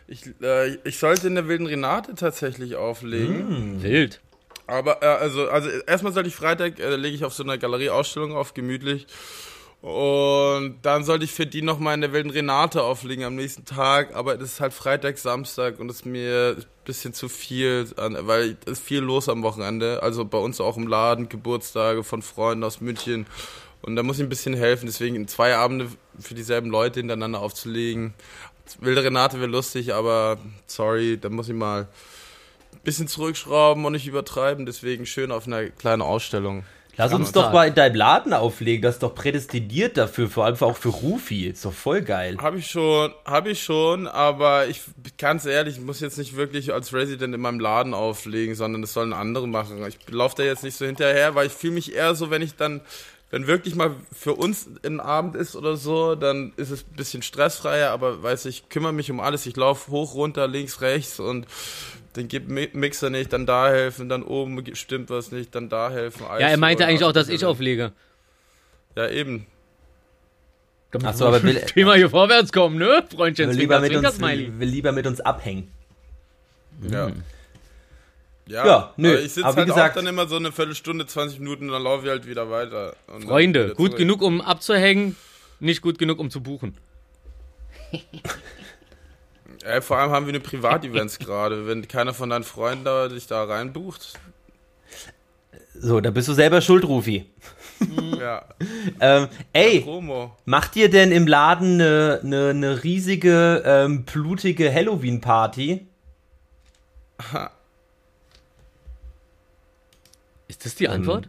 Ich, 0.08 0.22
äh, 0.42 0.74
ich 0.84 0.98
sollte 0.98 1.26
in 1.26 1.34
der 1.34 1.48
wilden 1.48 1.66
Renate 1.66 2.14
tatsächlich 2.14 2.76
auflegen. 2.76 3.82
Wild. 3.82 4.20
Aber 4.68 5.02
äh, 5.02 5.06
also, 5.06 5.48
also 5.48 5.68
erstmal 5.86 6.12
sollte 6.12 6.28
ich 6.28 6.34
Freitag, 6.36 6.78
äh, 6.78 6.96
lege 6.96 7.14
ich 7.16 7.24
auf 7.24 7.34
so 7.34 7.42
einer 7.42 7.58
Galerieausstellung 7.58 8.36
auf, 8.36 8.54
gemütlich. 8.54 9.06
Und 9.86 10.78
dann 10.82 11.04
sollte 11.04 11.24
ich 11.24 11.30
für 11.32 11.46
die 11.46 11.62
nochmal 11.62 11.94
in 11.94 12.00
der 12.00 12.12
wilden 12.12 12.30
Renate 12.30 12.82
auflegen 12.82 13.24
am 13.24 13.36
nächsten 13.36 13.64
Tag. 13.64 14.16
Aber 14.16 14.36
das 14.36 14.54
ist 14.54 14.60
halt 14.60 14.72
Freitag, 14.72 15.16
Samstag 15.16 15.78
und 15.78 15.86
das 15.86 15.98
ist 15.98 16.06
mir 16.06 16.56
ein 16.58 16.64
bisschen 16.84 17.14
zu 17.14 17.28
viel, 17.28 17.88
weil 17.96 18.56
es 18.64 18.72
ist 18.72 18.82
viel 18.82 18.98
los 18.98 19.28
am 19.28 19.44
Wochenende. 19.44 20.02
Also 20.02 20.24
bei 20.24 20.38
uns 20.38 20.60
auch 20.60 20.76
im 20.76 20.88
Laden, 20.88 21.28
Geburtstage 21.28 22.02
von 22.02 22.22
Freunden 22.22 22.64
aus 22.64 22.80
München. 22.80 23.26
Und 23.80 23.94
da 23.94 24.02
muss 24.02 24.16
ich 24.18 24.24
ein 24.24 24.28
bisschen 24.28 24.54
helfen. 24.54 24.86
Deswegen 24.86 25.28
zwei 25.28 25.54
Abende 25.54 25.86
für 26.18 26.34
dieselben 26.34 26.68
Leute 26.68 26.98
hintereinander 26.98 27.38
aufzulegen. 27.38 28.12
Wilde 28.80 29.04
Renate 29.04 29.38
wäre 29.38 29.46
lustig, 29.48 29.94
aber 29.94 30.38
sorry, 30.66 31.16
da 31.16 31.28
muss 31.28 31.48
ich 31.48 31.54
mal 31.54 31.86
bisschen 32.82 33.06
zurückschrauben 33.06 33.84
und 33.84 33.92
nicht 33.92 34.08
übertreiben, 34.08 34.66
deswegen 34.66 35.06
schön 35.06 35.30
auf 35.30 35.46
einer 35.46 35.70
kleinen 35.70 36.02
Ausstellung. 36.02 36.64
Lass 36.98 37.12
uns 37.12 37.32
doch 37.32 37.42
sagen. 37.42 37.54
mal 37.54 37.68
in 37.68 37.74
deinem 37.74 37.94
Laden 37.94 38.32
auflegen. 38.32 38.82
Das 38.82 38.96
ist 38.96 39.02
doch 39.02 39.14
prädestiniert 39.14 39.96
dafür, 39.96 40.28
vor 40.28 40.46
allem 40.46 40.56
auch 40.60 40.76
für 40.76 40.88
Rufi. 40.88 41.46
Ist 41.46 41.64
doch 41.64 41.72
voll 41.72 42.02
geil. 42.02 42.36
Habe 42.40 42.58
ich 42.58 42.70
schon, 42.70 43.12
habe 43.24 43.50
ich 43.50 43.62
schon, 43.62 44.06
aber 44.06 44.66
ich 44.66 44.82
ganz 45.18 45.44
ehrlich, 45.44 45.76
ich 45.76 45.82
muss 45.82 46.00
jetzt 46.00 46.16
nicht 46.16 46.36
wirklich 46.36 46.72
als 46.72 46.94
Resident 46.94 47.34
in 47.34 47.40
meinem 47.40 47.60
Laden 47.60 47.92
auflegen, 47.92 48.54
sondern 48.54 48.80
das 48.80 48.94
sollen 48.94 49.12
andere 49.12 49.46
machen. 49.46 49.84
Ich 49.86 49.98
laufe 50.10 50.36
da 50.36 50.42
jetzt 50.42 50.62
nicht 50.62 50.76
so 50.76 50.86
hinterher, 50.86 51.34
weil 51.34 51.48
ich 51.48 51.52
fühle 51.52 51.74
mich 51.74 51.94
eher 51.94 52.14
so, 52.14 52.30
wenn 52.30 52.40
ich 52.40 52.56
dann, 52.56 52.80
wenn 53.30 53.46
wirklich 53.46 53.74
mal 53.74 53.94
für 54.12 54.34
uns 54.34 54.68
ein 54.84 55.00
Abend 55.00 55.36
ist 55.36 55.54
oder 55.54 55.76
so, 55.76 56.14
dann 56.14 56.54
ist 56.56 56.70
es 56.70 56.84
ein 56.84 56.96
bisschen 56.96 57.22
stressfreier, 57.22 57.90
aber 57.90 58.22
weiß 58.22 58.46
ich, 58.46 58.70
kümmere 58.70 58.94
mich 58.94 59.10
um 59.10 59.20
alles. 59.20 59.44
Ich 59.44 59.56
laufe 59.56 59.90
hoch, 59.90 60.14
runter, 60.14 60.48
links, 60.48 60.80
rechts 60.80 61.20
und 61.20 61.46
den 62.16 62.28
gibt 62.28 62.50
Mi- 62.50 62.70
Mixer 62.72 63.10
nicht, 63.10 63.32
dann 63.32 63.46
da 63.46 63.68
helfen, 63.68 64.08
dann 64.08 64.22
oben 64.22 64.64
stimmt 64.74 65.10
was 65.10 65.30
nicht, 65.32 65.54
dann 65.54 65.68
da 65.68 65.90
helfen. 65.90 66.22
Ja, 66.22 66.48
er 66.48 66.56
meinte 66.56 66.84
Eis 66.84 66.90
eigentlich 66.90 67.04
auch, 67.04 67.12
dass 67.12 67.28
ich 67.28 67.44
auflege. 67.44 67.92
Ja, 68.96 69.08
eben. 69.08 69.46
Ach 71.04 71.14
so, 71.14 71.26
aber 71.26 71.42
will, 71.42 71.62
Will 71.74 71.84
mal 71.84 71.96
hier 71.98 72.08
vorwärts 72.08 72.52
kommen, 72.52 72.78
ne, 72.78 73.04
Freundchen? 73.14 73.50
will, 73.50 73.56
lieber 73.56 73.78
Zwinker, 73.80 74.00
mit 74.02 74.12
Zwinker, 74.14 74.34
uns, 74.48 74.60
will, 74.60 74.68
lieber 74.68 74.92
mit 74.92 75.06
uns 75.06 75.20
abhängen. 75.20 75.70
Ja. 76.90 77.10
Ja, 78.48 78.64
Ja, 78.66 78.94
nö, 78.96 79.10
aber 79.10 79.20
ich 79.20 79.32
sitze 79.32 79.46
halt 79.46 79.66
gesagt- 79.66 79.90
auch 79.90 79.94
dann 79.96 80.06
immer 80.06 80.28
so 80.28 80.36
eine 80.36 80.52
Viertelstunde, 80.52 81.04
20 81.06 81.40
Minuten 81.40 81.64
und 81.66 81.72
dann 81.72 81.82
laufe 81.82 82.04
ich 82.04 82.10
halt 82.10 82.26
wieder 82.26 82.48
weiter. 82.48 82.94
Freunde, 83.26 83.64
wieder 83.64 83.74
gut 83.74 83.96
genug, 83.96 84.22
um 84.22 84.40
abzuhängen, 84.40 85.16
nicht 85.60 85.82
gut 85.82 85.98
genug, 85.98 86.18
um 86.20 86.30
zu 86.30 86.40
buchen. 86.42 86.76
Ey, 89.64 89.80
vor 89.82 89.98
allem 89.98 90.10
haben 90.10 90.26
wir 90.26 90.32
eine 90.34 90.40
Privat-Events 90.40 91.18
gerade. 91.26 91.66
Wenn 91.66 91.86
keiner 91.88 92.14
von 92.14 92.30
deinen 92.30 92.44
Freunden 92.44 92.84
da, 92.84 93.08
dich 93.08 93.26
da 93.26 93.44
reinbucht, 93.44 94.18
So, 95.74 96.00
da 96.00 96.10
bist 96.10 96.28
du 96.28 96.32
selber 96.32 96.60
schuld, 96.60 96.84
Rufi. 96.84 97.26
ja. 98.18 98.44
Ähm, 99.00 99.28
ey, 99.52 99.84
macht 100.44 100.76
ihr 100.76 100.88
denn 100.90 101.12
im 101.12 101.26
Laden 101.26 101.74
eine 101.74 102.20
ne, 102.22 102.54
ne 102.54 102.82
riesige, 102.84 103.62
ähm, 103.66 104.04
blutige 104.04 104.72
Halloween-Party? 104.72 105.86
Ist 110.48 110.64
das 110.64 110.74
die 110.76 110.88
Antwort? 110.88 111.28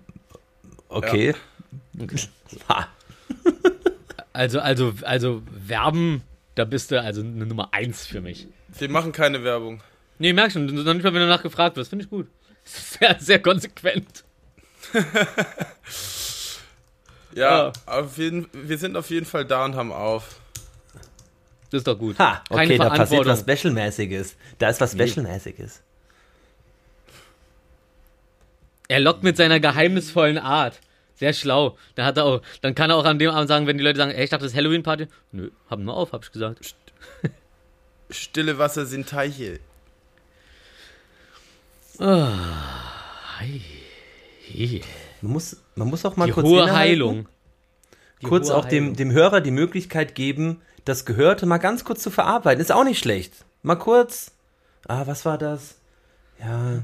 Okay. 0.89 1.35
Ha. 2.69 2.87
Also, 4.31 4.59
also, 4.59 4.93
also 5.01 5.41
werben, 5.49 6.21
da 6.57 6.65
bist 6.65 6.91
du 6.91 6.99
also 7.01 7.21
eine 7.21 7.45
Nummer 7.45 7.69
eins 7.71 8.05
für 8.05 8.19
mich. 8.19 8.47
Wir 8.77 8.89
machen 8.89 9.11
keine 9.11 9.43
Werbung. 9.43 9.81
Nee, 10.17 10.33
merk 10.33 10.51
schon, 10.51 10.65
noch 10.65 10.93
nicht 10.93 11.03
mal, 11.03 11.13
wenn 11.13 11.21
du 11.21 11.27
nachgefragt 11.27 11.75
wirst. 11.77 11.91
Finde 11.91 12.05
ich 12.05 12.09
gut. 12.09 12.27
Sehr, 12.63 13.15
sehr 13.19 13.41
konsequent. 13.41 14.23
Ja, 17.33 17.67
Ja. 17.67 17.73
Auf 17.85 18.17
jeden, 18.17 18.47
wir 18.51 18.79
sind 18.79 18.97
auf 18.97 19.11
jeden 19.11 19.27
Fall 19.27 19.45
da 19.45 19.63
und 19.63 19.75
haben 19.75 19.91
auf. 19.91 20.39
Das 21.69 21.79
ist 21.81 21.87
doch 21.87 21.99
gut. 21.99 22.17
Ha, 22.17 22.43
Keine 22.49 22.63
okay, 22.63 22.77
da 22.79 22.89
passiert 22.89 23.25
was 23.27 23.41
Specialmäßiges. 23.41 24.35
Da 24.57 24.69
ist 24.69 24.81
was 24.81 24.93
Specialmäßiges. 24.93 25.83
Er 28.87 28.99
lockt 29.01 29.21
mit 29.21 29.37
seiner 29.37 29.59
geheimnisvollen 29.59 30.39
Art. 30.39 30.79
Sehr 31.17 31.33
schlau. 31.33 31.77
Da 31.95 32.05
hat 32.05 32.17
er 32.17 32.25
auch, 32.25 32.41
dann 32.61 32.75
kann 32.75 32.89
er 32.91 32.95
auch 32.95 33.05
an 33.05 33.19
dem 33.19 33.31
Abend 33.31 33.47
sagen, 33.47 33.67
wenn 33.67 33.77
die 33.77 33.83
Leute 33.83 33.97
sagen, 33.97 34.11
ey, 34.11 34.23
ich 34.23 34.29
dachte, 34.29 34.43
das 34.43 34.53
ist 34.53 34.57
Halloween-Party. 34.57 35.07
Nö, 35.31 35.49
hab 35.69 35.79
nur 35.79 35.95
auf, 35.97 36.13
hab 36.13 36.23
ich 36.23 36.31
gesagt. 36.31 36.75
Stille 38.09 38.57
Wasser 38.57 38.85
sind 38.85 39.09
Teiche. 39.09 39.59
Hi. 41.99 43.61
Man 45.21 45.31
muss, 45.31 45.57
man 45.75 45.87
muss 45.87 46.05
auch 46.05 46.15
mal 46.15 46.27
Die 46.27 46.31
kurz 46.31 46.45
hohe 46.45 46.71
Heilung. 46.71 47.27
Die 48.21 48.25
kurz 48.27 48.49
hohe 48.49 48.55
auch 48.55 48.65
dem, 48.65 48.83
Heilung. 48.83 48.95
dem 48.97 49.11
Hörer 49.11 49.41
die 49.41 49.51
Möglichkeit 49.51 50.13
geben, 50.15 50.61
das 50.85 51.05
Gehörte 51.05 51.45
mal 51.47 51.57
ganz 51.57 51.83
kurz 51.83 52.03
zu 52.03 52.11
verarbeiten. 52.11 52.61
Ist 52.61 52.71
auch 52.71 52.83
nicht 52.83 52.99
schlecht. 52.99 53.33
Mal 53.63 53.75
kurz. 53.75 54.31
Ah, 54.87 55.07
was 55.07 55.25
war 55.25 55.37
das? 55.37 55.79
Ja. 56.39 56.83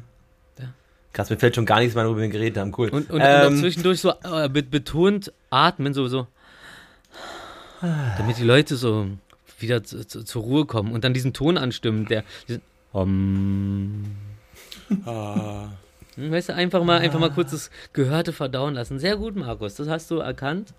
Krass, 1.13 1.29
mir 1.29 1.37
fällt 1.37 1.55
schon 1.55 1.65
gar 1.65 1.79
nichts 1.79 1.95
mehr, 1.95 2.05
worüber 2.05 2.21
wir 2.21 2.29
geredet 2.29 2.57
haben. 2.57 2.73
Cool. 2.77 2.89
Und, 2.89 3.09
und, 3.09 3.15
und 3.15 3.21
ähm, 3.23 3.53
auch 3.53 3.59
zwischendurch 3.59 4.01
so 4.01 4.13
äh, 4.23 4.49
be- 4.49 4.63
betont 4.63 5.31
atmen, 5.51 5.93
so, 5.93 6.07
so. 6.07 6.27
Damit 8.17 8.37
die 8.37 8.43
Leute 8.43 8.75
so 8.75 9.07
wieder 9.59 9.83
zu, 9.83 10.05
zu, 10.07 10.23
zur 10.23 10.41
Ruhe 10.41 10.65
kommen 10.65 10.91
und 10.91 11.03
dann 11.03 11.13
diesen 11.13 11.33
Ton 11.33 11.57
anstimmen, 11.57 12.05
der. 12.07 12.23
Diesen, 12.47 12.61
um, 12.91 14.03
Ah. 15.05 15.69
Weißt 16.15 16.49
du, 16.49 16.53
einfach 16.53 16.83
mal, 16.83 16.99
einfach 16.99 17.19
mal 17.19 17.31
kurz 17.31 17.51
das 17.51 17.71
Gehörte 17.93 18.33
verdauen 18.33 18.75
lassen. 18.75 18.99
Sehr 18.99 19.17
gut, 19.17 19.35
Markus. 19.35 19.75
Das 19.75 19.87
hast 19.87 20.11
du 20.11 20.17
erkannt. 20.19 20.73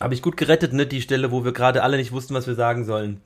Habe 0.00 0.14
ich 0.14 0.22
gut 0.22 0.36
gerettet, 0.38 0.72
ne? 0.72 0.86
Die 0.86 1.02
Stelle, 1.02 1.30
wo 1.30 1.44
wir 1.44 1.52
gerade 1.52 1.82
alle 1.82 1.98
nicht 1.98 2.12
wussten, 2.12 2.32
was 2.34 2.46
wir 2.46 2.54
sagen 2.54 2.84
sollen. 2.84 3.20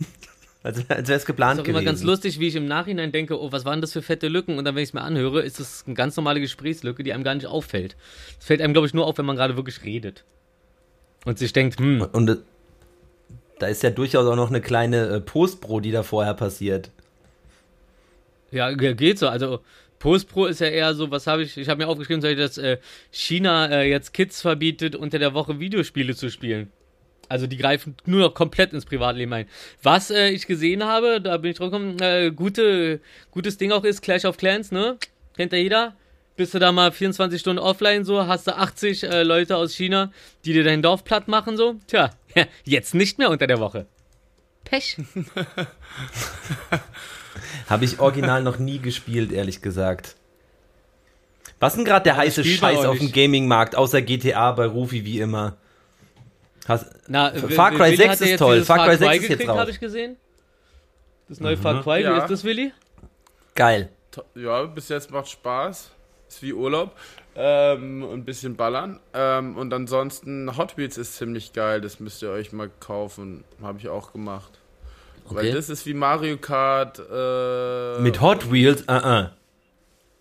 Also, 0.66 0.82
als 0.88 1.08
wäre 1.08 1.16
es 1.18 1.24
geplant 1.26 1.58
ist 1.60 1.64
auch 1.64 1.68
immer 1.68 1.78
gewesen. 1.80 1.86
ganz 1.86 2.02
lustig, 2.02 2.40
wie 2.40 2.48
ich 2.48 2.56
im 2.56 2.66
Nachhinein 2.66 3.12
denke, 3.12 3.40
oh, 3.40 3.52
was 3.52 3.64
waren 3.64 3.80
das 3.80 3.92
für 3.92 4.02
fette 4.02 4.28
Lücken? 4.28 4.58
Und 4.58 4.64
dann, 4.64 4.74
wenn 4.74 4.82
ich 4.82 4.88
es 4.88 4.94
mir 4.94 5.02
anhöre, 5.02 5.42
ist 5.42 5.60
das 5.60 5.84
eine 5.86 5.94
ganz 5.94 6.16
normale 6.16 6.40
Gesprächslücke, 6.40 7.02
die 7.04 7.12
einem 7.12 7.22
gar 7.24 7.34
nicht 7.36 7.46
auffällt. 7.46 7.94
Das 8.38 8.46
fällt 8.46 8.60
einem, 8.60 8.72
glaube 8.72 8.86
ich, 8.88 8.94
nur 8.94 9.06
auf, 9.06 9.16
wenn 9.18 9.26
man 9.26 9.36
gerade 9.36 9.56
wirklich 9.56 9.84
redet. 9.84 10.24
Und 11.24 11.38
sich 11.38 11.52
denkt, 11.52 11.78
hm, 11.78 12.00
Und 12.12 12.30
äh, 12.30 12.36
da 13.58 13.68
ist 13.68 13.82
ja 13.82 13.90
durchaus 13.90 14.26
auch 14.26 14.36
noch 14.36 14.48
eine 14.50 14.60
kleine 14.60 15.06
äh, 15.06 15.20
Postpro, 15.20 15.80
die 15.80 15.90
da 15.92 16.02
vorher 16.02 16.34
passiert. 16.34 16.90
ja, 18.50 18.72
ge- 18.72 18.94
geht 18.94 19.18
so. 19.18 19.28
Also, 19.28 19.60
Postpro 19.98 20.46
ist 20.46 20.60
ja 20.60 20.66
eher 20.68 20.94
so, 20.94 21.10
was 21.10 21.26
habe 21.26 21.42
ich, 21.42 21.56
ich 21.56 21.68
habe 21.68 21.82
mir 21.82 21.88
aufgeschrieben, 21.88 22.20
dass 22.36 22.58
äh, 22.58 22.78
China 23.10 23.66
äh, 23.70 23.88
jetzt 23.88 24.12
Kids 24.12 24.40
verbietet, 24.42 24.94
unter 24.94 25.18
der 25.18 25.32
Woche 25.34 25.58
Videospiele 25.58 26.14
zu 26.14 26.30
spielen. 26.30 26.70
Also 27.28 27.46
die 27.46 27.56
greifen 27.56 27.96
nur 28.04 28.20
noch 28.20 28.34
komplett 28.34 28.72
ins 28.72 28.84
Privatleben 28.84 29.32
ein. 29.32 29.48
Was 29.82 30.10
äh, 30.10 30.28
ich 30.30 30.46
gesehen 30.46 30.84
habe, 30.84 31.20
da 31.20 31.36
bin 31.36 31.50
ich 31.50 31.58
drauf 31.58 31.70
gekommen, 31.70 31.98
äh, 32.00 32.30
gute, 32.30 33.00
gutes 33.30 33.58
Ding 33.58 33.72
auch 33.72 33.84
ist 33.84 34.02
Clash 34.02 34.24
of 34.24 34.36
Clans, 34.36 34.70
ne? 34.70 34.96
Kennt 35.36 35.52
ja 35.52 35.58
jeder. 35.58 35.96
Bist 36.36 36.52
du 36.52 36.58
da 36.58 36.70
mal 36.70 36.92
24 36.92 37.40
Stunden 37.40 37.58
offline 37.58 38.04
so, 38.04 38.26
hast 38.26 38.46
du 38.46 38.56
80 38.56 39.04
äh, 39.04 39.22
Leute 39.22 39.56
aus 39.56 39.74
China, 39.74 40.12
die 40.44 40.52
dir 40.52 40.64
dein 40.64 40.82
Dorf 40.82 41.02
platt 41.02 41.28
machen 41.28 41.56
so. 41.56 41.76
Tja, 41.86 42.10
jetzt 42.64 42.94
nicht 42.94 43.18
mehr 43.18 43.30
unter 43.30 43.46
der 43.46 43.58
Woche. 43.58 43.86
Pech. 44.64 44.98
Habe 47.68 47.84
ich 47.84 48.00
original 48.00 48.42
noch 48.42 48.58
nie 48.58 48.78
gespielt, 48.78 49.32
ehrlich 49.32 49.62
gesagt. 49.62 50.16
Was 51.58 51.72
ist 51.72 51.78
denn 51.78 51.84
gerade 51.86 52.04
der 52.04 52.16
heiße 52.16 52.44
Scheiß 52.44 52.84
auf 52.84 52.98
dem. 52.98 53.12
Gaming-Markt, 53.12 53.76
außer 53.76 54.02
GTA 54.02 54.52
bei 54.52 54.66
Rufi 54.66 55.04
wie 55.04 55.20
immer? 55.20 55.56
Hast, 56.68 56.86
Na, 57.08 57.32
Far 57.32 57.70
Cry 57.72 57.78
Willi 57.92 57.96
6 57.96 58.08
hat 58.10 58.20
ja 58.20 58.26
ist 58.34 58.38
toll. 58.38 58.62
Far 58.64 58.86
Cry 58.86 58.96
6 58.96 59.00
Cry 59.00 59.16
ist 59.18 59.28
jetzt 59.28 59.48
raus. 59.48 59.58
habe 59.58 59.70
ich 59.70 59.80
gesehen. 59.80 60.16
Das 61.28 61.40
neue 61.40 61.56
Far 61.56 61.82
Cry, 61.82 61.98
wie 61.98 62.02
Ja. 62.02 62.18
ist 62.18 62.30
das, 62.30 62.44
Willi? 62.44 62.72
geil. 63.54 63.88
Ja, 64.34 64.62
bis 64.64 64.88
jetzt 64.88 65.10
macht 65.10 65.28
Spaß. 65.28 65.90
Ist 66.28 66.42
wie 66.42 66.52
Urlaub. 66.52 66.96
Ähm, 67.36 68.02
ein 68.02 68.24
bisschen 68.24 68.56
ballern. 68.56 68.98
Ähm, 69.14 69.56
und 69.56 69.72
ansonsten 69.74 70.56
Hot 70.56 70.76
Wheels 70.76 70.96
ist 70.98 71.16
ziemlich 71.16 71.52
geil. 71.52 71.80
Das 71.80 72.00
müsst 72.00 72.22
ihr 72.22 72.30
euch 72.30 72.52
mal 72.52 72.70
kaufen. 72.80 73.44
Habe 73.62 73.78
ich 73.78 73.88
auch 73.88 74.12
gemacht. 74.12 74.58
Weil 75.28 75.46
Okay. 75.46 75.52
das 75.52 75.68
ist 75.68 75.84
wie 75.86 75.94
Mario 75.94 76.36
Kart. 76.38 76.98
Äh, 76.98 78.00
Mit 78.00 78.20
Hot 78.20 78.50
Wheels, 78.50 78.82
uh 78.82 78.92
-uh. 78.92 79.30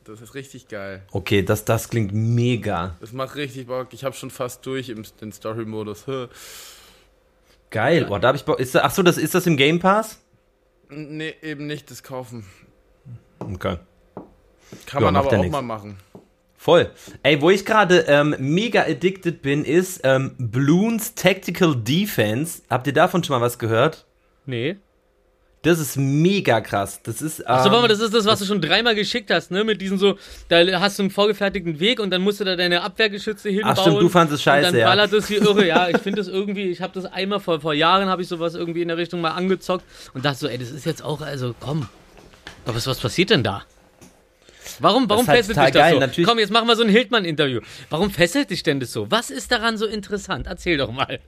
Das 0.06 0.22
ist 0.22 0.36
richtig 0.36 0.68
geil. 0.68 1.02
Okay, 1.12 1.42
das, 1.42 1.66
das 1.66 1.90
klingt 1.90 2.14
mega. 2.14 2.96
Das 3.00 3.12
macht 3.12 3.36
richtig 3.36 3.68
Bock. 3.68 3.88
Ich 3.92 4.04
habe 4.04 4.16
schon 4.16 4.30
fast 4.30 4.66
durch 4.66 4.90
im 4.90 5.04
den 5.20 5.32
Story-Modus. 5.32 6.06
Geil. 7.72 8.08
Oh, 8.10 8.18
da 8.20 8.28
hab 8.30 8.36
ich 8.36 8.46
Bock. 8.46 8.60
Ist 8.60 8.76
da, 8.76 8.82
ach 8.84 8.92
so, 8.92 9.02
das, 9.04 9.18
ist 9.18 9.34
das 9.34 9.48
im 9.48 9.58
Game 9.58 9.80
Pass? 9.80 10.20
Nee, 10.90 11.34
eben 11.42 11.66
nicht 11.66 11.90
das 11.90 12.04
kaufen. 12.04 12.46
Okay. 13.40 13.78
Kann 14.86 15.02
Ja, 15.04 15.12
man 15.12 15.16
aber 15.16 15.30
auch 15.30 15.42
nix. 15.42 15.52
mal 15.52 15.62
machen. 15.64 15.98
Voll. 16.56 16.92
Ey, 17.24 17.42
wo 17.42 17.50
ich 17.50 17.66
gerade 17.66 18.06
ähm, 18.08 18.36
mega 18.40 18.84
addicted 18.84 19.42
bin, 19.42 19.66
ist 19.66 20.02
ähm, 20.04 20.36
Bloons 20.38 21.16
Tactical 21.16 21.76
Defense. 21.76 22.62
Habt 22.70 22.88
ihr 22.88 22.94
davon 22.94 23.24
schon 23.24 23.36
mal 23.40 23.44
was 23.44 23.60
gehört? 23.60 24.06
Nee. 24.46 24.78
Das 25.66 25.80
ist 25.80 25.98
mega 25.98 26.62
krass. 26.62 27.02
Das 27.04 27.22
ist. 27.22 27.40
Ähm, 27.40 27.46
Achso, 27.48 27.72
warte 27.72 27.82
mal, 27.82 27.88
das 27.88 28.00
ist 28.00 28.14
das, 28.14 28.26
was 28.26 28.40
du 28.40 28.46
schon 28.46 28.62
dreimal 28.62 28.94
geschickt 28.94 29.32
hast, 29.32 29.50
ne? 29.52 29.64
Mit 29.64 29.82
diesen 29.82 29.98
so, 29.98 30.18
da 30.48 30.60
hast 30.80 31.00
du 31.00 31.04
einen 31.04 31.10
vorgefertigten 31.10 31.80
Weg 31.80 32.00
und 32.00 32.12
dann 32.12 32.22
musst 32.22 32.40
du 32.40 32.44
da 32.44 32.56
deine 32.56 32.82
Abwehrgeschütze 32.84 33.50
hinbauen. 33.50 33.74
Ach 33.76 33.82
stimmt, 33.82 34.02
du 34.02 34.10
fandest 34.10 34.36
es 34.36 34.44
scheiße, 34.44 34.68
Und 34.68 34.74
dann 34.74 34.80
ja. 34.82 34.88
ballert 34.88 35.12
das 35.12 35.30
wie 35.30 35.36
irre. 35.36 35.66
Ja, 35.66 35.90
ich 35.90 35.98
finde 36.04 36.22
das 36.22 36.28
irgendwie, 36.28 36.70
ich 36.70 36.82
habe 36.82 36.94
das 36.94 37.06
einmal 37.12 37.40
vor, 37.40 37.60
vor 37.62 37.74
Jahren, 37.74 38.08
habe 38.10 38.22
ich 38.22 38.28
sowas 38.28 38.54
irgendwie 38.54 38.84
in 38.84 38.88
der 38.90 38.98
Richtung 38.98 39.22
mal 39.22 39.32
angezockt 39.32 39.84
und 40.14 40.24
dachte 40.24 40.38
so, 40.38 40.48
ey, 40.48 40.58
das 40.58 40.70
ist 40.70 40.86
jetzt 40.86 41.04
auch, 41.04 41.22
also 41.22 41.56
komm. 41.60 41.90
Aber 42.66 42.76
was, 42.76 42.86
was 42.88 43.00
passiert 43.00 43.32
denn 43.32 43.44
da? 43.44 43.64
Warum, 44.80 45.10
warum 45.10 45.24
ist 45.24 45.30
halt 45.30 45.38
fesselt 45.46 45.58
dich 45.58 45.64
das 45.74 45.82
geil, 45.82 45.94
so? 45.94 46.00
natürlich- 46.00 46.28
Komm, 46.30 46.40
jetzt 46.40 46.52
machen 46.52 46.68
wir 46.68 46.76
so 46.76 46.84
ein 46.84 46.90
Hildmann-Interview. 46.90 47.62
Warum 47.90 48.12
fesselt 48.12 48.50
dich 48.52 48.62
denn 48.64 48.80
das 48.80 48.92
so? 48.92 49.10
Was 49.10 49.30
ist 49.30 49.52
daran 49.52 49.78
so 49.78 49.86
interessant? 49.86 50.48
Erzähl 50.48 50.78
doch 50.78 50.92
mal. 50.92 51.20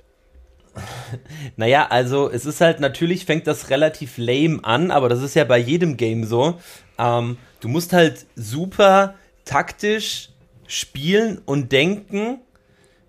Naja, 1.55 1.87
also 1.89 2.29
es 2.29 2.45
ist 2.45 2.61
halt 2.61 2.79
natürlich, 2.79 3.25
fängt 3.25 3.47
das 3.47 3.69
relativ 3.69 4.17
lame 4.17 4.59
an, 4.63 4.91
aber 4.91 5.09
das 5.09 5.21
ist 5.21 5.35
ja 5.35 5.43
bei 5.43 5.57
jedem 5.57 5.97
Game 5.97 6.23
so. 6.23 6.59
Ähm, 6.97 7.37
du 7.59 7.67
musst 7.67 7.93
halt 7.93 8.25
super 8.35 9.15
taktisch 9.45 10.29
spielen 10.67 11.41
und 11.45 11.71
denken, 11.71 12.39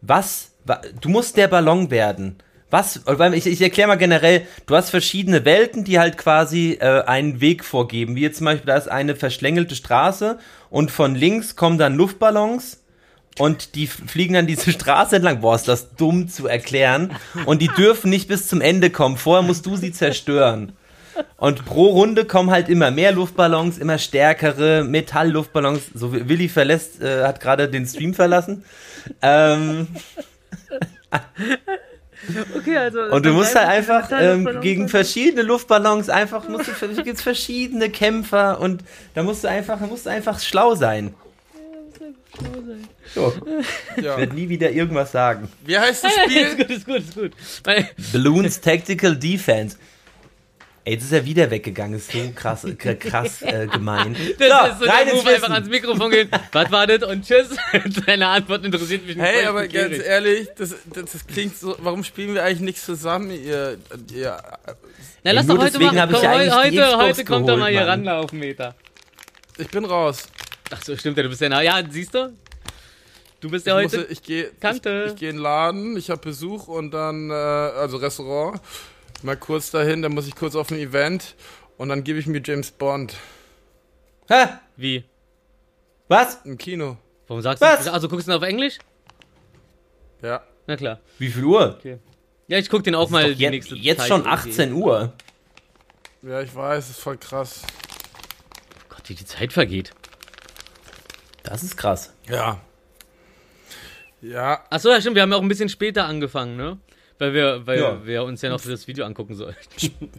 was, 0.01 0.53
wa, 0.65 0.81
du 1.01 1.09
musst 1.09 1.37
der 1.37 1.49
Ballon 1.49 1.91
werden. 1.91 2.39
Was, 2.71 3.01
ich, 3.33 3.47
ich 3.47 3.63
erkläre 3.63 3.89
mal 3.89 3.97
generell, 3.97 4.43
du 4.67 4.77
hast 4.77 4.91
verschiedene 4.91 5.47
Welten, 5.47 5.85
die 5.85 5.99
halt 5.99 6.19
quasi 6.19 6.77
äh, 6.79 7.03
einen 7.05 7.41
Weg 7.41 7.65
vorgeben. 7.65 8.15
Wie 8.15 8.21
jetzt 8.21 8.39
zum 8.39 8.45
Beispiel, 8.45 8.67
da 8.67 8.77
ist 8.77 8.89
eine 8.89 9.17
verschlängelte 9.17 9.75
Straße 9.75 10.39
und 10.69 10.91
von 10.91 11.15
links 11.15 11.57
kommen 11.57 11.79
dann 11.79 11.95
Luftballons 11.95 12.83
und 13.39 13.75
die 13.75 13.87
fliegen 13.87 14.35
dann 14.35 14.47
diese 14.47 14.73
Straße 14.79 15.17
entlang. 15.17 15.41
Boah, 15.41 15.55
ist 15.55 15.69
das 15.69 15.95
dumm 15.95 16.29
zu 16.29 16.47
erklären. 16.47 17.13
Und 17.47 17.63
die 17.63 17.69
dürfen 17.69 18.11
nicht 18.11 18.29
bis 18.29 18.49
zum 18.49 18.61
Ende 18.61 18.91
kommen. 18.91 19.17
Vorher 19.17 19.43
musst 19.43 19.67
du 19.67 19.77
sie 19.77 19.93
zerstören. 19.93 20.73
Und 21.37 21.65
pro 21.65 21.87
Runde 21.87 22.25
kommen 22.25 22.51
halt 22.51 22.69
immer 22.69 22.91
mehr 22.91 23.13
Luftballons, 23.13 23.79
immer 23.79 23.99
stärkere 23.99 24.85
Metallluftballons. 24.85 25.83
So 25.95 26.15
wie 26.15 26.29
Willi 26.29 26.49
verlässt, 26.49 27.03
äh, 27.03 27.25
hat 27.25 27.41
gerade 27.41 27.69
den 27.69 27.87
Stream 27.87 28.15
verlassen. 28.15 28.65
Ähm, 29.23 29.89
Okay, 32.57 32.77
also. 32.77 33.01
und 33.05 33.25
du 33.25 33.33
musst 33.33 33.55
halt 33.55 33.69
einfach 33.69 34.11
ähm, 34.13 34.61
gegen 34.61 34.89
verschiedene 34.89 35.43
Luftballons 35.43 36.11
einfach, 36.11 36.49
musst 36.49 36.69
du, 36.69 37.03
gibt's 37.03 37.23
verschiedene 37.23 37.91
Kämpfer 37.91 38.61
und 38.61 38.83
da 39.15 39.23
musst 39.23 39.45
du 39.45 39.49
einfach, 39.49 39.81
da 39.81 39.87
musst 39.87 40.07
du 40.07 40.11
einfach 40.11 40.39
schlau 40.41 40.75
sein. 40.75 41.15
So, 43.15 43.33
ich 43.97 44.05
Ja. 44.05 44.17
werde 44.19 44.35
nie 44.35 44.49
wieder 44.49 44.71
irgendwas 44.71 45.13
sagen. 45.13 45.49
Wie 45.65 45.79
heißt 45.79 46.05
das 46.05 46.13
ist 46.17 46.23
Spiel? 46.25 46.57
gut, 46.57 46.71
ist 46.71 46.87
gut, 46.87 46.97
ist 46.99 47.15
gut. 47.15 47.33
Balloons 48.13 48.61
Tactical 48.61 49.17
Defense. 49.17 49.77
Ey, 50.85 50.95
jetzt 50.95 51.05
ist 51.05 51.13
er 51.13 51.25
wieder 51.25 51.51
weggegangen. 51.51 51.99
Ist 51.99 52.11
so 52.13 52.19
krass, 52.35 52.67
k- 52.79 52.95
krass 52.95 53.43
äh, 53.43 53.67
gemein. 53.67 54.15
Das 54.39 54.73
ist 54.73 54.79
so 54.79 54.85
rein 54.87 55.07
der 55.07 55.17
Move, 55.17 55.29
einfach 55.29 55.51
ans 55.51 55.69
Mikrofon 55.69 56.11
gehen. 56.11 56.31
Was 56.53 56.71
war 56.71 56.87
das? 56.87 57.03
Und 57.03 57.27
tschüss. 57.27 57.49
Deine 58.07 58.27
Antwort 58.29 58.65
interessiert 58.65 59.07
mich 59.07 59.17
nicht. 59.17 59.25
Hey, 59.27 59.43
Ich 59.43 59.49
aber 59.49 59.69
ganz 59.69 59.73
gierig. 59.91 60.07
ehrlich, 60.07 60.49
das, 60.57 60.75
das, 60.87 61.13
das 61.13 61.27
klingt 61.27 61.59
so. 61.59 61.77
Warum 61.81 62.05
spielen 62.05 62.33
wir 62.35 62.43
eigentlich 62.43 62.61
nicht 62.61 62.79
zusammen, 62.83 63.31
ihr. 63.31 63.77
ihr 64.15 64.43
Na, 65.25 65.33
lass 65.33 65.47
doch 65.47 65.59
heute 65.59 65.73
deswegen 65.79 65.95
mal. 65.95 66.09
ich 66.11 66.15
Komm, 66.21 66.29
heute, 66.31 66.97
heute 66.99 67.25
kommt 67.25 67.49
er 67.49 67.57
geholt, 67.57 67.59
mal 67.61 67.71
hier 67.71 67.81
Mann. 67.85 68.09
ran 68.09 68.25
auf 68.25 68.31
den 68.31 68.39
Meter. 68.39 68.75
ich 69.59 69.69
bin 69.69 69.85
raus. 69.85 70.27
Ach 70.71 70.83
so, 70.83 70.97
stimmt 70.97 71.17
ja, 71.17 71.23
du 71.23 71.29
bist 71.29 71.41
ja. 71.41 71.49
Na, 71.49 71.63
ja, 71.63 71.83
siehst 71.89 72.15
du? 72.15 72.35
Du 73.41 73.51
bist 73.51 73.67
Ich, 73.67 73.71
ja 73.73 73.81
muss, 73.81 73.93
heute. 73.93 74.07
ich 74.11 74.23
gehe 74.23 74.51
Tante. 74.59 75.05
ich, 75.07 75.13
ich 75.15 75.19
geh 75.19 75.29
in 75.29 75.37
den 75.37 75.43
Laden, 75.43 75.97
ich 75.97 76.11
habe 76.11 76.21
Besuch 76.21 76.67
und 76.69 76.91
dann, 76.91 77.31
äh, 77.31 77.33
also 77.35 77.99
Restaurant, 77.99 78.61
mal 79.23 79.37
kurz 79.37 79.71
dahin, 79.71 80.03
dann 80.03 80.13
muss 80.13 80.27
ich 80.27 80.35
kurz 80.35 80.55
auf 80.57 80.71
ein 80.71 80.79
Event 80.79 81.37
und 81.77 81.89
dann 81.89 82.03
gebe 82.05 82.19
ich 82.19 82.27
mir 82.27 82.43
James 82.45 82.71
Bond 82.73 83.15
Hä? 84.29 84.47
Wie? 84.77 85.05
Was? 86.09 86.41
im 86.45 86.59
Kino. 86.59 86.97
Warum 87.29 87.43
sagst 87.43 87.61
Was? 87.63 87.85
du? 87.85 87.93
Also 87.93 88.09
guckst 88.09 88.27
du 88.27 88.33
ihn 88.33 88.37
auf 88.37 88.43
Englisch? 88.43 88.79
Ja. 90.23 90.43
Na 90.67 90.77
klar. 90.77 91.01
Wie 91.19 91.29
viel 91.31 91.45
Uhr? 91.45 91.79
Ja, 92.49 92.59
ich 92.59 92.69
guck 92.69 92.83
den 92.85 92.95
auch 92.95 93.05
Ist 93.07 93.11
mal 93.11 93.35
die 93.35 93.41
jetzt, 93.43 93.51
nächste 93.51 93.75
jetzt 93.77 93.99
Zeit 94.01 94.09
schon 94.09 94.25
irgendwie. 94.25 94.51
18 94.51 94.73
Uhr. 94.73 95.13
Ja, 96.23 96.41
ich 96.43 96.55
weiß, 96.55 96.91
ist 96.91 97.01
voll 97.01 97.17
krass. 97.17 97.63
Gott, 98.89 99.03
wie 99.07 99.15
die 99.15 99.25
Zeit 99.25 99.53
vergeht. 99.53 99.93
Das 101.49 101.63
ist 101.63 101.77
krass. 101.79 102.13
Ja. 102.29 102.61
Ja, 104.21 104.65
Ach 104.69 104.81
so, 104.81 104.91
ja, 104.91 105.01
stimmt. 105.01 105.15
Wir 105.17 105.23
haben 105.23 105.31
ja 105.31 105.39
auch 105.39 105.43
ein 105.43 105.49
bisschen 105.49 105.69
später 105.71 106.05
angefangen, 106.05 106.57
ne? 106.57 106.79
Weil 107.19 107.33
wir, 107.33 107.67
weil 107.67 107.79
Ja. 107.81 108.05
wir 108.05 108.23
uns 108.25 108.43
ja 108.43 108.51
noch 108.51 108.61
das 108.61 108.87
Video 108.87 109.07
angucken 109.07 109.35
sollten. 109.35 109.59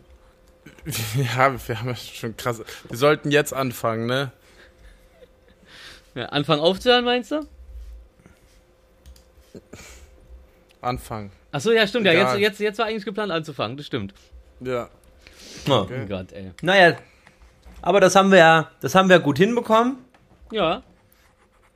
ja, 1.15 1.67
wir 1.67 1.79
haben 1.79 1.89
ja 1.89 1.95
schon 1.95 2.35
krass. 2.35 2.61
Wir 2.87 2.97
sollten 2.97 3.29
jetzt 3.29 3.53
anfangen, 3.53 4.07
ne? 4.07 4.31
Ja, 6.15 6.25
Anfang 6.27 6.59
aufzuhören, 6.59 7.05
meinst 7.05 7.31
du? 7.31 7.45
Anfangen. 10.81 11.31
Ach 11.51 11.61
so, 11.61 11.71
ja, 11.71 11.85
stimmt. 11.85 12.05
Ja, 12.05 12.13
jetzt, 12.13 12.37
jetzt, 12.37 12.59
jetzt 12.59 12.79
war 12.79 12.85
eigentlich 12.87 13.05
geplant 13.05 13.31
anzufangen. 13.31 13.77
Das 13.77 13.85
stimmt. 13.85 14.13
Ja. 14.61 14.89
Ja. 15.67 15.81
Oh 15.81 15.87
Gott, 16.07 16.31
ey. 16.31 16.51
Naja, 16.61 16.97
aber 17.81 17.99
das 17.99 18.15
haben 18.15 18.31
wir 18.31 18.39
ja, 18.39 18.71
das 18.81 18.95
haben 18.95 19.09
wir 19.09 19.19
gut 19.19 19.37
hinbekommen. 19.37 19.97
Ja. 20.51 20.83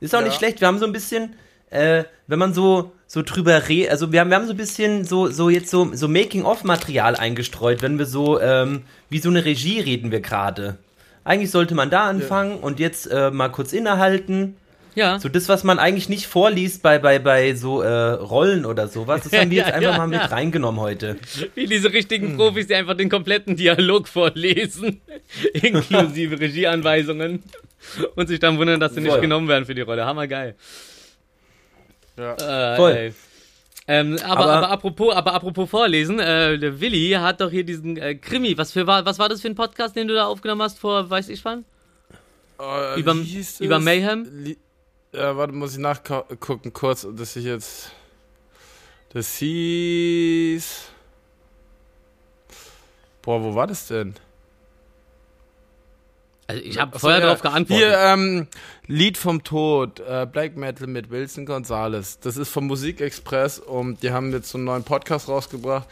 Ist 0.04 0.14
auch 0.14 0.20
Ja. 0.20 0.26
nicht 0.26 0.36
schlecht. 0.36 0.60
Wir 0.60 0.68
haben 0.68 0.78
so 0.78 0.86
ein 0.86 0.92
bisschen, 0.92 1.34
äh, 1.70 2.04
wenn 2.26 2.38
man 2.38 2.54
so 2.54 2.92
so 3.06 3.22
drüber 3.22 3.68
redet, 3.68 3.90
also 3.90 4.10
wir 4.12 4.20
haben, 4.20 4.30
wir 4.30 4.36
haben 4.36 4.46
so 4.46 4.52
ein 4.54 4.56
bisschen 4.56 5.04
so 5.04 5.28
so 5.28 5.48
jetzt 5.50 5.70
so 5.70 5.90
so 5.94 6.08
Making-of-Material 6.08 7.16
eingestreut, 7.16 7.82
wenn 7.82 7.98
wir 7.98 8.06
so 8.06 8.40
ähm, 8.40 8.82
wie 9.10 9.18
so 9.18 9.28
eine 9.28 9.44
Regie 9.44 9.80
reden 9.80 10.10
wir 10.10 10.20
gerade. 10.20 10.76
Eigentlich 11.24 11.50
sollte 11.50 11.74
man 11.74 11.90
da 11.90 12.04
anfangen 12.08 12.58
und 12.58 12.78
jetzt 12.80 13.06
äh, 13.06 13.30
mal 13.30 13.48
kurz 13.48 13.72
innehalten. 13.72 14.56
Ja. 14.96 15.18
So 15.18 15.28
das, 15.28 15.48
was 15.48 15.64
man 15.64 15.78
eigentlich 15.80 16.08
nicht 16.08 16.26
vorliest 16.26 16.82
bei 16.82 16.98
bei 16.98 17.18
bei 17.18 17.54
so 17.54 17.82
äh, 17.82 17.88
Rollen 18.12 18.64
oder 18.64 18.88
sowas, 18.88 19.22
das 19.24 19.32
haben 19.38 19.50
wir 19.50 19.58
Ja, 19.58 19.64
jetzt 19.66 19.74
einfach 19.74 19.92
ja, 19.92 19.98
mal 19.98 20.06
mit 20.06 20.20
ja. 20.20 20.26
reingenommen 20.26 20.80
heute. 20.80 21.16
Wie 21.54 21.66
diese 21.66 21.92
richtigen 21.92 22.36
Profis, 22.36 22.66
die 22.68 22.74
einfach 22.74 22.96
den 22.96 23.08
kompletten 23.08 23.56
Dialog 23.56 24.06
vorlesen. 24.08 25.00
Inklusive 25.54 26.38
Regieanweisungen. 26.40 27.42
Und 28.16 28.26
sich 28.28 28.38
dann 28.40 28.58
wundern, 28.58 28.80
dass 28.80 28.94
sie 28.94 29.00
nicht 29.00 29.10
Voll. 29.12 29.20
genommen 29.20 29.48
werden 29.48 29.64
für 29.66 29.74
die 29.74 29.80
Rolle. 29.82 30.04
Hammergeil. 30.06 30.54
Ja. 32.18 32.72
Äh, 32.74 32.76
Voll. 32.76 32.92
ey. 32.92 33.14
Ähm, 33.86 34.18
aber, 34.24 34.30
Aber- 34.44 34.52
aber, 34.54 34.70
apropos, 34.70 35.14
aber 35.14 35.34
apropos 35.34 35.68
vorlesen, 35.68 36.18
äh, 36.18 36.58
der 36.58 36.80
Willi 36.80 37.10
hat 37.10 37.40
doch 37.40 37.50
hier 37.50 37.64
diesen 37.64 37.96
äh, 37.98 38.14
Krimi. 38.14 38.56
Was, 38.56 38.72
für, 38.72 38.86
war, 38.86 39.04
was 39.04 39.18
war 39.18 39.28
das 39.28 39.40
für 39.42 39.48
ein 39.48 39.54
Podcast, 39.54 39.94
den 39.94 40.08
du 40.08 40.14
da 40.14 40.26
aufgenommen 40.26 40.62
hast 40.62 40.78
vor, 40.78 41.10
weiß 41.10 41.28
ich 41.28 41.44
wann? 41.44 41.64
Äh, 42.58 42.98
Über- 43.00 43.14
wie 43.16 43.22
hieß 43.24 43.60
über 43.60 43.74
das? 43.76 43.84
Mayhem? 43.84 44.26
Li 44.44 44.56
ja, 45.12 45.36
warte, 45.36 45.52
muss 45.52 45.72
ich 45.74 45.78
nachgucken 45.78 46.72
kurz, 46.72 47.06
dass 47.14 47.36
ich 47.36 47.44
jetzt. 47.44 47.92
Das 49.12 49.36
hieß. 49.36 50.86
Boah, 53.22 53.42
wo 53.42 53.54
war 53.54 53.66
das 53.68 53.86
denn? 53.86 54.14
Also 56.46 56.62
ich 56.62 56.78
habe 56.78 56.98
vorher 56.98 57.20
ja. 57.20 57.26
darauf 57.26 57.40
geantwortet. 57.40 57.86
Hier, 57.86 57.98
ähm, 57.98 58.46
Lied 58.86 59.16
vom 59.16 59.44
Tod, 59.44 60.00
äh, 60.00 60.26
Black 60.30 60.56
Metal 60.56 60.86
mit 60.86 61.10
Wilson 61.10 61.46
Gonzalez. 61.46 62.18
Das 62.20 62.36
ist 62.36 62.50
vom 62.50 62.66
Musikexpress 62.66 63.58
und 63.58 64.02
die 64.02 64.10
haben 64.10 64.32
jetzt 64.32 64.50
so 64.50 64.58
einen 64.58 64.66
neuen 64.66 64.84
Podcast 64.84 65.28
rausgebracht, 65.28 65.88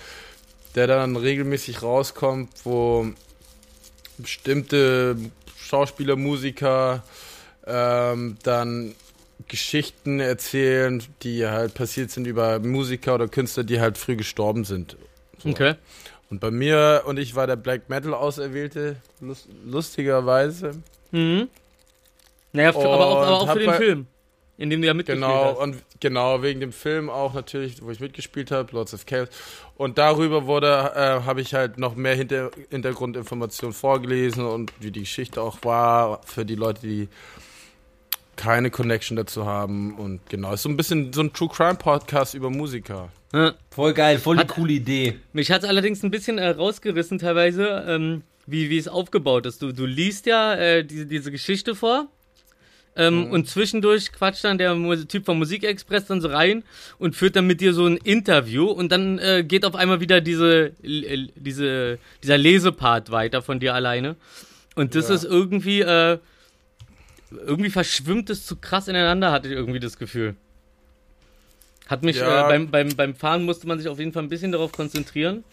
der 0.74 0.86
dann 0.86 1.16
regelmäßig 1.16 1.82
rauskommt, 1.82 2.50
wo 2.64 3.06
bestimmte 4.18 5.16
Schauspieler, 5.56 6.16
Musiker 6.16 7.02
ähm, 7.66 8.36
dann 8.42 8.94
Geschichten 9.48 10.20
erzählen, 10.20 11.02
die 11.22 11.46
halt 11.46 11.74
passiert 11.74 12.10
sind 12.10 12.26
über 12.26 12.58
Musiker 12.58 13.14
oder 13.14 13.28
Künstler, 13.28 13.64
die 13.64 13.80
halt 13.80 13.98
früh 13.98 14.16
gestorben 14.16 14.64
sind. 14.64 14.96
So. 15.38 15.48
Okay. 15.48 15.74
Und 16.32 16.40
bei 16.40 16.50
mir 16.50 17.02
und 17.04 17.18
ich 17.18 17.34
war 17.34 17.46
der 17.46 17.56
Black 17.56 17.90
Metal 17.90 18.14
Auserwählte, 18.14 18.96
lust, 19.20 19.48
lustigerweise. 19.66 20.70
Mhm. 21.10 21.48
Naja, 22.52 22.72
für, 22.72 22.78
aber 22.88 23.06
auch, 23.06 23.16
aber 23.18 23.40
auch 23.42 23.52
für 23.52 23.58
den 23.58 23.66
bei- 23.66 23.76
Film, 23.76 24.06
in 24.56 24.70
dem 24.70 24.80
du 24.80 24.86
ja 24.86 24.94
mitgespielt 24.94 25.22
Genau, 25.28 25.44
hast. 25.50 25.58
und 25.58 25.76
genau, 26.00 26.42
wegen 26.42 26.60
dem 26.60 26.72
Film 26.72 27.10
auch 27.10 27.34
natürlich, 27.34 27.82
wo 27.82 27.90
ich 27.90 28.00
mitgespielt 28.00 28.50
habe, 28.50 28.72
Lords 28.72 28.94
of 28.94 29.04
Chaos. 29.04 29.28
Und 29.76 29.98
darüber 29.98 30.46
wurde, 30.46 30.68
äh, 30.96 31.20
habe 31.26 31.42
ich 31.42 31.52
halt 31.52 31.76
noch 31.76 31.96
mehr 31.96 32.14
Hinter 32.14 32.50
Hintergrundinformationen 32.70 33.74
vorgelesen 33.74 34.46
und 34.46 34.72
wie 34.80 34.90
die 34.90 35.00
Geschichte 35.00 35.42
auch 35.42 35.58
war, 35.64 36.22
für 36.24 36.46
die 36.46 36.54
Leute, 36.54 36.80
die 36.80 37.08
keine 38.36 38.70
Connection 38.70 39.16
dazu 39.16 39.46
haben. 39.46 39.94
Und 39.96 40.20
genau, 40.28 40.52
ist 40.54 40.62
so 40.62 40.68
ein 40.68 40.76
bisschen 40.76 41.12
so 41.12 41.20
ein 41.22 41.32
True 41.32 41.48
Crime 41.48 41.74
Podcast 41.76 42.34
über 42.34 42.50
Musiker. 42.50 43.10
Ja. 43.32 43.54
Voll 43.70 43.94
geil, 43.94 44.18
voll 44.18 44.36
die 44.36 44.40
Hat- 44.40 44.48
coole 44.48 44.72
Idee. 44.74 45.18
Mich 45.32 45.50
hat 45.50 45.62
es 45.62 45.68
allerdings 45.68 46.02
ein 46.02 46.10
bisschen 46.10 46.38
äh, 46.38 46.48
rausgerissen 46.48 47.18
teilweise, 47.18 47.84
ähm, 47.88 48.22
wie, 48.46 48.68
wie 48.70 48.76
es 48.78 48.88
aufgebaut 48.88 49.46
ist. 49.46 49.62
Du, 49.62 49.72
du 49.72 49.86
liest 49.86 50.26
ja 50.26 50.54
äh, 50.54 50.84
diese, 50.84 51.06
diese 51.06 51.30
Geschichte 51.30 51.74
vor 51.74 52.08
ähm, 52.94 53.30
und 53.30 53.48
zwischendurch 53.48 54.12
quatscht 54.12 54.44
dann 54.44 54.58
der 54.58 54.74
Mu- 54.74 54.96
Typ 54.96 55.24
vom 55.24 55.38
Musikexpress 55.38 56.06
dann 56.06 56.20
so 56.20 56.28
rein 56.28 56.62
und 56.98 57.16
führt 57.16 57.36
dann 57.36 57.46
mit 57.46 57.60
dir 57.62 57.72
so 57.72 57.86
ein 57.86 57.96
Interview 57.98 58.66
und 58.66 58.92
dann 58.92 59.18
äh, 59.18 59.44
geht 59.46 59.64
auf 59.64 59.74
einmal 59.76 60.00
wieder 60.00 60.20
diese, 60.20 60.72
diese, 60.82 61.98
dieser 62.22 62.36
Lesepart 62.38 63.10
weiter 63.10 63.40
von 63.40 63.60
dir 63.60 63.74
alleine. 63.74 64.16
Und 64.74 64.94
das 64.94 65.08
Ja. 65.08 65.14
ist 65.14 65.24
irgendwie, 65.24 65.80
äh, 65.80 66.18
irgendwie 67.46 67.70
verschwimmt 67.70 68.30
es 68.30 68.46
zu 68.46 68.56
krass 68.56 68.88
ineinander, 68.88 69.32
hatte 69.32 69.48
ich 69.48 69.54
irgendwie 69.54 69.80
das 69.80 69.98
Gefühl. 69.98 70.36
Hat 71.86 72.02
mich, 72.02 72.16
Ja. 72.16 72.46
äh, 72.46 72.48
beim, 72.48 72.70
beim, 72.70 72.96
beim 72.96 73.14
Fahren 73.14 73.44
musste 73.44 73.66
man 73.66 73.78
sich 73.78 73.88
auf 73.88 73.98
jeden 73.98 74.12
Fall 74.12 74.22
ein 74.22 74.28
bisschen 74.28 74.52
darauf 74.52 74.72
konzentrieren. 74.72 75.44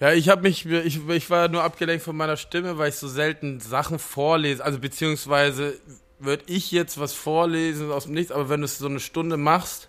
Ja, 0.00 0.12
ich 0.12 0.28
habe 0.28 0.42
mich, 0.42 0.64
ich, 0.66 1.06
ich 1.08 1.30
war 1.30 1.48
nur 1.48 1.62
abgelenkt 1.62 2.02
von 2.04 2.16
meiner 2.16 2.36
Stimme, 2.38 2.78
weil 2.78 2.88
ich 2.88 2.96
so 2.96 3.06
selten 3.08 3.60
Sachen 3.60 3.98
vorlese. 3.98 4.64
Also 4.64 4.78
beziehungsweise 4.78 5.74
würde 6.18 6.44
ich 6.46 6.70
jetzt 6.72 6.98
was 6.98 7.12
vorlesen 7.12 7.90
aus 7.92 8.04
dem 8.04 8.14
Nichts, 8.14 8.32
aber 8.32 8.48
wenn 8.48 8.60
du 8.60 8.64
es 8.64 8.78
so 8.78 8.86
eine 8.86 9.00
Stunde 9.00 9.36
machst, 9.36 9.88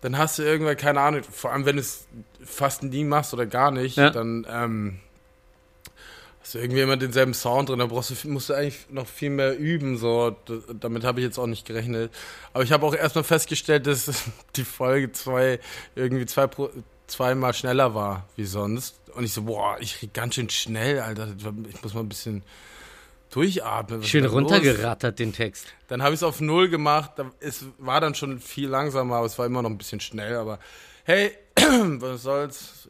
dann 0.00 0.18
hast 0.18 0.38
du 0.38 0.42
irgendwann 0.42 0.76
keine 0.76 1.00
Ahnung. 1.00 1.22
Vor 1.22 1.52
allem 1.52 1.64
wenn 1.66 1.76
du 1.76 1.82
es 1.82 2.06
fast 2.44 2.82
nie 2.82 3.04
machst 3.04 3.32
oder 3.32 3.46
gar 3.46 3.70
nicht, 3.70 3.96
Ja. 3.96 4.10
dann 4.10 4.46
ähm, 4.50 4.98
du 6.54 6.58
irgendwie 6.58 6.80
immer 6.80 6.96
denselben 6.96 7.34
Sound 7.34 7.68
drin. 7.68 7.78
Da 7.78 7.86
brauchst 7.86 8.10
du, 8.10 8.28
musst 8.28 8.48
du 8.48 8.54
eigentlich 8.54 8.86
noch 8.90 9.06
viel 9.06 9.30
mehr 9.30 9.58
üben. 9.58 9.96
So, 9.96 10.36
damit 10.72 11.04
habe 11.04 11.20
ich 11.20 11.26
jetzt 11.26 11.38
auch 11.38 11.46
nicht 11.46 11.66
gerechnet. 11.66 12.12
Aber 12.52 12.64
ich 12.64 12.72
habe 12.72 12.86
auch 12.86 12.94
erstmal 12.94 13.24
festgestellt, 13.24 13.86
dass 13.86 14.10
die 14.56 14.64
Folge 14.64 15.12
zwei 15.12 15.60
irgendwie 15.94 16.26
zwei 16.26 16.48
zweimal 17.06 17.54
schneller 17.54 17.94
war 17.94 18.28
wie 18.36 18.44
sonst. 18.44 19.00
Und 19.14 19.24
ich 19.24 19.32
so, 19.32 19.42
boah, 19.42 19.78
ich 19.80 20.02
rede 20.02 20.12
ganz 20.12 20.34
schön 20.34 20.50
schnell, 20.50 21.00
Alter. 21.00 21.28
Ich 21.68 21.82
muss 21.82 21.94
mal 21.94 22.00
ein 22.00 22.08
bisschen 22.08 22.42
durchatmen. 23.30 24.00
Was 24.00 24.06
ist 24.06 24.10
Schön 24.10 24.24
runtergerattert, 24.26 25.18
den 25.18 25.32
Text. 25.32 25.66
Dann 25.88 26.02
habe 26.02 26.14
ich 26.14 26.20
es 26.20 26.22
auf 26.22 26.40
Null 26.40 26.68
gemacht. 26.68 27.12
Es 27.40 27.64
war 27.78 28.00
dann 28.00 28.14
schon 28.14 28.40
viel 28.40 28.68
langsamer, 28.68 29.16
aber 29.16 29.26
es 29.26 29.38
war 29.38 29.46
immer 29.46 29.62
noch 29.62 29.70
ein 29.70 29.78
bisschen 29.78 30.00
schnell. 30.00 30.36
Aber 30.36 30.58
hey, 31.04 31.32
was 31.56 32.22
soll's. 32.22 32.88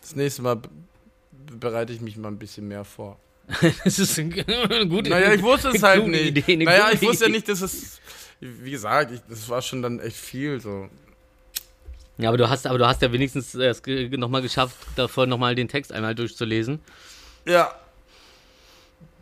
Das 0.00 0.16
nächste 0.16 0.42
Mal 0.42 0.62
bereite 1.58 1.92
ich 1.92 2.00
mich 2.00 2.16
mal 2.16 2.28
ein 2.28 2.38
bisschen 2.38 2.68
mehr 2.68 2.84
vor. 2.84 3.18
Das 3.84 3.98
ist 3.98 4.18
eine 4.18 4.86
gute 4.88 5.10
Naja, 5.10 5.32
ich 5.32 5.42
wusste 5.42 5.68
es 5.70 5.82
halt 5.82 6.06
nicht. 6.06 6.36
Idee, 6.38 6.56
naja, 6.56 6.90
ich 6.92 7.02
wusste 7.02 7.24
ja 7.24 7.28
Idee. 7.28 7.36
nicht, 7.38 7.48
dass 7.48 7.60
es. 7.60 8.00
Wie 8.40 8.70
gesagt, 8.70 9.12
ich, 9.12 9.20
das 9.28 9.48
war 9.48 9.62
schon 9.62 9.82
dann 9.82 10.00
echt 10.00 10.16
viel 10.16 10.60
so. 10.60 10.88
Ja, 12.18 12.28
aber 12.28 12.38
du 12.38 12.48
hast, 12.48 12.66
aber 12.66 12.78
du 12.78 12.86
hast 12.86 13.00
ja 13.02 13.12
wenigstens 13.12 13.54
äh, 13.54 13.66
es 13.68 13.82
nochmal 14.12 14.42
geschafft, 14.42 14.76
davor 14.96 15.26
nochmal 15.26 15.54
den 15.54 15.68
Text 15.68 15.92
einmal 15.92 16.14
durchzulesen. 16.14 16.80
Ja. 17.46 17.72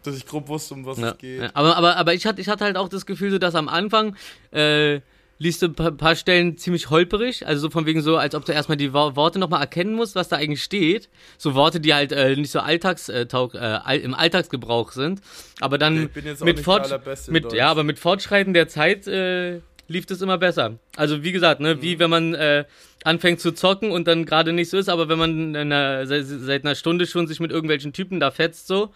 Dass 0.03 0.17
ich 0.17 0.27
grob 0.27 0.49
wusste, 0.49 0.75
um 0.75 0.87
was 0.87 0.99
Ja. 0.99 1.11
es 1.11 1.19
geht. 1.19 1.55
Aber, 1.55 1.77
aber, 1.77 1.97
aber 1.97 2.15
ich 2.15 2.27
hatte, 2.27 2.41
ich 2.41 2.49
hatte 2.49 2.65
halt 2.65 2.77
auch 2.77 2.89
das 2.89 3.05
Gefühl, 3.07 3.31
so 3.31 3.39
dass 3.39 3.55
am 3.55 3.69
Anfang, 3.69 4.17
äh, 4.51 5.01
liest 5.43 5.63
du 5.63 5.67
ein 5.69 5.75
paar, 5.75 5.91
paar 5.93 6.15
Stellen 6.17 6.59
ziemlich 6.59 6.91
holperig, 6.91 7.47
also 7.47 7.63
so 7.63 7.71
von 7.71 7.87
wegen 7.87 8.03
so, 8.03 8.19
als 8.19 8.35
ob 8.35 8.45
du 8.45 8.53
erstmal 8.53 8.77
die 8.77 8.93
Wo- 8.93 9.17
Worte 9.17 9.39
nochmal 9.39 9.63
erkennen 9.63 9.95
musst, 9.95 10.15
was 10.15 10.29
da 10.29 10.37
eigentlich 10.37 10.63
steht. 10.63 11.09
So 11.39 11.55
Worte, 11.55 11.81
die 11.81 11.95
halt 11.95 12.13
äh, 12.13 12.37
nicht 12.37 12.51
so 12.51 12.61
alltagstaug, 12.61 13.55
äh, 13.55 13.59
all, 13.59 13.97
im 13.99 14.13
Alltagsgebrauch 14.15 14.93
sind. 14.93 15.23
Aber 15.61 15.79
dann 15.79 16.11
mit, 16.45 16.61
Fort, 16.61 17.01
mit 17.31 17.53
ja, 17.55 17.71
aber 17.71 17.85
mit 17.85 17.99
Fortschreiten 17.99 18.53
der 18.53 18.69
Zeit 18.69 19.07
äh, 19.07 19.61
lief 19.89 20.05
es 20.11 20.21
immer 20.21 20.37
besser. 20.37 20.79
Also 20.97 21.25
wie 21.25 21.33
gesagt, 21.33 21.61
ne, 21.61 21.75
Mhm. 21.77 21.83
wie 21.83 21.99
wenn 21.99 22.11
man 22.11 22.35
äh, 22.35 22.65
anfängt 23.03 23.41
zu 23.41 23.53
zocken 23.53 23.93
und 23.93 24.07
dann 24.07 24.27
gerade 24.27 24.53
nicht 24.53 24.69
so 24.69 24.77
ist, 24.77 24.91
aber 24.91 25.09
wenn 25.09 25.19
man 25.19 25.39
in 25.55 25.57
einer, 25.57 26.07
seit, 26.07 26.27
seit 26.27 26.65
einer 26.67 26.75
Stunde 26.75 27.07
schon 27.07 27.27
sich 27.27 27.41
mit 27.41 27.51
irgendwelchen 27.51 27.95
Typen 27.95 28.21
da 28.21 28.31
fetzt 28.31 28.67
so 28.67 28.93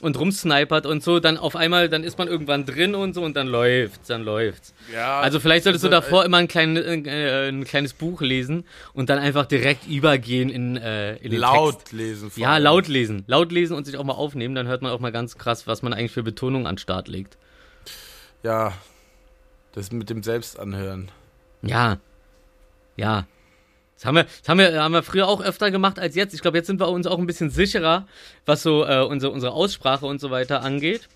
und 0.00 0.18
rumsnipert 0.18 0.86
und 0.86 1.02
so, 1.02 1.20
dann 1.20 1.36
auf 1.36 1.56
einmal, 1.56 1.88
dann 1.88 2.04
ist 2.04 2.18
man 2.18 2.28
irgendwann 2.28 2.64
drin 2.66 2.94
und 2.94 3.14
so 3.14 3.22
und 3.22 3.36
dann 3.36 3.46
läuft's, 3.46 4.08
dann 4.08 4.22
läuft's. 4.24 4.72
Ja, 4.92 5.20
Also 5.20 5.40
vielleicht 5.40 5.64
solltest 5.64 5.84
du 5.84 5.88
also, 5.88 6.00
davor 6.00 6.24
immer 6.24 6.38
ein, 6.38 6.48
klein, 6.48 6.76
äh, 6.76 7.48
ein 7.48 7.64
kleines 7.64 7.92
Buch 7.92 8.20
lesen 8.20 8.64
und 8.92 9.10
dann 9.10 9.18
einfach 9.18 9.46
direkt 9.46 9.86
übergehen 9.86 10.48
in, 10.50 10.76
äh, 10.76 11.16
in 11.16 11.30
den 11.32 11.40
laut 11.40 11.78
Text. 11.80 11.92
lesen. 11.92 12.32
Ja, 12.36 12.52
allem. 12.54 12.64
laut 12.64 12.88
lesen. 12.88 13.24
Laut 13.26 13.52
lesen 13.52 13.76
und 13.76 13.84
sich 13.84 13.96
auch 13.96 14.04
mal 14.04 14.14
aufnehmen, 14.14 14.54
dann 14.54 14.66
hört 14.66 14.82
man 14.82 14.92
auch 14.92 15.00
mal 15.00 15.12
ganz 15.12 15.36
krass, 15.38 15.66
was 15.66 15.82
man 15.82 15.92
eigentlich 15.92 16.12
für 16.12 16.22
Betonung 16.22 16.66
an 16.66 16.74
den 16.76 16.78
Start 16.78 17.08
legt. 17.08 17.36
Ja, 18.42 18.72
das 19.72 19.92
mit 19.92 20.10
dem 20.10 20.22
Selbstanhören. 20.22 21.10
Ja. 21.62 21.98
Ja. 22.96 23.26
Das 24.00 24.06
haben 24.06 24.16
wir, 24.16 24.24
das 24.24 24.48
haben 24.48 24.58
wir, 24.58 24.82
haben 24.82 24.92
wir 24.94 25.02
früher 25.02 25.28
auch 25.28 25.42
öfter 25.42 25.70
gemacht 25.70 25.98
als 25.98 26.14
jetzt. 26.14 26.32
Ich 26.32 26.40
glaube, 26.40 26.56
jetzt 26.56 26.68
sind 26.68 26.80
wir 26.80 26.88
uns 26.88 27.06
auch 27.06 27.18
ein 27.18 27.26
bisschen 27.26 27.50
sicherer, 27.50 28.08
was 28.46 28.62
so 28.62 28.86
äh, 28.86 29.02
unsere, 29.02 29.30
unsere 29.30 29.52
Aussprache 29.52 30.06
und 30.06 30.22
so 30.22 30.30
weiter 30.30 30.62
angeht. 30.62 31.06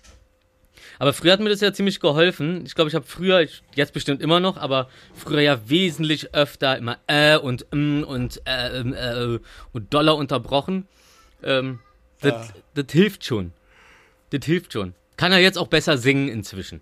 Aber 0.99 1.11
früher 1.11 1.33
hat 1.33 1.39
mir 1.39 1.49
das 1.49 1.61
ja 1.61 1.73
ziemlich 1.73 1.99
geholfen. 1.99 2.63
Ich 2.63 2.75
glaube, 2.75 2.89
ich 2.89 2.93
habe 2.95 3.07
früher, 3.07 3.39
ich, 3.41 3.63
jetzt 3.73 3.91
bestimmt 3.91 4.21
immer 4.21 4.39
noch, 4.39 4.57
aber 4.57 4.87
früher 5.15 5.41
ja 5.41 5.67
wesentlich 5.67 6.35
öfter 6.35 6.77
immer 6.77 6.99
äh 7.07 7.37
und 7.37 7.65
mm 7.71 8.03
und 8.03 8.41
äh, 8.45 8.79
ähm, 8.79 8.93
äh 8.93 9.39
und 9.73 9.91
Dollar 9.91 10.15
unterbrochen. 10.15 10.87
Ähm, 11.41 11.79
das, 12.21 12.49
Ja. 12.49 12.53
das 12.75 12.85
hilft 12.91 13.25
schon. 13.25 13.51
Das 14.29 14.45
hilft 14.45 14.73
schon. 14.73 14.93
Kann 15.17 15.31
er 15.31 15.39
jetzt 15.39 15.57
auch 15.57 15.67
besser 15.67 15.97
singen 15.97 16.27
inzwischen. 16.27 16.81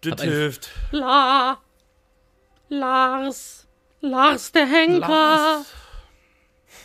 Das 0.00 0.22
hilft. 0.22 0.70
La, 0.90 1.58
Lars, 2.70 3.67
Lars 4.00 4.52
der 4.52 4.66
Henker. 4.66 5.08
Lars. 5.08 5.66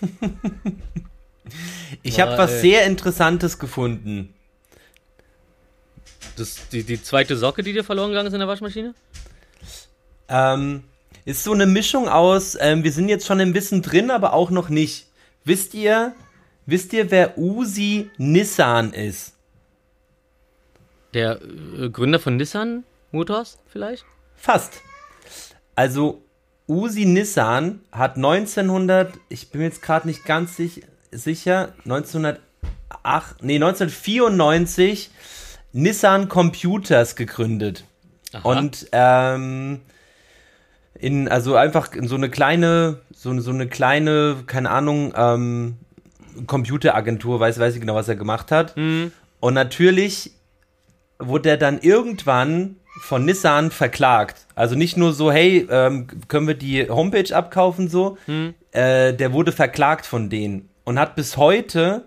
Ich 2.01 2.19
habe 2.19 2.37
was 2.37 2.51
ey. 2.51 2.61
sehr 2.61 2.85
Interessantes 2.85 3.59
gefunden. 3.59 4.33
Das, 6.35 6.67
die, 6.69 6.83
die 6.83 7.01
zweite 7.01 7.37
Socke, 7.37 7.63
die 7.63 7.73
dir 7.73 7.83
verloren 7.83 8.09
gegangen 8.09 8.27
ist 8.27 8.33
in 8.33 8.39
der 8.39 8.47
Waschmaschine? 8.47 8.95
Ähm, 10.27 10.83
ist 11.25 11.43
so 11.43 11.53
eine 11.53 11.65
Mischung 11.65 12.09
aus, 12.09 12.57
ähm, 12.59 12.83
wir 12.83 12.91
sind 12.91 13.07
jetzt 13.09 13.27
schon 13.27 13.39
im 13.39 13.53
Wissen 13.53 13.81
drin, 13.81 14.09
aber 14.09 14.33
auch 14.33 14.49
noch 14.49 14.69
nicht. 14.69 15.07
Wisst 15.43 15.73
ihr, 15.73 16.13
wisst 16.65 16.93
ihr, 16.93 17.11
wer 17.11 17.37
Uzi 17.37 18.09
Nissan 18.17 18.93
ist? 18.93 19.33
Der 21.13 21.39
äh, 21.41 21.89
Gründer 21.89 22.19
von 22.19 22.37
Nissan 22.37 22.83
Motors 23.11 23.59
vielleicht? 23.67 24.05
Fast. 24.35 24.81
Also, 25.75 26.23
Uzi 26.67 27.05
Nissan 27.05 27.81
hat 27.91 28.15
1900, 28.15 29.13
ich 29.29 29.49
bin 29.51 29.61
jetzt 29.61 29.81
gerade 29.81 30.07
nicht 30.07 30.25
ganz 30.25 30.55
sich, 30.55 30.81
sicher, 31.11 31.73
1908, 31.85 32.39
nee, 33.41 33.55
1994 33.55 35.11
Nissan 35.73 36.29
Computers 36.29 37.15
gegründet. 37.15 37.83
Aha. 38.33 38.47
Und 38.49 38.87
ähm, 38.91 39.81
in, 40.97 41.27
also 41.27 41.55
einfach 41.55 41.93
in 41.93 42.07
so 42.07 42.15
eine 42.15 42.29
kleine, 42.29 42.99
so, 43.13 43.29
eine- 43.29 43.41
so 43.41 43.51
eine 43.51 43.67
kleine, 43.67 44.37
keine 44.47 44.69
Ahnung, 44.69 45.13
ähm, 45.15 45.77
Computeragentur, 46.47 47.39
weiß, 47.39 47.59
weiß 47.59 47.75
ich 47.75 47.81
genau, 47.81 47.95
was 47.95 48.07
er 48.07 48.15
gemacht 48.15 48.51
hat. 48.51 48.75
Und 48.75 49.53
natürlich 49.53 50.31
wurde 51.19 51.49
er 51.49 51.57
dann 51.57 51.79
irgendwann 51.79 52.77
von 53.01 53.25
Nissan 53.25 53.71
verklagt. 53.71 54.45
Also 54.55 54.75
nicht 54.75 54.97
nur 54.97 55.13
so, 55.13 55.31
hey, 55.31 55.67
ähm, 55.69 56.07
können 56.27 56.47
wir 56.47 56.55
die 56.55 56.89
Homepage 56.89 57.35
abkaufen 57.35 57.89
so. 57.89 58.17
Äh, 58.71 59.13
der 59.13 59.33
wurde 59.33 59.51
verklagt 59.51 60.05
von 60.05 60.29
denen 60.29 60.69
und 60.83 60.99
hat 60.99 61.15
bis 61.15 61.37
heute 61.37 62.05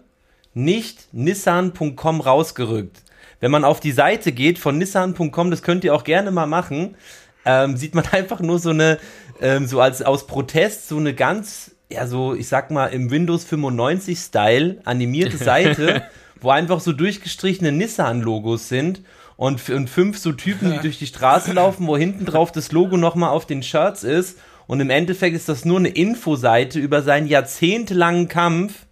nicht 0.54 1.12
nissan.com 1.12 2.20
rausgerückt. 2.20 3.02
Wenn 3.40 3.50
man 3.50 3.64
auf 3.64 3.80
die 3.80 3.92
Seite 3.92 4.32
geht 4.32 4.58
von 4.58 4.78
nissan.com, 4.78 5.50
das 5.50 5.62
könnt 5.62 5.84
ihr 5.84 5.94
auch 5.94 6.04
gerne 6.04 6.30
mal 6.30 6.46
machen, 6.46 6.96
ähm, 7.44 7.76
sieht 7.76 7.94
man 7.94 8.06
einfach 8.12 8.40
nur 8.40 8.58
so 8.58 8.70
eine, 8.70 8.98
ähm, 9.40 9.66
so 9.66 9.80
als 9.80 10.02
aus 10.02 10.26
Protest, 10.26 10.88
so 10.88 10.96
eine 10.96 11.14
ganz, 11.14 11.72
ja, 11.90 12.06
so, 12.06 12.34
ich 12.34 12.48
sag 12.48 12.70
mal, 12.70 12.86
im 12.86 13.10
Windows 13.10 13.44
95 13.44 14.18
Style 14.18 14.80
animierte 14.84 15.36
Seite, 15.44 16.04
wo 16.40 16.50
einfach 16.50 16.80
so 16.80 16.92
durchgestrichene 16.92 17.72
Nissan-Logos 17.72 18.68
sind 18.68 19.02
und, 19.36 19.68
und 19.68 19.90
fünf 19.90 20.18
so 20.18 20.32
Typen, 20.32 20.72
die 20.72 20.78
durch 20.82 20.98
die 20.98 21.06
Straße 21.06 21.52
laufen, 21.52 21.86
wo 21.86 21.96
hinten 21.96 22.24
drauf 22.24 22.52
das 22.52 22.72
Logo 22.72 22.96
nochmal 22.96 23.30
auf 23.30 23.46
den 23.46 23.62
Shirts 23.62 24.02
ist. 24.02 24.38
Und 24.66 24.80
im 24.80 24.90
Endeffekt 24.90 25.36
ist 25.36 25.48
das 25.48 25.64
nur 25.64 25.78
eine 25.78 25.90
Infoseite 25.90 26.80
über 26.80 27.02
seinen 27.02 27.28
jahrzehntelangen 27.28 28.28
Kampf 28.28 28.86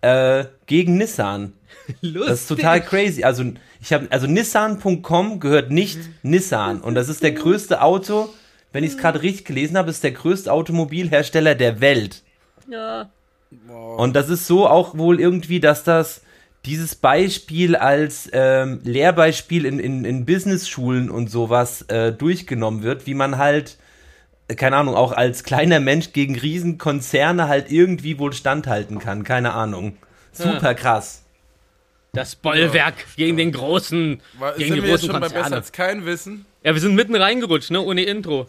äh, 0.00 0.44
gegen 0.66 0.96
Nissan. 0.96 1.52
Lustig. 2.00 2.22
Das 2.28 2.40
ist 2.42 2.48
total 2.48 2.80
crazy. 2.80 3.24
Also 3.24 3.44
ich 3.80 3.92
habe 3.92 4.06
also 4.10 4.26
Nissan.com 4.26 5.40
gehört 5.40 5.70
nicht 5.70 5.98
Nissan 6.22 6.80
und 6.80 6.94
das 6.94 7.08
ist 7.08 7.22
der 7.22 7.32
größte 7.32 7.82
Auto, 7.82 8.28
wenn 8.72 8.84
ich 8.84 8.92
es 8.92 8.98
gerade 8.98 9.22
richtig 9.22 9.44
gelesen 9.44 9.76
habe, 9.76 9.90
ist 9.90 10.04
der 10.04 10.12
größte 10.12 10.52
Automobilhersteller 10.52 11.54
der 11.54 11.80
Welt. 11.80 12.22
Ja. 12.68 13.10
Und 13.96 14.14
das 14.14 14.28
ist 14.28 14.46
so 14.46 14.68
auch 14.68 14.96
wohl 14.96 15.20
irgendwie, 15.20 15.58
dass 15.58 15.82
das 15.82 16.22
dieses 16.66 16.94
Beispiel 16.94 17.74
als 17.76 18.28
ähm, 18.32 18.80
Lehrbeispiel 18.84 19.64
in, 19.64 19.78
in, 19.78 20.04
in 20.04 20.26
Business-Schulen 20.26 21.10
und 21.10 21.30
sowas 21.30 21.82
äh, 21.82 22.12
durchgenommen 22.12 22.82
wird, 22.82 23.06
wie 23.06 23.14
man 23.14 23.38
halt, 23.38 23.78
äh, 24.48 24.54
keine 24.54 24.76
Ahnung, 24.76 24.94
auch 24.94 25.12
als 25.12 25.42
kleiner 25.42 25.80
Mensch 25.80 26.12
gegen 26.12 26.38
Riesenkonzerne 26.38 27.48
halt 27.48 27.72
irgendwie 27.72 28.18
wohl 28.18 28.32
standhalten 28.32 28.98
kann. 28.98 29.24
Keine 29.24 29.54
Ahnung. 29.54 29.96
Super 30.32 30.74
krass. 30.74 31.22
Das 32.12 32.34
Bollwerk 32.34 32.94
gegen 33.16 33.36
den 33.36 33.52
großen, 33.52 34.20
War, 34.38 34.54
gegen 34.54 34.68
sind 34.68 34.76
die 34.76 34.82
wir 34.82 34.90
jetzt 34.90 35.00
großen 35.00 35.12
schon 35.12 35.20
bei 35.20 35.28
besser 35.28 35.34
Konzerne. 35.34 35.56
als 35.56 35.72
kein 35.72 36.04
Wissen? 36.06 36.44
Ja, 36.62 36.74
wir 36.74 36.80
sind 36.80 36.94
mitten 36.94 37.14
reingerutscht, 37.14 37.70
ne, 37.70 37.80
ohne 37.80 38.02
Intro. 38.02 38.46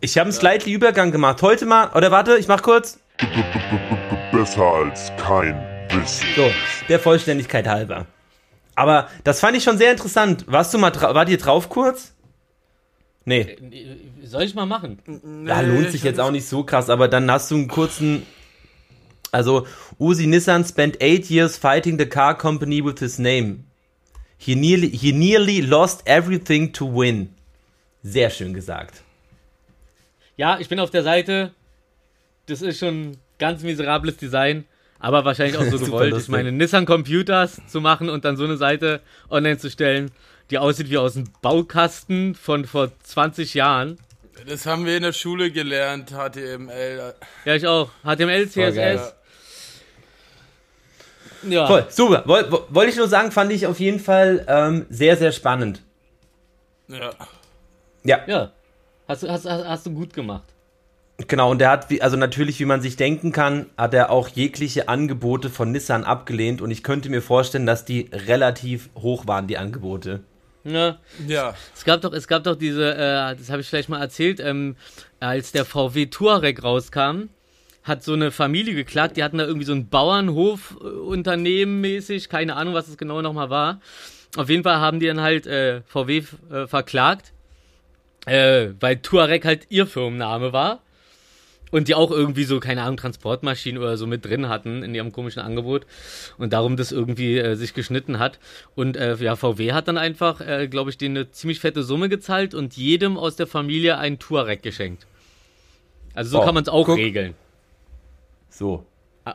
Ich 0.00 0.18
habe 0.18 0.24
einen 0.24 0.32
slightly 0.32 0.72
Übergang 0.72 1.12
gemacht. 1.12 1.42
Heute 1.42 1.66
mal, 1.66 1.90
oder 1.94 2.10
warte, 2.10 2.36
ich 2.38 2.48
mach 2.48 2.62
kurz. 2.62 2.98
Besser 4.32 4.64
als 4.64 5.12
kein 5.16 5.54
Wissen. 5.54 5.75
So, 6.34 6.50
der 6.88 7.00
Vollständigkeit 7.00 7.66
halber. 7.66 8.06
Aber 8.74 9.08
das 9.24 9.40
fand 9.40 9.56
ich 9.56 9.64
schon 9.64 9.78
sehr 9.78 9.92
interessant. 9.92 10.44
Warst 10.46 10.74
du 10.74 10.78
mal, 10.78 10.94
wart 10.94 11.28
ihr 11.28 11.38
drauf 11.38 11.68
kurz? 11.68 12.12
Nee, 13.24 13.56
Soll 14.22 14.42
ich 14.42 14.54
mal 14.54 14.66
machen? 14.66 14.98
ja, 15.46 15.60
lohnt 15.60 15.90
sich 15.90 16.04
jetzt 16.04 16.20
auch 16.20 16.30
nicht 16.30 16.46
so 16.46 16.62
krass, 16.62 16.88
aber 16.90 17.08
dann 17.08 17.28
hast 17.30 17.50
du 17.50 17.56
einen 17.56 17.66
kurzen, 17.68 18.24
also 19.32 19.66
Uzi 19.98 20.26
Nissan 20.26 20.64
spent 20.64 21.02
eight 21.02 21.28
years 21.28 21.56
fighting 21.56 21.98
the 21.98 22.06
car 22.06 22.36
company 22.38 22.84
with 22.84 23.00
his 23.00 23.18
name. 23.18 23.64
He 24.38 24.54
nearly, 24.54 24.88
he 24.90 25.12
nearly 25.12 25.60
lost 25.60 26.06
everything 26.06 26.72
to 26.72 26.86
win. 26.86 27.34
Sehr 28.02 28.30
schön 28.30 28.54
gesagt. 28.54 29.02
Ja, 30.36 30.58
ich 30.60 30.68
bin 30.68 30.78
auf 30.78 30.90
der 30.90 31.02
Seite. 31.02 31.52
Das 32.46 32.62
ist 32.62 32.78
schon 32.78 33.16
ganz 33.38 33.62
miserables 33.62 34.18
Design, 34.18 34.66
aber 34.98 35.24
wahrscheinlich 35.24 35.56
auch 35.58 35.64
so 35.64 35.78
gewollt. 35.84 36.16
Ich 36.16 36.28
meine, 36.28 36.52
Nissan 36.52 36.86
Computers 36.86 37.60
zu 37.68 37.80
machen 37.80 38.08
und 38.08 38.24
dann 38.24 38.36
so 38.36 38.44
eine 38.44 38.56
Seite 38.56 39.00
online 39.30 39.58
zu 39.58 39.70
stellen, 39.70 40.10
die 40.50 40.58
aussieht 40.58 40.90
wie 40.90 40.98
aus 40.98 41.16
einem 41.16 41.28
Baukasten 41.42 42.34
von 42.34 42.64
vor 42.64 42.90
20 43.02 43.54
Jahren. 43.54 43.98
Das 44.46 44.66
haben 44.66 44.84
wir 44.86 44.96
in 44.96 45.02
der 45.02 45.12
Schule 45.12 45.50
gelernt, 45.50 46.10
HTML. 46.10 47.14
Ja, 47.44 47.54
ich 47.54 47.66
auch. 47.66 47.90
HTML. 48.04 48.48
CSS. 48.48 49.14
Ja. 51.48 51.66
Voll, 51.66 51.86
super. 51.90 52.22
Woll- 52.26 52.50
wo- 52.50 52.64
Wollte 52.70 52.90
ich 52.90 52.96
nur 52.96 53.08
sagen, 53.08 53.30
fand 53.32 53.52
ich 53.52 53.66
auf 53.66 53.78
jeden 53.80 54.00
Fall 54.00 54.44
ähm, 54.48 54.86
sehr, 54.90 55.16
sehr 55.16 55.32
spannend. 55.32 55.82
Ja. 56.88 57.10
Ja, 58.04 58.20
Ja. 58.26 58.52
Hast, 59.08 59.22
du- 59.22 59.28
hast, 59.28 59.44
hast, 59.46 59.64
hast 59.66 59.86
du 59.86 59.90
gut 59.92 60.12
gemacht. 60.12 60.44
Genau, 61.28 61.50
und 61.50 61.60
der 61.60 61.70
hat, 61.70 61.88
wie, 61.88 62.02
also 62.02 62.16
natürlich, 62.16 62.60
wie 62.60 62.66
man 62.66 62.82
sich 62.82 62.96
denken 62.96 63.32
kann, 63.32 63.66
hat 63.78 63.94
er 63.94 64.10
auch 64.10 64.28
jegliche 64.28 64.88
Angebote 64.88 65.48
von 65.48 65.72
Nissan 65.72 66.04
abgelehnt 66.04 66.60
und 66.60 66.70
ich 66.70 66.82
könnte 66.82 67.08
mir 67.08 67.22
vorstellen, 67.22 67.64
dass 67.64 67.86
die 67.86 68.10
relativ 68.12 68.90
hoch 68.96 69.26
waren, 69.26 69.46
die 69.46 69.56
Angebote. 69.56 70.20
Ja. 70.64 70.98
Ja. 71.26 71.54
Es 71.74 71.84
gab 71.84 72.02
doch, 72.02 72.12
es 72.12 72.28
gab 72.28 72.44
doch 72.44 72.56
diese, 72.56 72.94
äh, 72.94 73.36
das 73.36 73.48
habe 73.48 73.62
ich 73.62 73.68
vielleicht 73.68 73.88
mal 73.88 74.00
erzählt, 74.00 74.40
ähm, 74.40 74.76
als 75.18 75.52
der 75.52 75.64
VW 75.64 76.06
Touareg 76.06 76.62
rauskam, 76.62 77.28
hat 77.82 78.02
so 78.02 78.12
eine 78.12 78.30
Familie 78.30 78.74
geklagt, 78.74 79.16
die 79.16 79.22
hatten 79.22 79.38
da 79.38 79.46
irgendwie 79.46 79.64
so 79.64 79.72
ein 79.72 79.88
Bauernhof 79.88 80.76
äh, 80.82 80.84
Unternehmen 80.84 81.80
mäßig, 81.80 82.28
keine 82.28 82.56
Ahnung, 82.56 82.74
was 82.74 82.88
es 82.88 82.98
genau 82.98 83.22
nochmal 83.22 83.48
war. 83.48 83.80
Auf 84.36 84.50
jeden 84.50 84.64
Fall 84.64 84.76
haben 84.76 85.00
die 85.00 85.06
dann 85.06 85.22
halt 85.22 85.46
äh, 85.46 85.80
VW 85.86 86.24
äh, 86.50 86.66
verklagt, 86.66 87.32
äh, 88.26 88.70
weil 88.80 88.96
Tuareg 88.98 89.46
halt 89.46 89.66
ihr 89.70 89.86
Firmenname 89.86 90.52
war. 90.52 90.82
Und 91.72 91.88
die 91.88 91.94
auch 91.96 92.12
irgendwie 92.12 92.44
so, 92.44 92.60
keine 92.60 92.82
Ahnung, 92.82 92.96
Transportmaschinen 92.96 93.82
oder 93.82 93.96
so 93.96 94.06
mit 94.06 94.24
drin 94.24 94.48
hatten 94.48 94.84
in 94.84 94.94
ihrem 94.94 95.10
komischen 95.10 95.42
Angebot. 95.42 95.84
Und 96.38 96.52
darum 96.52 96.76
das 96.76 96.92
irgendwie 96.92 97.38
äh, 97.38 97.56
sich 97.56 97.74
geschnitten 97.74 98.18
hat. 98.20 98.38
Und 98.76 98.96
äh, 98.96 99.16
ja, 99.16 99.34
VW 99.34 99.72
hat 99.72 99.88
dann 99.88 99.98
einfach, 99.98 100.40
äh, 100.40 100.68
glaube 100.68 100.90
ich, 100.90 100.98
denen 100.98 101.16
eine 101.16 101.30
ziemlich 101.32 101.58
fette 101.58 101.82
Summe 101.82 102.08
gezahlt 102.08 102.54
und 102.54 102.76
jedem 102.76 103.16
aus 103.16 103.34
der 103.34 103.48
Familie 103.48 103.98
einen 103.98 104.18
Tuareg 104.20 104.62
geschenkt. 104.62 105.06
Also 106.14 106.30
so 106.30 106.40
Oh, 106.40 106.44
kann 106.44 106.54
man 106.54 106.62
es 106.62 106.68
auch 106.68 106.86
guck. 106.86 106.96
regeln. 106.98 107.34
So. 108.48 108.86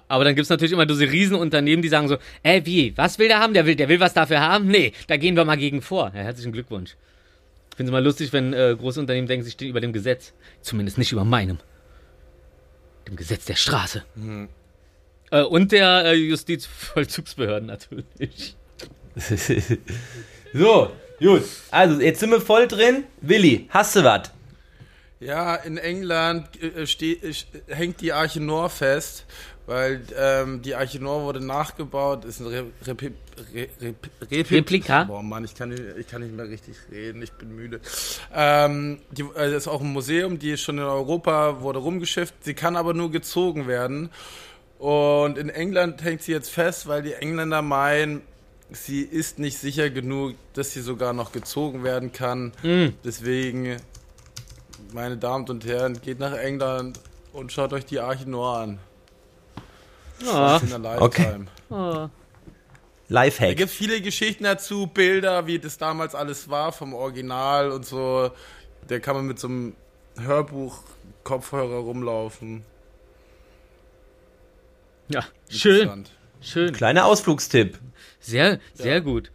Aber 0.07 0.23
dann 0.23 0.35
gibt's 0.35 0.49
natürlich 0.49 0.71
immer 0.71 0.85
diese 0.85 1.11
Riesenunternehmen, 1.11 1.81
die 1.83 1.89
sagen 1.89 2.07
so, 2.07 2.15
äh, 2.43 2.61
wie, 2.63 2.97
was 2.97 3.19
will 3.19 3.27
der 3.27 3.39
haben? 3.39 3.53
Der 3.53 3.65
will, 3.65 3.75
der 3.75 3.89
will 3.89 3.99
was 3.99 4.13
dafür 4.13 4.39
haben? 4.39 4.67
Nee, 4.67 4.93
da 5.07 5.17
gehen 5.17 5.35
wir 5.35 5.43
mal 5.43 5.57
gegen 5.57 5.81
vor. 5.81 6.13
Ja, 6.15 6.21
herzlichen 6.21 6.53
Glückwunsch. 6.53 6.95
Ich 7.71 7.75
finde 7.75 7.89
es 7.89 7.91
mal 7.91 8.03
lustig, 8.03 8.31
wenn 8.31 8.53
äh, 8.53 8.73
große 8.79 9.01
Unternehmen 9.01 9.27
denken, 9.27 9.43
sie 9.43 9.51
stehen 9.51 9.67
über 9.69 9.81
dem 9.81 9.91
Gesetz. 9.91 10.33
Zumindest 10.61 10.97
nicht 10.97 11.11
über 11.11 11.25
meinem. 11.25 11.57
Dem 13.11 13.17
Gesetz 13.17 13.43
der 13.43 13.55
Straße. 13.55 14.05
Äh, 15.31 15.41
und 15.41 15.73
der 15.73 16.05
äh, 16.05 16.13
Justizvollzugsbehörden 16.13 17.67
natürlich. 17.67 18.55
so, 20.53 20.93
gut. 21.19 21.43
Also, 21.71 21.99
jetzt 21.99 22.21
sind 22.21 22.29
wir 22.29 22.39
voll 22.39 22.69
drin. 22.69 23.03
Willi, 23.19 23.67
hast 23.69 23.97
du 23.97 24.05
was? 24.05 24.31
Ja, 25.19 25.55
in 25.55 25.77
England 25.77 26.47
äh, 26.63 26.87
steht, 26.87 27.21
äh, 27.25 27.33
hängt 27.67 27.99
die 27.99 28.13
Arche 28.13 28.39
Noah 28.39 28.69
fest, 28.69 29.25
weil 29.65 30.01
ähm, 30.17 30.61
die 30.61 30.75
Arche 30.75 30.99
Noah 30.99 31.23
wurde 31.23 31.43
nachgebaut, 31.45 32.25
ist 32.25 32.39
ein 32.39 32.47
Re 32.47 32.65
Repi 32.85 33.11
Re 33.53 33.67
Repi 34.29 34.55
Replika? 34.55 35.03
Boah, 35.05 35.23
Mann, 35.23 35.43
ich 35.43 35.55
kann, 35.55 35.69
nicht, 35.69 35.81
ich 35.97 36.07
kann 36.07 36.21
nicht 36.21 36.35
mehr 36.35 36.47
richtig 36.47 36.75
reden, 36.91 37.21
ich 37.21 37.31
bin 37.33 37.55
müde. 37.55 37.79
Ähm, 38.33 38.99
die, 39.11 39.25
das 39.33 39.51
ist 39.51 39.67
auch 39.67 39.81
ein 39.81 39.91
Museum, 39.91 40.39
die 40.39 40.51
ist 40.51 40.61
schon 40.61 40.77
in 40.77 40.83
Europa, 40.83 41.61
wurde 41.61 41.79
rumgeschifft, 41.79 42.35
sie 42.41 42.53
kann 42.53 42.75
aber 42.75 42.93
nur 42.93 43.11
gezogen 43.11 43.67
werden. 43.67 44.09
Und 44.79 45.37
in 45.37 45.49
England 45.49 46.03
hängt 46.03 46.23
sie 46.23 46.31
jetzt 46.31 46.49
fest, 46.49 46.87
weil 46.87 47.03
die 47.03 47.13
Engländer 47.13 47.61
meinen, 47.61 48.21
sie 48.71 49.01
ist 49.01 49.37
nicht 49.37 49.59
sicher 49.59 49.89
genug, 49.91 50.35
dass 50.53 50.71
sie 50.71 50.81
sogar 50.81 51.13
noch 51.13 51.31
gezogen 51.31 51.83
werden 51.83 52.11
kann. 52.11 52.51
Deswegen 53.03 53.77
meine 54.93 55.17
Damen 55.17 55.47
und 55.49 55.65
Herren, 55.65 56.01
geht 56.01 56.19
nach 56.19 56.33
England 56.33 56.99
und 57.33 57.51
schaut 57.51 57.73
euch 57.73 57.85
die 57.85 57.99
Arche 57.99 58.29
Noah 58.29 58.61
an. 58.61 58.79
Ja. 60.25 60.59
Der 60.59 61.01
Okay. 61.01 61.35
Da 61.69 62.09
Lifehack. 63.09 63.57
gibt 63.57 63.69
es 63.71 63.75
viele 63.75 64.01
Geschichten 64.01 64.45
dazu, 64.45 64.87
Bilder, 64.87 65.45
wie 65.47 65.59
das 65.59 65.77
damals 65.77 66.15
alles 66.15 66.49
war 66.49 66.71
vom 66.71 66.93
Original 66.93 67.71
und 67.71 67.85
so. 67.85 68.31
Da 68.87 68.99
kann 68.99 69.15
man 69.17 69.25
mit 69.25 69.37
so 69.39 69.47
einem 69.47 69.75
Hörbuch-Kopfhörer 70.17 71.79
rumlaufen. 71.79 72.63
ja, 75.09 75.25
schön, 75.49 76.05
schön. 76.41 76.73
Kleiner 76.73 77.05
Ausflugstipp. 77.05 77.77
Sehr, 78.19 78.59
sehr 78.73 79.01
gut. 79.01 79.31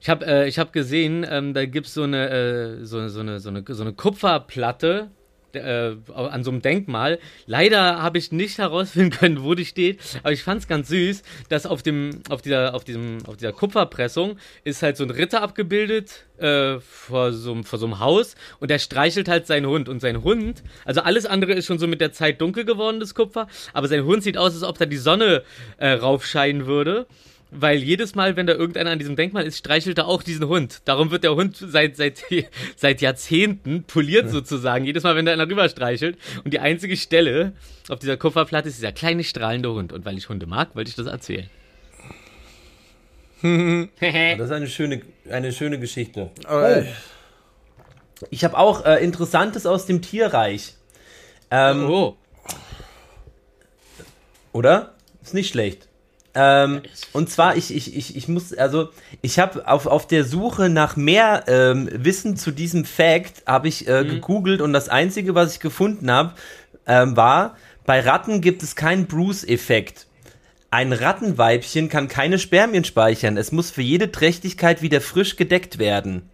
Ich 0.00 0.08
habe 0.08 0.24
äh, 0.26 0.48
ich 0.48 0.58
hab 0.58 0.72
gesehen, 0.72 1.26
ähm, 1.28 1.52
da 1.52 1.66
gibt's 1.66 1.92
so 1.92 2.04
eine, 2.04 2.30
äh, 2.30 2.84
so, 2.84 3.06
so 3.08 3.20
eine, 3.20 3.40
so 3.40 3.48
eine, 3.50 3.64
so 3.68 3.82
eine 3.82 3.92
Kupferplatte 3.92 5.10
äh, 5.58 6.12
an 6.12 6.44
so 6.44 6.50
einem 6.50 6.62
Denkmal. 6.62 7.18
Leider 7.46 8.00
habe 8.02 8.18
ich 8.18 8.32
nicht 8.32 8.58
herausfinden 8.58 9.10
können, 9.18 9.42
wo 9.42 9.54
die 9.54 9.64
steht, 9.64 10.00
aber 10.22 10.32
ich 10.32 10.42
fand's 10.42 10.66
ganz 10.68 10.88
süß, 10.88 11.22
dass 11.48 11.66
auf 11.66 11.82
dem, 11.82 12.20
auf 12.30 12.42
dieser, 12.42 12.74
auf 12.74 12.84
diesem, 12.84 13.18
auf 13.26 13.36
dieser 13.36 13.52
Kupferpressung 13.52 14.38
ist 14.64 14.82
halt 14.82 14.96
so 14.96 15.04
ein 15.04 15.10
Ritter 15.10 15.42
abgebildet 15.42 16.24
äh, 16.38 16.78
vor, 16.80 17.32
so, 17.32 17.52
einem- 17.52 17.64
vor 17.64 17.78
so 17.78 17.86
einem 17.86 17.98
Haus 18.00 18.34
und 18.60 18.70
der 18.70 18.78
streichelt 18.78 19.28
halt 19.28 19.46
seinen 19.46 19.66
Hund 19.66 19.88
und 19.88 20.00
sein 20.00 20.22
Hund, 20.22 20.62
also 20.84 21.00
alles 21.02 21.26
andere 21.26 21.52
ist 21.52 21.66
schon 21.66 21.78
so 21.78 21.86
mit 21.86 22.00
der 22.00 22.12
Zeit 22.12 22.40
dunkel 22.40 22.64
geworden, 22.64 23.00
das 23.00 23.14
Kupfer, 23.14 23.48
aber 23.72 23.88
sein 23.88 24.04
Hund 24.04 24.22
sieht 24.22 24.38
aus, 24.38 24.54
als 24.54 24.62
ob 24.62 24.78
da 24.78 24.86
die 24.86 24.96
Sonne 24.96 25.42
äh, 25.78 25.90
raufscheinen 25.90 26.66
würde. 26.66 27.06
Weil 27.50 27.78
jedes 27.78 28.14
Mal, 28.14 28.36
wenn 28.36 28.46
da 28.46 28.52
irgendeiner 28.52 28.90
an 28.90 28.98
diesem 28.98 29.16
Denkmal 29.16 29.46
ist, 29.46 29.56
streichelt 29.56 29.96
er 29.96 30.06
auch 30.06 30.22
diesen 30.22 30.48
Hund. 30.48 30.82
Darum 30.84 31.10
wird 31.10 31.24
der 31.24 31.34
Hund 31.34 31.56
seit, 31.56 31.96
seit, 31.96 32.22
seit 32.76 33.00
Jahrzehnten 33.00 33.84
poliert 33.84 34.30
sozusagen. 34.30 34.84
Jedes 34.84 35.02
Mal, 35.02 35.16
wenn 35.16 35.24
da 35.24 35.32
einer 35.32 35.48
rüber 35.48 35.66
streichelt. 35.68 36.18
Und 36.44 36.52
die 36.52 36.60
einzige 36.60 36.96
Stelle 36.96 37.54
auf 37.88 37.98
dieser 38.00 38.18
Kupferplatte 38.18 38.68
ist 38.68 38.76
dieser 38.76 38.92
kleine 38.92 39.24
strahlende 39.24 39.72
Hund. 39.72 39.94
Und 39.94 40.04
weil 40.04 40.18
ich 40.18 40.28
Hunde 40.28 40.46
mag, 40.46 40.76
wollte 40.76 40.90
ich 40.90 40.96
das 40.96 41.06
erzählen. 41.06 41.48
Das 44.00 44.46
ist 44.46 44.50
eine 44.50 44.66
schöne, 44.66 45.00
eine 45.30 45.52
schöne 45.52 45.78
Geschichte. 45.78 46.30
Aber 46.44 46.84
Ich 48.30 48.44
habe 48.44 48.58
auch 48.58 48.84
äh, 48.84 49.02
Interessantes 49.02 49.64
aus 49.64 49.86
dem 49.86 50.02
Tierreich. 50.02 50.74
Ähm, 51.50 51.88
oh. 51.88 52.16
Oder? 54.52 54.94
Ist 55.22 55.34
nicht 55.34 55.50
schlecht. 55.50 55.87
Ähm, 56.40 56.82
und 57.12 57.28
zwar, 57.28 57.56
ich, 57.56 57.74
ich, 57.74 57.96
ich, 57.96 58.14
ich 58.14 58.28
muss, 58.28 58.54
also, 58.54 58.90
ich 59.22 59.40
habe 59.40 59.66
auf, 59.66 59.86
auf 59.86 60.06
der 60.06 60.22
Suche 60.22 60.68
nach 60.68 60.94
mehr 60.94 61.44
ähm, 61.48 61.90
Wissen 61.92 62.36
zu 62.36 62.52
diesem 62.52 62.84
Fact, 62.84 63.42
habe 63.44 63.66
ich 63.66 63.88
äh, 63.88 64.04
gegoogelt 64.04 64.60
und 64.60 64.72
das 64.72 64.88
Einzige, 64.88 65.34
was 65.34 65.54
ich 65.54 65.60
gefunden 65.60 66.08
habe, 66.12 66.34
ähm, 66.86 67.16
war, 67.16 67.56
bei 67.86 67.98
Ratten 67.98 68.40
gibt 68.40 68.62
es 68.62 68.76
keinen 68.76 69.06
Bruce-Effekt. 69.06 70.06
Ein 70.70 70.92
Rattenweibchen 70.92 71.88
kann 71.88 72.06
keine 72.06 72.38
Spermien 72.38 72.84
speichern. 72.84 73.36
Es 73.36 73.50
muss 73.50 73.72
für 73.72 73.82
jede 73.82 74.12
Trächtigkeit 74.12 74.80
wieder 74.80 75.00
frisch 75.00 75.34
gedeckt 75.34 75.80
werden. 75.80 76.30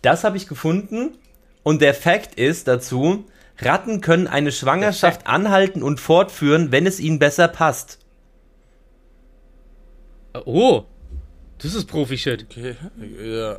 Das 0.00 0.22
habe 0.22 0.36
ich 0.36 0.46
gefunden. 0.46 1.16
Und 1.64 1.82
der 1.82 1.94
Fact 1.94 2.36
ist 2.36 2.68
dazu, 2.68 3.24
Ratten 3.58 4.00
können 4.00 4.28
eine 4.28 4.52
Schwangerschaft 4.52 5.26
anhalten 5.26 5.82
und 5.82 5.98
fortführen, 5.98 6.70
wenn 6.70 6.86
es 6.86 7.00
ihnen 7.00 7.18
besser 7.18 7.48
passt. 7.48 8.03
Oh. 10.44 10.84
Das 11.58 11.74
ist 11.74 11.86
Profi-Shit. 11.86 12.46
okay, 12.50 12.76
ja. 13.22 13.58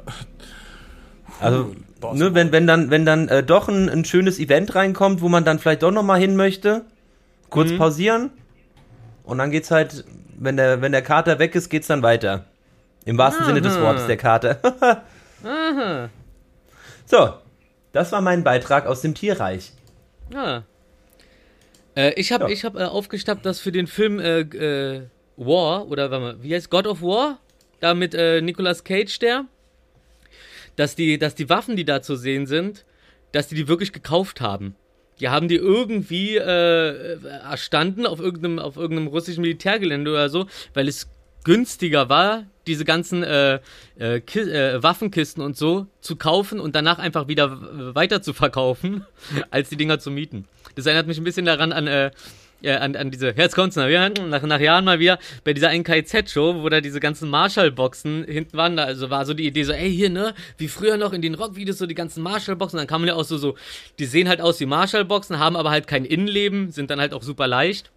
Also, 1.39 1.75
Boss 1.99 2.17
ne, 2.17 2.33
wenn, 2.33 2.51
wenn 2.51 2.67
dann, 2.67 2.91
wenn 2.91 3.05
dann 3.05 3.27
äh, 3.29 3.43
doch 3.43 3.67
ein, 3.67 3.89
ein 3.89 4.05
schönes 4.05 4.39
Event 4.39 4.75
reinkommt, 4.75 5.21
wo 5.21 5.29
man 5.29 5.43
dann 5.43 5.59
vielleicht 5.59 5.83
doch 5.83 5.91
nochmal 5.91 6.19
hin 6.19 6.35
möchte, 6.35 6.83
kurz 7.49 7.75
pausieren 7.77 8.29
und 9.23 9.37
dann 9.39 9.49
geht's 9.51 9.71
halt, 9.71 10.05
wenn 10.37 10.57
der, 10.57 10.81
wenn 10.81 10.91
der 10.91 11.01
Kater 11.01 11.39
weg 11.39 11.55
ist, 11.55 11.69
geht's 11.69 11.87
dann 11.87 12.03
weiter. 12.03 12.45
Im 13.05 13.17
wahrsten 13.17 13.45
Sinne 13.45 13.61
des 13.61 13.79
Wortes, 13.79 14.07
der 14.07 14.17
Kater. 14.17 15.01
So, 17.05 17.33
das 17.91 18.11
war 18.11 18.21
mein 18.21 18.43
Beitrag 18.43 18.87
aus 18.87 19.01
dem 19.01 19.13
Tierreich. 19.13 19.71
Ja. 20.33 20.63
Äh, 21.95 22.13
ich 22.19 22.31
habe 22.31 22.45
Ja. 22.45 22.49
ich 22.49 22.65
hab, 22.65 22.75
äh, 22.75 22.83
aufgestappt, 22.85 23.45
dass 23.45 23.59
für 23.59 23.71
den 23.71 23.85
Film 23.85 24.19
äh, 24.19 24.39
äh, 24.39 25.03
War, 25.37 25.87
oder 25.87 26.11
warte 26.11 26.23
mal, 26.23 26.43
wie 26.43 26.53
heißt 26.53 26.69
God 26.69 26.87
of 26.87 27.01
War? 27.01 27.39
Da 27.79 27.93
mit 27.93 28.13
äh, 28.13 28.41
Nicolas 28.41 28.83
Cage 28.83 29.19
der. 29.19 29.45
Dass 30.75 30.95
die, 30.95 31.17
dass 31.17 31.35
die 31.35 31.49
Waffen, 31.49 31.75
die 31.75 31.85
da 31.85 32.01
zu 32.01 32.15
sehen 32.15 32.47
sind, 32.47 32.85
dass 33.31 33.47
die 33.47 33.55
die 33.55 33.67
wirklich 33.67 33.93
gekauft 33.93 34.41
haben. 34.41 34.75
Die 35.19 35.29
haben 35.29 35.47
die 35.47 35.55
irgendwie 35.55 36.35
äh, 36.35 37.17
erstanden 37.23 38.05
auf 38.05 38.19
irgendeinem, 38.19 38.59
auf 38.59 38.75
irgendeinem 38.75 39.07
russischen 39.07 39.41
Militärgelände 39.41 40.11
oder 40.11 40.29
so, 40.29 40.47
weil 40.73 40.87
es 40.87 41.09
günstiger 41.45 42.09
war, 42.09 42.45
diese 42.67 42.83
ganzen 42.83 43.23
äh, 43.23 43.59
äh, 43.97 44.17
äh, 44.17 44.83
Waffenkisten 44.83 45.43
und 45.43 45.55
so 45.55 45.87
zu 46.01 46.15
kaufen 46.15 46.59
und 46.59 46.75
danach 46.75 46.99
einfach 46.99 47.27
wieder 47.27 47.45
äh, 47.45 47.95
weiter 47.95 48.21
zu 48.21 48.33
verkaufen, 48.33 49.05
als 49.51 49.69
die 49.69 49.77
Dinger 49.77 49.99
zu 49.99 50.11
mieten. 50.11 50.47
Das 50.75 50.85
erinnert 50.85 51.07
mich 51.07 51.17
ein 51.17 51.23
bisschen 51.23 51.45
daran 51.45 51.71
an, 51.71 52.11
äh, 52.61 52.73
an, 52.73 52.95
an 52.95 53.11
diese, 53.11 53.33
jetzt 53.35 53.55
kommt's 53.55 53.75
mal 53.75 53.89
wieder, 53.89 54.09
nach, 54.09 54.41
nach 54.43 54.59
Jahren 54.59 54.85
mal 54.85 54.99
wieder, 54.99 55.19
bei 55.43 55.53
dieser 55.53 55.71
NKZ-Show, 55.71 56.61
wo 56.61 56.69
da 56.69 56.81
diese 56.81 56.99
ganzen 56.99 57.29
Marshall-Boxen 57.29 58.25
hinten 58.25 58.57
waren, 58.57 58.77
da 58.77 58.85
also 58.85 59.09
war 59.09 59.25
so 59.25 59.33
die 59.33 59.45
Idee 59.45 59.63
so, 59.63 59.73
ey, 59.73 59.91
hier, 59.91 60.09
ne, 60.09 60.33
wie 60.57 60.67
früher 60.67 60.97
noch 60.97 61.13
in 61.13 61.21
den 61.21 61.35
Rock-Videos 61.35 61.77
so 61.77 61.85
die 61.85 61.95
ganzen 61.95 62.23
Marshall-Boxen, 62.23 62.77
dann 62.77 62.87
kann 62.87 63.01
man 63.01 63.09
ja 63.09 63.15
auch 63.15 63.23
so, 63.23 63.37
so, 63.37 63.55
die 63.99 64.05
sehen 64.05 64.27
halt 64.27 64.41
aus 64.41 64.59
wie 64.59 64.65
Marshall-Boxen, 64.65 65.39
haben 65.39 65.55
aber 65.55 65.71
halt 65.71 65.87
kein 65.87 66.05
Innenleben, 66.05 66.71
sind 66.71 66.89
dann 66.89 66.99
halt 66.99 67.13
auch 67.13 67.23
super 67.23 67.47
leicht. 67.47 67.91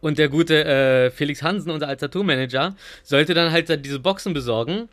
Und 0.00 0.18
der 0.18 0.28
gute 0.28 0.64
äh, 0.64 1.10
Felix 1.10 1.42
Hansen, 1.42 1.70
unser 1.70 1.88
alter 1.88 2.10
Tourmanager, 2.10 2.74
sollte 3.04 3.34
dann 3.34 3.52
halt 3.52 3.84
diese 3.84 4.00
Boxen 4.00 4.34
besorgen 4.34 4.88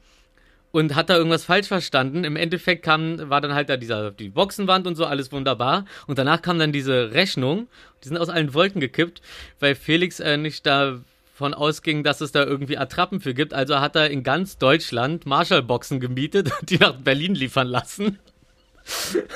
und 0.72 0.96
hat 0.96 1.10
da 1.10 1.16
irgendwas 1.16 1.46
falsch 1.46 1.68
verstanden. 1.68 2.24
Im 2.24 2.36
Endeffekt 2.36 2.84
kam, 2.84 3.30
war 3.30 3.42
dann 3.42 3.54
halt 3.54 3.70
da 3.70 3.78
dieser, 3.78 4.12
die 4.12 4.30
Boxenwand 4.30 4.88
und 4.88 4.96
so, 4.96 5.06
alles 5.06 5.32
wunderbar. 5.32 5.86
Und 6.08 6.20
danach 6.20 6.42
kam 6.42 6.60
dann 6.60 6.72
diese 6.72 7.14
Rechnung, 7.14 7.68
die 8.04 8.10
sind 8.10 8.18
aus 8.18 8.30
allen 8.30 8.54
Wolken 8.54 8.82
gekippt, 8.82 9.22
weil 9.60 9.76
Felix 9.76 10.20
äh, 10.20 10.38
nicht 10.38 10.66
davon 10.66 11.54
ausging, 11.54 12.04
dass 12.04 12.22
es 12.22 12.32
da 12.32 12.44
irgendwie 12.44 12.78
Attrappen 12.78 13.22
für 13.22 13.34
gibt. 13.34 13.54
Also 13.54 13.80
hat 13.80 13.96
er 13.96 14.10
in 14.10 14.24
ganz 14.24 14.58
Deutschland 14.58 15.26
Marshall-Boxen 15.26 16.00
gemietet 16.00 16.52
und 16.60 16.70
die 16.70 16.78
nach 16.78 16.94
Berlin 16.94 17.36
liefern 17.36 17.68
lassen. 17.68 18.20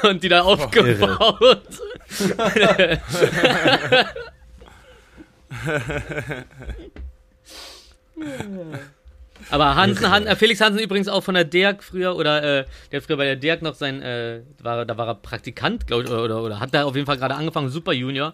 Und 0.02 0.24
die 0.24 0.30
da 0.30 0.42
aufgebaut. 0.42 1.62
Aber 9.50 9.76
Hansen, 9.76 10.10
Han, 10.10 10.28
Felix 10.38 10.62
Hansen 10.62 10.80
übrigens 10.80 11.08
auch 11.08 11.22
von 11.22 11.36
der 11.36 11.44
DERG 11.44 11.82
früher, 11.84 12.16
oder 12.16 12.44
äh, 12.62 12.66
der 12.92 13.00
hat 13.00 13.06
früher 13.06 13.18
bei 13.18 13.26
der 13.26 13.36
DERG 13.36 13.62
noch 13.62 13.76
sein, 13.76 14.02
äh, 14.02 14.42
war, 14.62 14.86
da 14.86 14.98
war 14.98 15.08
er 15.08 15.16
Praktikant, 15.16 15.88
glaube 15.88 16.04
ich, 16.04 16.10
oder, 16.10 16.24
oder, 16.24 16.42
oder 16.44 16.60
hat 16.60 16.74
da 16.74 16.84
auf 16.86 16.96
jeden 16.96 17.06
Fall 17.06 17.18
gerade 17.18 17.36
angefangen, 17.36 17.70
Super 17.70 17.94
Junior. 17.94 18.34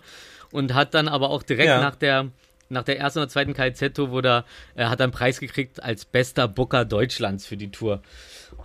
Und 0.51 0.73
hat 0.73 0.93
dann 0.95 1.07
aber 1.07 1.29
auch 1.29 1.43
direkt 1.43 1.67
Ja. 1.67 1.79
nach 1.81 1.95
der 1.95 2.27
nach 2.71 2.83
der 2.83 2.99
ersten 2.99 3.17
oder 3.19 3.27
zweiten 3.29 3.53
KZ-Tour, 3.55 4.11
wo 4.11 4.19
er, 4.19 4.45
äh, 4.75 4.85
hat 4.85 4.99
er 4.99 5.05
einen 5.05 5.11
Preis 5.11 5.39
gekriegt 5.39 5.81
als 5.83 6.05
bester 6.05 6.47
Booker 6.47 6.85
Deutschlands 6.85 7.47
für 7.47 7.57
die 7.57 7.71
Tour. 7.71 8.03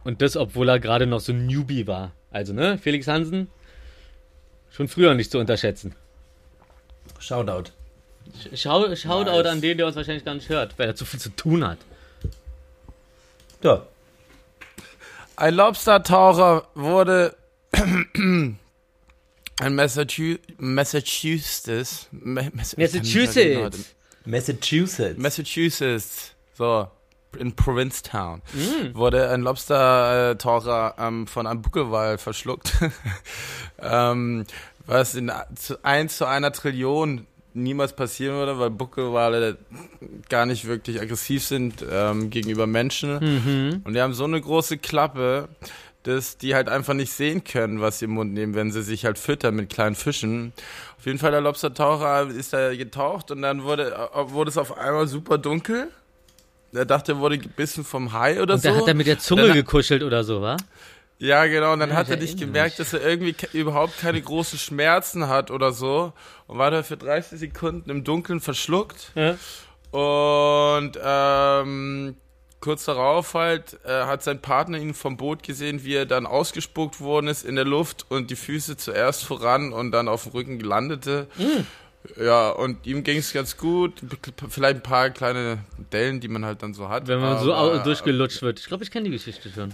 Und 0.04 0.20
das, 0.20 0.36
obwohl 0.36 0.68
er 0.68 0.78
gerade 0.78 1.06
noch 1.06 1.20
so 1.20 1.32
ein 1.32 1.46
Newbie 1.46 1.86
war. 1.86 2.12
Also, 2.30 2.52
ne, 2.52 2.76
Felix 2.76 3.08
Hansen, 3.08 3.48
schon 4.70 4.88
früher 4.88 5.14
nicht 5.14 5.30
zu 5.30 5.38
unterschätzen. 5.38 5.94
Shoutout. 7.18 7.70
Schau, 8.54 8.94
Shoutout 8.94 9.30
Nice. 9.42 9.46
an 9.46 9.60
den, 9.62 9.78
der 9.78 9.86
uns 9.86 9.96
wahrscheinlich 9.96 10.24
gar 10.24 10.34
nicht 10.34 10.48
hört, 10.50 10.78
weil 10.78 10.88
er 10.88 10.94
zu 10.94 11.04
viel 11.06 11.20
zu 11.20 11.30
tun 11.30 11.66
hat. 11.66 11.78
Ja. 13.64 13.82
Ein 15.36 15.54
Lobstertaucher 15.54 16.68
wurde 16.74 17.34
in 18.14 18.56
Massachu 19.70 20.36
Massachusetts. 20.58 22.06
Ma- 22.12 22.42
Mass- 22.52 22.76
Massachusetts. 22.76 23.94
Massachusetts. 24.26 25.18
Massachusetts. 25.18 26.32
So. 26.56 26.88
In 27.38 27.56
Provincetown. 27.56 28.42
Wurde 28.92 29.28
ein 29.30 29.40
Lobstertaucher 29.42 30.94
ähm, 30.98 31.26
von 31.26 31.48
einem 31.48 31.62
Buckelwal 31.62 32.16
verschluckt. 32.18 32.74
ähm, 33.80 34.44
was 34.86 35.16
in 35.16 35.32
zu, 35.56 35.82
1 35.84 36.16
zu 36.16 36.26
einer 36.26 36.52
Trillion 36.52 37.26
niemals 37.54 37.94
passieren 37.94 38.34
würde, 38.36 38.58
weil 38.58 38.70
Buckelwale 38.70 39.56
gar 40.28 40.44
nicht 40.46 40.66
wirklich 40.66 41.00
aggressiv 41.00 41.44
sind 41.44 41.84
ähm, 41.90 42.30
gegenüber 42.30 42.66
Menschen. 42.66 43.80
Und 43.84 43.94
die 43.94 44.00
haben 44.00 44.12
so 44.14 44.24
eine 44.24 44.40
große 44.40 44.78
Klappe, 44.78 45.48
dass 46.02 46.36
die 46.36 46.54
halt 46.54 46.68
einfach 46.68 46.92
nicht 46.94 47.12
sehen 47.12 47.44
können, 47.44 47.80
was 47.80 48.00
sie 48.00 48.04
im 48.06 48.10
Mund 48.12 48.34
nehmen, 48.34 48.54
wenn 48.54 48.70
sie 48.72 48.82
sich 48.82 49.04
halt 49.06 49.18
füttern 49.18 49.54
mit 49.54 49.70
kleinen 49.70 49.94
Fischen. 49.94 50.52
Auf 50.98 51.06
jeden 51.06 51.18
Fall 51.18 51.30
der 51.30 51.40
Lobstertaucher 51.40 52.28
ist 52.28 52.52
da 52.52 52.74
getaucht 52.74 53.30
und 53.30 53.40
dann 53.42 53.62
wurde, 53.62 53.94
äh, 53.94 54.30
wurde 54.30 54.50
es 54.50 54.58
auf 54.58 54.76
einmal 54.76 55.06
super 55.06 55.38
dunkel. 55.38 55.88
Er 56.74 56.84
dachte, 56.84 57.12
er 57.12 57.18
wurde 57.20 57.38
gebissen 57.38 57.84
vom 57.84 58.12
Hai 58.12 58.42
oder 58.42 58.54
Und 58.54 58.60
so. 58.62 58.68
da 58.68 58.74
hat 58.76 58.88
er 58.88 58.94
mit 58.94 59.06
der 59.06 59.18
Zunge 59.20 59.46
Dann- 59.46 59.54
gekuschelt 59.54 60.02
oder 60.02 60.24
so, 60.24 60.42
wa? 60.42 60.56
Ja, 61.18 61.46
genau. 61.46 61.72
Und 61.74 61.80
dann 61.80 61.90
Ja, 61.90 61.96
hat 61.96 62.08
er 62.10 62.16
nicht 62.16 62.38
gemerkt, 62.38 62.78
dass 62.78 62.92
er 62.92 63.00
irgendwie 63.02 63.34
überhaupt 63.52 63.98
keine 63.98 64.20
großen 64.20 64.58
Schmerzen 64.58 65.28
hat 65.28 65.50
oder 65.50 65.72
so. 65.72 66.12
Und 66.46 66.58
war 66.58 66.70
da 66.70 66.82
für 66.82 66.96
30 66.96 67.38
Sekunden 67.38 67.88
im 67.90 68.04
Dunkeln 68.04 68.40
verschluckt. 68.40 69.12
Ja. 69.14 69.36
Und 69.90 70.92
ähm, 71.02 72.16
kurz 72.60 72.84
darauf 72.86 73.34
halt 73.34 73.78
äh, 73.84 73.90
hat 74.04 74.22
sein 74.22 74.40
Partner 74.40 74.78
ihn 74.78 74.92
vom 74.94 75.16
Boot 75.16 75.42
gesehen, 75.42 75.84
wie 75.84 75.94
er 75.94 76.06
dann 76.06 76.26
ausgespuckt 76.26 77.00
worden 77.00 77.28
ist 77.28 77.44
in 77.44 77.54
der 77.56 77.64
Luft 77.64 78.06
und 78.08 78.30
die 78.30 78.36
Füße 78.36 78.76
zuerst 78.76 79.24
voran 79.24 79.72
und 79.72 79.92
dann 79.92 80.08
auf 80.08 80.24
dem 80.24 80.32
Rücken 80.32 80.60
landete. 80.60 81.28
Mm. 81.38 82.20
Ja, 82.22 82.50
und 82.50 82.86
ihm 82.86 83.02
ging 83.02 83.18
es 83.18 83.32
ganz 83.32 83.56
gut. 83.56 83.94
Vielleicht 84.50 84.76
ein 84.76 84.82
paar 84.82 85.08
kleine 85.10 85.60
Dellen, 85.92 86.20
die 86.20 86.28
man 86.28 86.44
halt 86.44 86.62
dann 86.62 86.74
so 86.74 86.88
hat. 86.90 87.06
Wenn 87.06 87.20
man 87.20 87.38
so 87.42 87.54
aber, 87.54 87.80
au- 87.80 87.82
durchgelutscht 87.84 88.42
wird. 88.42 88.58
Ich 88.60 88.66
glaube, 88.66 88.84
ich 88.84 88.90
kenne 88.90 89.04
die 89.04 89.10
Geschichte 89.10 89.48
schon. 89.50 89.72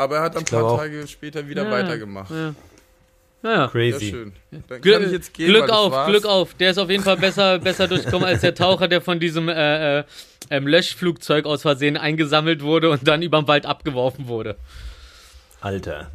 Aber 0.00 0.16
er 0.16 0.22
hat 0.22 0.36
ein 0.36 0.44
paar 0.44 0.64
auch. 0.64 0.78
Tage 0.78 1.06
später 1.06 1.46
wieder 1.48 1.64
Ja, 1.64 1.70
weitergemacht. 1.70 2.30
Ja. 2.30 2.54
Naja. 3.42 3.58
Sehr 3.58 3.68
Crazy. 3.68 4.10
schön. 4.10 4.32
Dann 4.50 4.60
kann 4.68 4.76
ich 4.76 4.82
Glück, 4.82 5.12
jetzt 5.12 5.34
gehen, 5.34 5.46
Glück 5.48 5.70
auf, 5.70 5.92
war's. 5.92 6.08
Glück 6.10 6.24
auf. 6.26 6.54
Der 6.54 6.70
ist 6.72 6.78
auf 6.78 6.90
jeden 6.90 7.02
Fall 7.04 7.16
besser, 7.16 7.58
besser 7.60 7.88
durchgekommen 7.88 8.28
als 8.28 8.42
der 8.42 8.54
Taucher, 8.54 8.86
der 8.88 9.00
von 9.00 9.18
diesem 9.18 9.48
äh, 9.48 10.00
äh, 10.00 10.04
ähm, 10.50 10.66
Löschflugzeug 10.66 11.46
aus 11.46 11.62
Versehen 11.62 11.96
eingesammelt 11.96 12.62
wurde 12.62 12.90
und 12.90 13.06
dann 13.08 13.22
überm 13.22 13.48
Wald 13.48 13.64
abgeworfen 13.66 14.28
wurde. 14.28 14.56
Alter. 15.60 16.10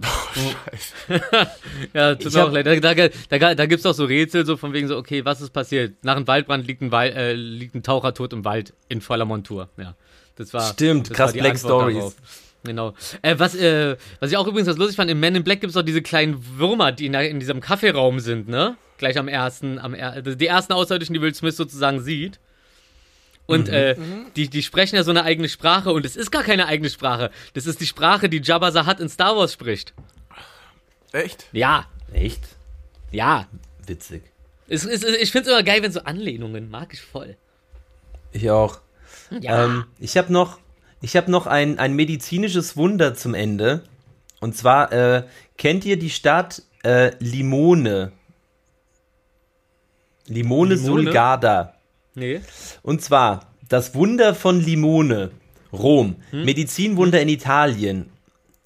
Ja, 1.92 2.14
tut 2.14 2.26
Ich 2.26 2.34
mir 2.34 2.44
auch 2.44 2.52
leid. 2.52 2.66
Da, 2.66 2.94
da, 2.94 3.08
da, 3.38 3.54
da 3.54 3.66
gibt 3.66 3.80
es 3.80 3.86
auch 3.86 3.94
so 3.94 4.04
Rätsel, 4.04 4.46
so 4.46 4.56
von 4.56 4.72
wegen 4.72 4.88
so, 4.88 4.96
okay, 4.96 5.24
was 5.24 5.40
ist 5.40 5.50
passiert? 5.50 6.02
Nach 6.04 6.16
einem 6.16 6.26
Waldbrand 6.28 6.66
liegt 6.66 6.82
ein, 6.82 6.92
Wal 6.92 7.08
äh, 7.08 7.32
liegt 7.34 7.74
ein 7.74 7.82
Taucher 7.82 8.14
tot 8.14 8.32
im 8.32 8.44
Wald 8.44 8.72
in 8.88 9.00
voller 9.00 9.24
Montur. 9.24 9.68
Ja, 9.76 9.94
das 10.36 10.54
war. 10.54 10.72
Stimmt, 10.72 11.10
das 11.10 11.16
krass 11.16 11.34
war 11.34 11.40
Black 11.40 11.54
Antwort 11.54 11.72
Stories. 11.80 11.96
darauf. 11.96 12.14
Genau. 12.64 12.94
Äh, 13.22 13.38
was, 13.38 13.54
äh, 13.54 13.96
was 14.20 14.30
ich 14.30 14.36
auch 14.36 14.46
übrigens 14.46 14.68
was 14.68 14.76
lustig 14.76 14.96
fand, 14.96 15.10
im 15.10 15.20
Men 15.20 15.36
in 15.36 15.44
Black 15.44 15.60
gibt 15.60 15.70
es 15.70 15.76
auch 15.76 15.82
diese 15.82 16.02
kleinen 16.02 16.58
Würmer, 16.58 16.92
die 16.92 17.06
in, 17.06 17.14
in 17.14 17.40
diesem 17.40 17.60
Kaffeeraum 17.60 18.20
sind, 18.20 18.48
ne? 18.48 18.76
Gleich 18.98 19.16
am 19.16 19.28
ersten, 19.28 19.78
am 19.78 19.94
er 19.94 20.22
die 20.22 20.46
ersten 20.46 20.72
Außerirdischen, 20.72 21.14
die 21.14 21.20
Will 21.20 21.34
Smith 21.34 21.56
sozusagen 21.56 22.00
sieht. 22.00 22.40
Und 23.46 23.70
äh, 23.70 23.96
die, 24.36 24.48
die 24.48 24.62
sprechen 24.62 24.96
ja 24.96 25.04
so 25.04 25.10
eine 25.10 25.24
eigene 25.24 25.48
Sprache 25.48 25.90
und 25.90 26.04
es 26.04 26.16
ist 26.16 26.30
gar 26.30 26.42
keine 26.42 26.66
eigene 26.66 26.90
Sprache. 26.90 27.30
Das 27.54 27.64
ist 27.64 27.80
die 27.80 27.86
Sprache, 27.86 28.28
die 28.28 28.42
Jabba 28.42 28.86
Hutt 28.86 29.00
in 29.00 29.08
Star 29.08 29.36
Wars 29.36 29.54
spricht. 29.54 29.94
Echt? 31.12 31.46
Ja, 31.52 31.86
Echt? 32.12 32.42
ja. 33.10 33.46
Witzig. 33.86 34.22
Es, 34.68 34.84
es, 34.84 35.02
ich 35.02 35.32
finde 35.32 35.48
es 35.48 35.54
immer 35.54 35.62
geil, 35.62 35.82
wenn 35.82 35.92
so 35.92 36.00
Anlehnungen, 36.00 36.68
mag 36.68 36.92
ich 36.92 37.00
voll. 37.00 37.38
Ich 38.32 38.50
auch. 38.50 38.80
Ja. 39.40 39.64
Ähm, 39.64 39.84
ich 39.98 40.18
habe 40.18 40.30
noch, 40.30 40.58
ich 41.00 41.16
hab 41.16 41.28
noch 41.28 41.46
ein, 41.46 41.78
ein 41.78 41.94
medizinisches 41.94 42.76
Wunder 42.76 43.14
zum 43.14 43.34
Ende. 43.34 43.84
Und 44.40 44.56
zwar, 44.56 44.92
äh, 44.92 45.24
kennt 45.56 45.84
ihr 45.84 45.98
die 45.98 46.10
Stadt 46.10 46.62
äh, 46.84 47.12
Limone? 47.18 48.12
Limone, 50.26 50.74
Limone? 50.74 50.76
Sulgada. 50.76 51.74
Nee. 52.14 52.40
Und 52.82 53.02
zwar 53.02 53.52
das 53.68 53.94
Wunder 53.94 54.34
von 54.34 54.60
Limone, 54.60 55.30
Rom, 55.72 56.16
Hm? 56.30 56.44
Medizinwunder 56.44 57.20
in 57.20 57.28
Italien. 57.28 58.10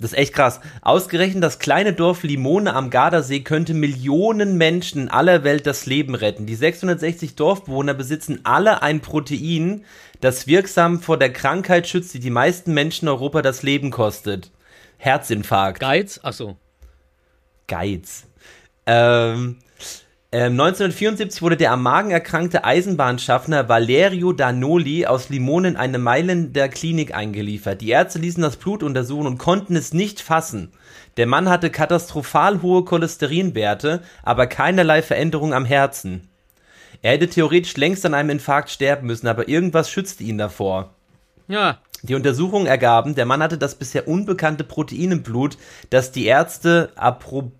Das 0.02 0.12
ist 0.12 0.18
echt 0.18 0.34
krass. 0.34 0.60
Ausgerechnet 0.80 1.44
das 1.44 1.60
kleine 1.60 1.92
Dorf 1.92 2.24
Limone 2.24 2.74
am 2.74 2.90
Gardasee 2.90 3.40
könnte 3.40 3.72
Millionen 3.72 4.58
Menschen 4.58 5.08
aller 5.08 5.44
Welt 5.44 5.64
das 5.64 5.86
Leben 5.86 6.16
retten. 6.16 6.44
Die 6.44 6.56
660 6.56 7.36
Dorfbewohner 7.36 7.94
besitzen 7.94 8.40
alle 8.42 8.82
ein 8.82 9.00
Protein, 9.00 9.84
das 10.20 10.48
wirksam 10.48 11.00
vor 11.00 11.18
der 11.18 11.32
Krankheit 11.32 11.86
schützt, 11.86 12.14
die 12.14 12.20
die 12.20 12.30
meisten 12.30 12.74
Menschen 12.74 13.06
in 13.06 13.10
Europa 13.10 13.42
das 13.42 13.62
Leben 13.62 13.90
kostet. 13.92 14.50
Herzinfarkt. 14.98 15.78
Geiz? 15.78 16.18
Achso. 16.22 16.56
Geiz. 17.68 18.24
Ähm, 18.86 19.58
ähm, 20.34 20.52
1974 20.52 21.42
wurde 21.42 21.58
der 21.58 21.72
am 21.72 21.82
Magen 21.82 22.10
erkrankte 22.10 22.64
Eisenbahnschaffner 22.64 23.68
Valerio 23.68 24.32
Danoli 24.32 25.04
aus 25.04 25.28
Limone 25.28 25.68
in 25.68 25.76
eine 25.76 25.98
Mailänder 25.98 26.70
Klinik 26.70 27.14
eingeliefert. 27.14 27.82
Die 27.82 27.90
Ärzte 27.90 28.18
ließen 28.18 28.42
das 28.42 28.56
Blut 28.56 28.82
untersuchen 28.82 29.26
und 29.26 29.36
konnten 29.36 29.76
es 29.76 29.92
nicht 29.92 30.22
fassen. 30.22 30.72
Der 31.18 31.26
Mann 31.26 31.50
hatte 31.50 31.68
katastrophal 31.68 32.62
hohe 32.62 32.84
Cholesterinwerte, 32.86 34.00
aber 34.22 34.46
keinerlei 34.46 35.02
Veränderung 35.02 35.52
am 35.52 35.66
Herzen. 35.66 36.30
Er 37.02 37.12
hätte 37.12 37.28
theoretisch 37.28 37.76
längst 37.76 38.06
an 38.06 38.14
einem 38.14 38.30
Infarkt 38.30 38.70
sterben 38.70 39.08
müssen, 39.08 39.26
aber 39.26 39.48
irgendwas 39.48 39.90
schützte 39.90 40.24
ihn 40.24 40.38
davor. 40.38 40.94
Ja. 41.46 41.78
Die 42.04 42.14
Untersuchungen 42.14 42.66
ergaben, 42.66 43.14
der 43.14 43.26
Mann 43.26 43.42
hatte 43.42 43.58
das 43.58 43.74
bisher 43.74 44.08
unbekannte 44.08 44.64
Protein 44.64 45.12
im 45.12 45.22
Blut, 45.22 45.58
das 45.90 46.10
die 46.10 46.24
Ärzte 46.24 46.90
Apro 46.96 47.52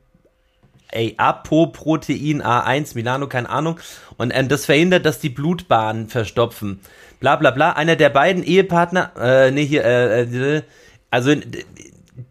ey, 0.92 1.14
Apoprotein 1.16 2.42
A1, 2.42 2.94
Milano, 2.94 3.26
keine 3.26 3.50
Ahnung, 3.50 3.80
und 4.16 4.30
ähm, 4.34 4.48
das 4.48 4.66
verhindert, 4.66 5.04
dass 5.04 5.18
die 5.18 5.28
Blutbahnen 5.28 6.08
verstopfen. 6.08 6.80
Bla 7.20 7.36
bla 7.36 7.50
bla. 7.50 7.72
Einer 7.72 7.96
der 7.96 8.10
beiden 8.10 8.42
Ehepartner, 8.42 9.12
äh, 9.18 9.50
nee, 9.50 9.64
hier, 9.64 9.84
äh, 9.84 10.22
äh, 10.22 10.62
also 11.10 11.34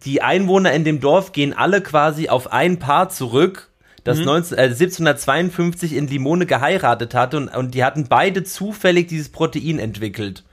die 0.04 0.22
Einwohner 0.22 0.72
in 0.72 0.84
dem 0.84 1.00
Dorf 1.00 1.32
gehen 1.32 1.52
alle 1.52 1.80
quasi 1.80 2.28
auf 2.28 2.52
ein 2.52 2.78
Paar 2.78 3.08
zurück, 3.08 3.70
das 4.04 4.18
19, 4.18 4.58
äh, 4.58 4.62
1752 4.62 5.94
in 5.94 6.08
Limone 6.08 6.46
geheiratet 6.46 7.14
hatte 7.14 7.36
und, 7.36 7.48
und 7.48 7.74
die 7.74 7.84
hatten 7.84 8.06
beide 8.08 8.42
zufällig 8.42 9.08
dieses 9.08 9.30
Protein 9.30 9.78
entwickelt. 9.78 10.44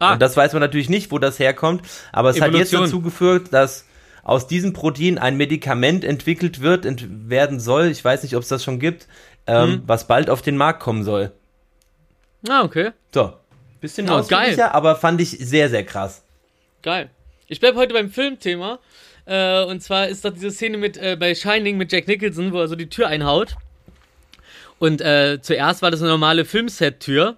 Ah. 0.00 0.12
Und 0.12 0.22
das 0.22 0.36
weiß 0.36 0.52
man 0.52 0.60
natürlich 0.60 0.88
nicht, 0.88 1.10
wo 1.10 1.18
das 1.18 1.38
herkommt, 1.38 1.82
aber 2.12 2.30
es 2.30 2.40
hat 2.40 2.52
jetzt 2.52 2.72
Evolution. 2.72 2.82
dazu 2.82 3.00
geführt, 3.00 3.48
dass 3.52 3.84
aus 4.22 4.46
diesem 4.46 4.72
Protein 4.72 5.18
ein 5.18 5.36
Medikament 5.36 6.04
entwickelt 6.04 6.60
wird, 6.60 6.84
ent 6.84 7.28
werden 7.30 7.60
soll, 7.60 7.86
ich 7.86 8.04
weiß 8.04 8.22
nicht, 8.22 8.36
ob 8.36 8.42
es 8.42 8.48
das 8.48 8.64
schon 8.64 8.78
gibt, 8.78 9.06
ähm, 9.46 9.72
Hm. 9.72 9.82
was 9.86 10.06
bald 10.06 10.30
auf 10.30 10.42
den 10.42 10.56
Markt 10.56 10.80
kommen 10.80 11.04
soll. 11.04 11.32
Ah, 12.48 12.62
okay. 12.62 12.90
So, 13.12 13.32
bisschen 13.80 14.08
ausführlicher, 14.08 14.56
geil. 14.56 14.70
aber 14.72 14.96
fand 14.96 15.20
ich 15.20 15.30
sehr, 15.30 15.68
sehr 15.70 15.84
krass. 15.84 16.22
Geil. 16.82 17.10
Ich 17.48 17.60
bleib 17.60 17.74
heute 17.74 17.94
beim 17.94 18.10
Filmthema. 18.10 18.78
Äh, 19.24 19.64
und 19.64 19.82
zwar 19.82 20.08
ist 20.08 20.24
das 20.24 20.34
diese 20.34 20.50
Szene 20.50 20.78
mit 20.78 20.96
äh, 20.96 21.16
bei 21.18 21.34
Shining 21.34 21.76
mit 21.76 21.92
Jack 21.92 22.06
Nicholson, 22.08 22.52
wo 22.52 22.60
er 22.60 22.68
so 22.68 22.76
die 22.76 22.88
Tür 22.88 23.08
einhaut. 23.08 23.56
Und 24.78 25.00
äh, 25.00 25.38
zuerst 25.42 25.82
war 25.82 25.90
das 25.90 26.00
eine 26.00 26.10
normale 26.10 26.44
Filmset-Tür. 26.44 27.36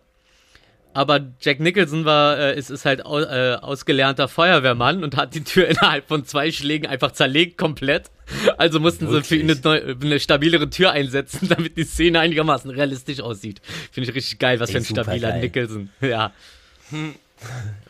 Aber 0.92 1.20
Jack 1.40 1.60
Nicholson 1.60 2.04
war, 2.04 2.36
äh, 2.38 2.58
ist, 2.58 2.68
ist 2.70 2.84
halt 2.84 3.06
au, 3.06 3.20
äh, 3.20 3.54
ausgelernter 3.60 4.26
Feuerwehrmann 4.26 5.04
und 5.04 5.16
hat 5.16 5.34
die 5.34 5.44
Tür 5.44 5.68
innerhalb 5.68 6.08
von 6.08 6.24
zwei 6.24 6.50
Schlägen 6.50 6.86
einfach 6.88 7.12
zerlegt 7.12 7.56
komplett. 7.58 8.10
Also 8.58 8.80
mussten 8.80 9.08
sie 9.10 9.22
für 9.22 9.36
ihn 9.36 9.50
eine, 9.50 9.96
eine 10.02 10.20
stabilere 10.20 10.68
Tür 10.70 10.90
einsetzen, 10.92 11.48
damit 11.50 11.76
die 11.76 11.84
Szene 11.84 12.18
einigermaßen 12.20 12.70
realistisch 12.70 13.20
aussieht. 13.20 13.60
Finde 13.92 14.10
ich 14.10 14.16
richtig 14.16 14.38
geil, 14.38 14.58
was 14.60 14.70
Ey, 14.70 14.74
für 14.74 14.78
ein 14.80 14.84
stabiler 14.84 15.30
geil. 15.30 15.40
Nicholson. 15.40 15.90
Ja. 16.00 16.32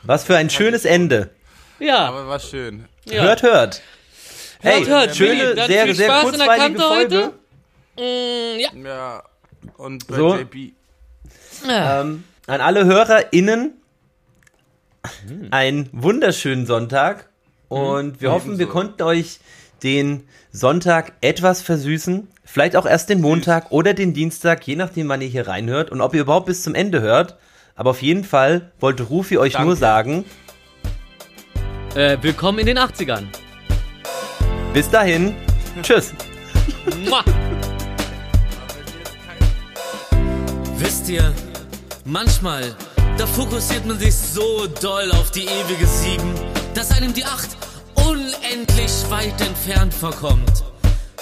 Was 0.03 0.25
für 0.25 0.37
ein 0.37 0.51
schönes 0.51 0.85
Ende. 0.85 1.31
Ja, 1.79 2.07
Aber 2.09 2.27
war 2.29 2.39
schön. 2.39 2.85
ja. 3.07 3.23
Hört, 3.23 3.43
hört. 3.43 3.83
Hey, 4.61 4.85
Hört, 4.85 4.89
hört. 4.89 5.17
schöne, 5.17 5.55
sehr, 5.67 5.85
viel 5.87 5.95
sehr 5.95 6.07
Spaß 6.09 6.33
in 6.33 6.39
der 6.39 6.47
kurzweilige 6.47 6.79
Kante 6.79 6.81
Folge. 6.83 7.33
heute. 7.97 8.57
Mm, 8.57 8.61
ja. 8.61 8.71
Ja. 8.91 9.23
Und 9.79 10.07
bei 10.07 10.17
So. 10.17 10.37
JB. 10.37 10.73
Ähm, 11.69 12.25
an 12.51 12.61
alle 12.61 12.85
HörerInnen 12.85 13.75
einen 15.53 15.89
wunderschönen 15.93 16.67
Sonntag 16.67 17.29
und 17.69 18.21
wir 18.21 18.33
hoffen, 18.33 18.59
wir 18.59 18.67
Ebenso. 18.67 18.73
konnten 18.73 19.03
euch 19.03 19.39
den 19.85 20.25
Sonntag 20.51 21.13
etwas 21.21 21.63
versüßen. 21.63 22.27
Vielleicht 22.45 22.75
auch 22.75 22.87
erst 22.87 23.09
den 23.09 23.21
Montag 23.21 23.71
oder 23.71 23.95
den 23.95 24.15
Dienstag, 24.15 24.67
je 24.67 24.75
nachdem, 24.75 25.09
wann 25.09 25.23
ihr 25.23 25.29
hier 25.29 25.47
reinhört 25.47 25.91
und 25.91 26.01
ob 26.01 26.13
ihr 26.13 26.23
überhaupt 26.23 26.47
bis 26.47 26.63
zum 26.65 26.75
Ende 26.75 27.01
hört. 27.01 27.37
Aber 27.77 27.91
auf 27.91 28.03
jeden 28.03 28.25
Fall 28.25 28.73
wollte 28.81 29.05
Rufi 29.05 29.39
euch 29.39 29.53
Danke. 29.53 29.69
nur 29.69 29.77
sagen, 29.77 30.25
Äh, 31.95 32.19
willkommen 32.21 32.59
in 32.59 32.67
den 32.67 32.79
80ern. 32.79 33.27
bis 34.75 34.91
dahin, 34.91 35.35
tschüss. 35.83 36.13
Wisst 40.79 41.09
ihr, 41.09 41.33
manchmal, 42.11 42.75
da 43.17 43.27
fokussiert 43.27 43.87
man 43.87 43.99
sich 43.99 44.15
so 44.15 44.67
doll 44.81 45.11
auf 45.13 45.31
die 45.31 45.45
ewige 45.45 45.87
Sieben, 45.87 46.35
dass 46.75 46.91
einem 46.91 47.15
die 47.15 47.25
Acht 47.25 47.51
unendlich 47.95 48.93
weit 49.09 49.41
entfernt 49.41 49.95
vorkommt. 49.95 50.65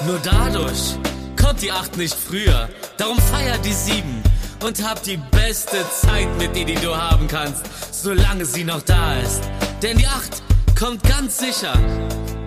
Nur 0.06 0.18
dadurch 0.22 0.96
kommt 1.40 1.62
die 1.62 1.72
Acht 1.72 1.96
nicht 1.96 2.14
früher. 2.14 2.68
Darum 2.96 3.18
feiert 3.18 3.64
die 3.64 3.72
Sieben 3.72 4.22
und 4.64 4.82
hab 4.82 5.02
die 5.02 5.18
beste 5.30 5.78
Zeit 6.00 6.28
mit 6.38 6.56
ihr, 6.56 6.64
die 6.64 6.74
du 6.74 6.96
haben 6.96 7.28
kannst, 7.28 7.64
solange 7.92 8.44
sie 8.44 8.64
noch 8.64 8.82
da 8.82 9.18
ist. 9.20 9.42
Denn 9.82 9.98
die 9.98 10.06
Acht 10.06 10.42
kommt 10.78 11.02
ganz 11.04 11.38
sicher. 11.38 11.72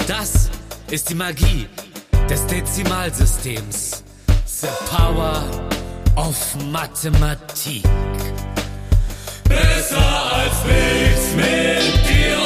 Das 0.08 0.50
ist 0.90 1.10
die 1.10 1.16
Magie 1.16 1.68
des 2.30 2.46
Dezimalsystems. 2.48 4.04
The 4.46 4.68
power 4.90 5.71
of 6.16 6.56
Mathematik. 6.72 7.84
Besser 9.48 10.32
als 10.34 10.64
nichts 10.66 11.36
mit 11.36 12.10
dir 12.10 12.41